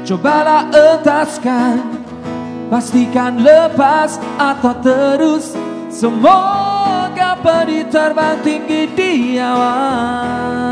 Cobalah 0.02 0.72
entaskan. 0.74 2.02
Pastikan 2.66 3.40
lepas 3.40 4.18
atau 4.36 4.74
terus 4.82 5.54
Semoga 5.88 7.38
pedih 7.40 7.88
terbang 7.88 8.36
tinggi 8.44 8.86
di 8.92 9.40
awan 9.40 10.68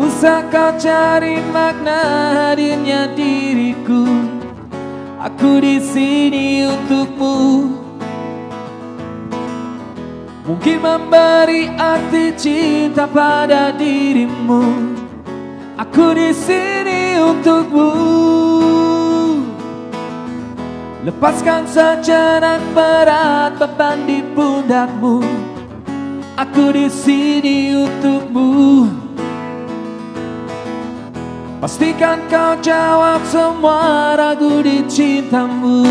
usah 0.00 0.48
kau 0.48 0.72
cari 0.80 1.44
makna 1.52 2.00
hadirnya 2.32 3.12
diriku. 3.12 4.08
Aku 5.20 5.60
di 5.60 5.76
sini 5.76 6.64
untukmu. 6.64 7.36
Mungkin 10.48 10.78
memberi 10.80 11.68
arti 11.76 12.32
cinta 12.34 13.04
pada 13.04 13.70
dirimu. 13.76 14.96
Aku 15.76 16.16
di 16.16 16.32
sini 16.32 17.20
untukmu. 17.20 17.92
Lepaskan 21.04 21.64
sejenak 21.68 22.60
berat 22.72 23.56
beban 23.60 24.04
di 24.08 24.24
pundakmu. 24.32 25.20
Aku 26.40 26.72
di 26.72 26.88
sini 26.88 27.76
untukmu 27.76 28.99
Pastikan 31.60 32.24
kau 32.32 32.56
jawab 32.64 33.20
semua 33.28 34.16
ragu 34.16 34.64
di 34.64 34.80
cintamu. 34.88 35.84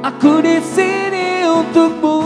Aku 0.00 0.40
di 0.40 0.56
sini 0.56 1.44
untukmu. 1.44 2.18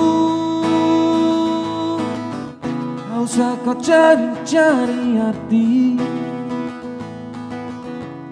Tak 3.11 3.19
usah 3.27 3.59
kau 3.67 3.75
cari-cari 3.75 5.19
arti 5.19 5.99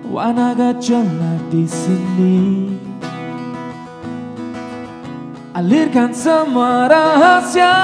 Warna 0.06 0.54
gejolak 0.54 1.42
di 1.50 1.66
sini. 1.66 2.38
Alirkan 5.50 6.14
semua 6.14 6.86
rahasia. 6.86 7.74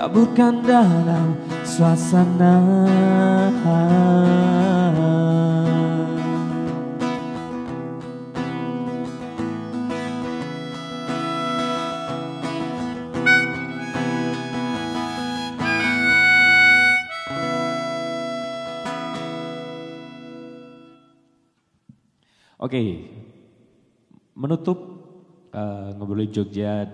Taburkan 0.00 0.64
dalam 0.64 1.51
suasana. 1.72 2.54
Oke, 22.62 22.78
menutup 24.38 24.78
eh, 25.50 25.88
ngobrolin 25.98 26.30
Jogja 26.30 26.86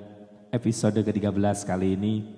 episode 0.48 1.04
ke-13 1.04 1.66
kali 1.68 1.92
ini 1.92 2.37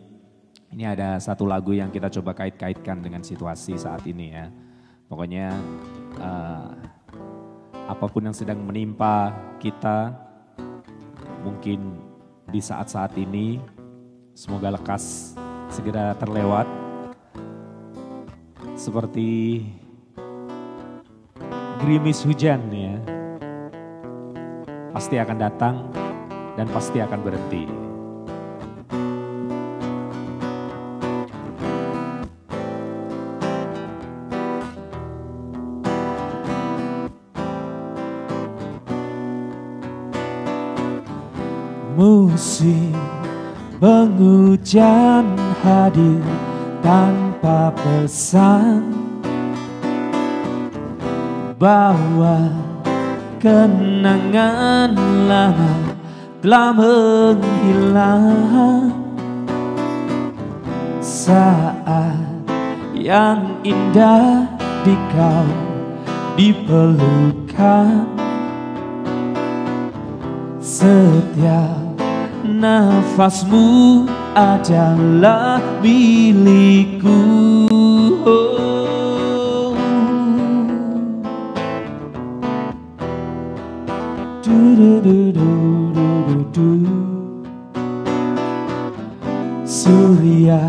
ini 0.71 0.87
ada 0.87 1.19
satu 1.19 1.51
lagu 1.51 1.75
yang 1.75 1.91
kita 1.91 2.07
coba 2.21 2.31
kait-kaitkan 2.35 3.03
dengan 3.03 3.27
situasi 3.27 3.75
saat 3.75 4.07
ini 4.07 4.31
ya. 4.31 4.47
Pokoknya 5.11 5.51
eh, 6.23 6.71
apa 7.91 8.07
pun 8.07 8.23
yang 8.31 8.37
sedang 8.37 8.63
menimpa 8.63 9.35
kita, 9.59 10.15
mungkin 11.43 11.99
di 12.47 12.63
saat-saat 12.63 13.19
ini, 13.19 13.59
semoga 14.39 14.71
lekas 14.71 15.35
segera 15.67 16.15
terlewat. 16.15 16.71
Seperti 18.79 19.61
gerimis 21.83 22.23
hujan 22.23 22.63
ya, 22.71 22.95
pasti 24.95 25.19
akan 25.19 25.37
datang 25.37 25.77
dan 26.55 26.71
pasti 26.71 27.03
akan 27.03 27.21
berhenti. 27.27 27.90
Musim 42.41 42.97
penghujan 43.85 45.29
hadir 45.61 46.25
tanpa 46.81 47.69
pesan. 47.77 48.81
Bahwa 51.61 52.49
kenangan 53.37 54.97
lama 55.29 56.01
telah 56.41 56.73
menghilang. 56.73 58.09
Saat 61.05 62.25
yang 62.97 63.61
indah 63.69 64.49
di 64.81 64.97
kau 65.13 65.45
dipelukan. 66.41 68.09
Setiap 70.57 71.80
nafasmu 72.61 74.05
adalah 74.37 75.61
milikku. 75.81 77.21
Surya 89.71 90.61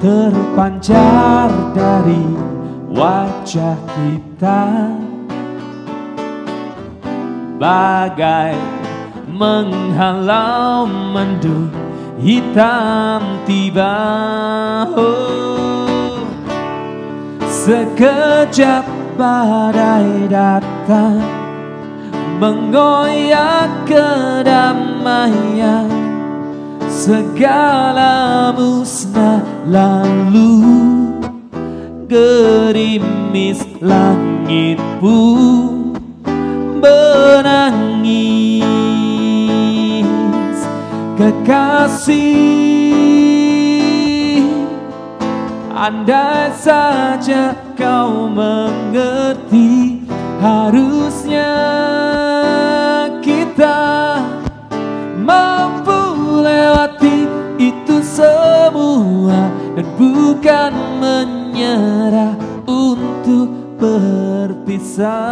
terpancar 0.00 1.52
dari 1.76 2.24
wajah 2.88 3.76
kita 3.94 4.90
Bagai 7.58 8.77
menghalau 9.38 10.90
mendung 11.14 11.70
hitam 12.18 13.22
tiba. 13.46 13.94
Oh, 14.98 16.26
Sekejap 17.46 18.82
badai 19.14 20.26
datang 20.26 21.22
Mengoyak 22.38 23.82
kedamaian. 23.86 25.86
Segala 26.86 28.54
musnah 28.54 29.42
lalu 29.66 30.62
Gerimis 32.06 33.58
langit 33.82 34.78
pun 35.02 35.98
menangis 36.78 38.37
Kekasih 41.28 42.16
Andai 45.76 46.56
saja 46.56 47.52
kau 47.76 48.32
mengerti 48.32 50.08
Harusnya 50.40 51.52
kita 53.20 54.24
mampu 55.20 56.00
lewati 56.40 57.28
itu 57.60 58.00
semua 58.00 59.52
Dan 59.76 59.84
bukan 60.00 60.72
menyerah 60.96 62.40
untuk 62.64 63.52
berpisah 63.76 65.28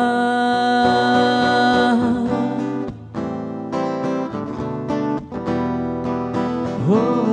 Oh, 6.89 7.26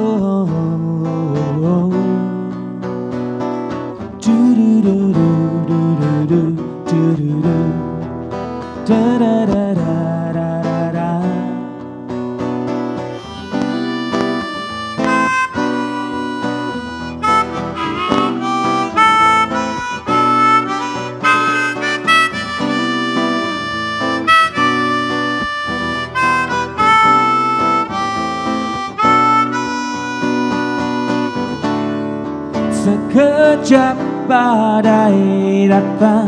badai 34.33 35.69
datang 35.69 36.25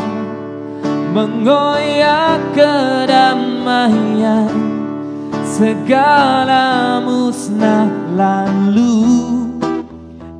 Mengoyak 1.15 2.53
kedamaian. 2.53 4.51
Segala 5.47 6.99
musnah 6.99 7.87
lalu 8.19 9.15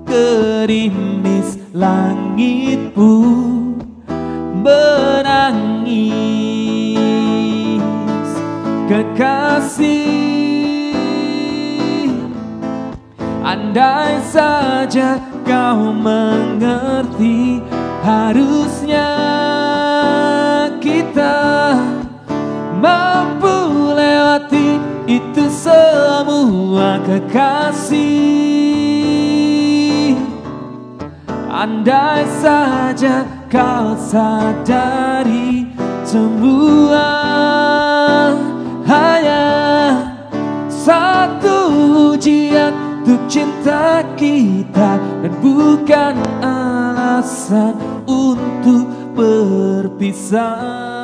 Gerimis 0.04 1.56
langit 1.72 2.92
pun 2.92 3.80
menangis. 4.60 5.88
Kekasih 8.92 10.12
Andai 13.48 14.20
saja 14.28 15.35
kau 15.46 15.94
mengerti 15.94 17.62
Harusnya 18.06 19.18
kita 20.78 21.74
mampu 22.78 23.50
lewati 23.98 24.78
itu 25.10 25.50
semua 25.50 27.02
kekasih. 27.02 27.98
Andai 31.50 32.30
saja 32.38 33.26
kau 33.50 33.98
sadari 33.98 35.66
semua 36.06 37.10
hanya 38.86 39.50
satu 40.70 41.58
ujian 42.14 42.70
untuk 43.02 43.22
cinta 43.30 44.02
kita 44.18 44.98
dan 45.22 45.34
bukan 45.46 46.18
alasan 46.42 47.78
untuk 48.10 48.90
berpisah. 49.14 50.95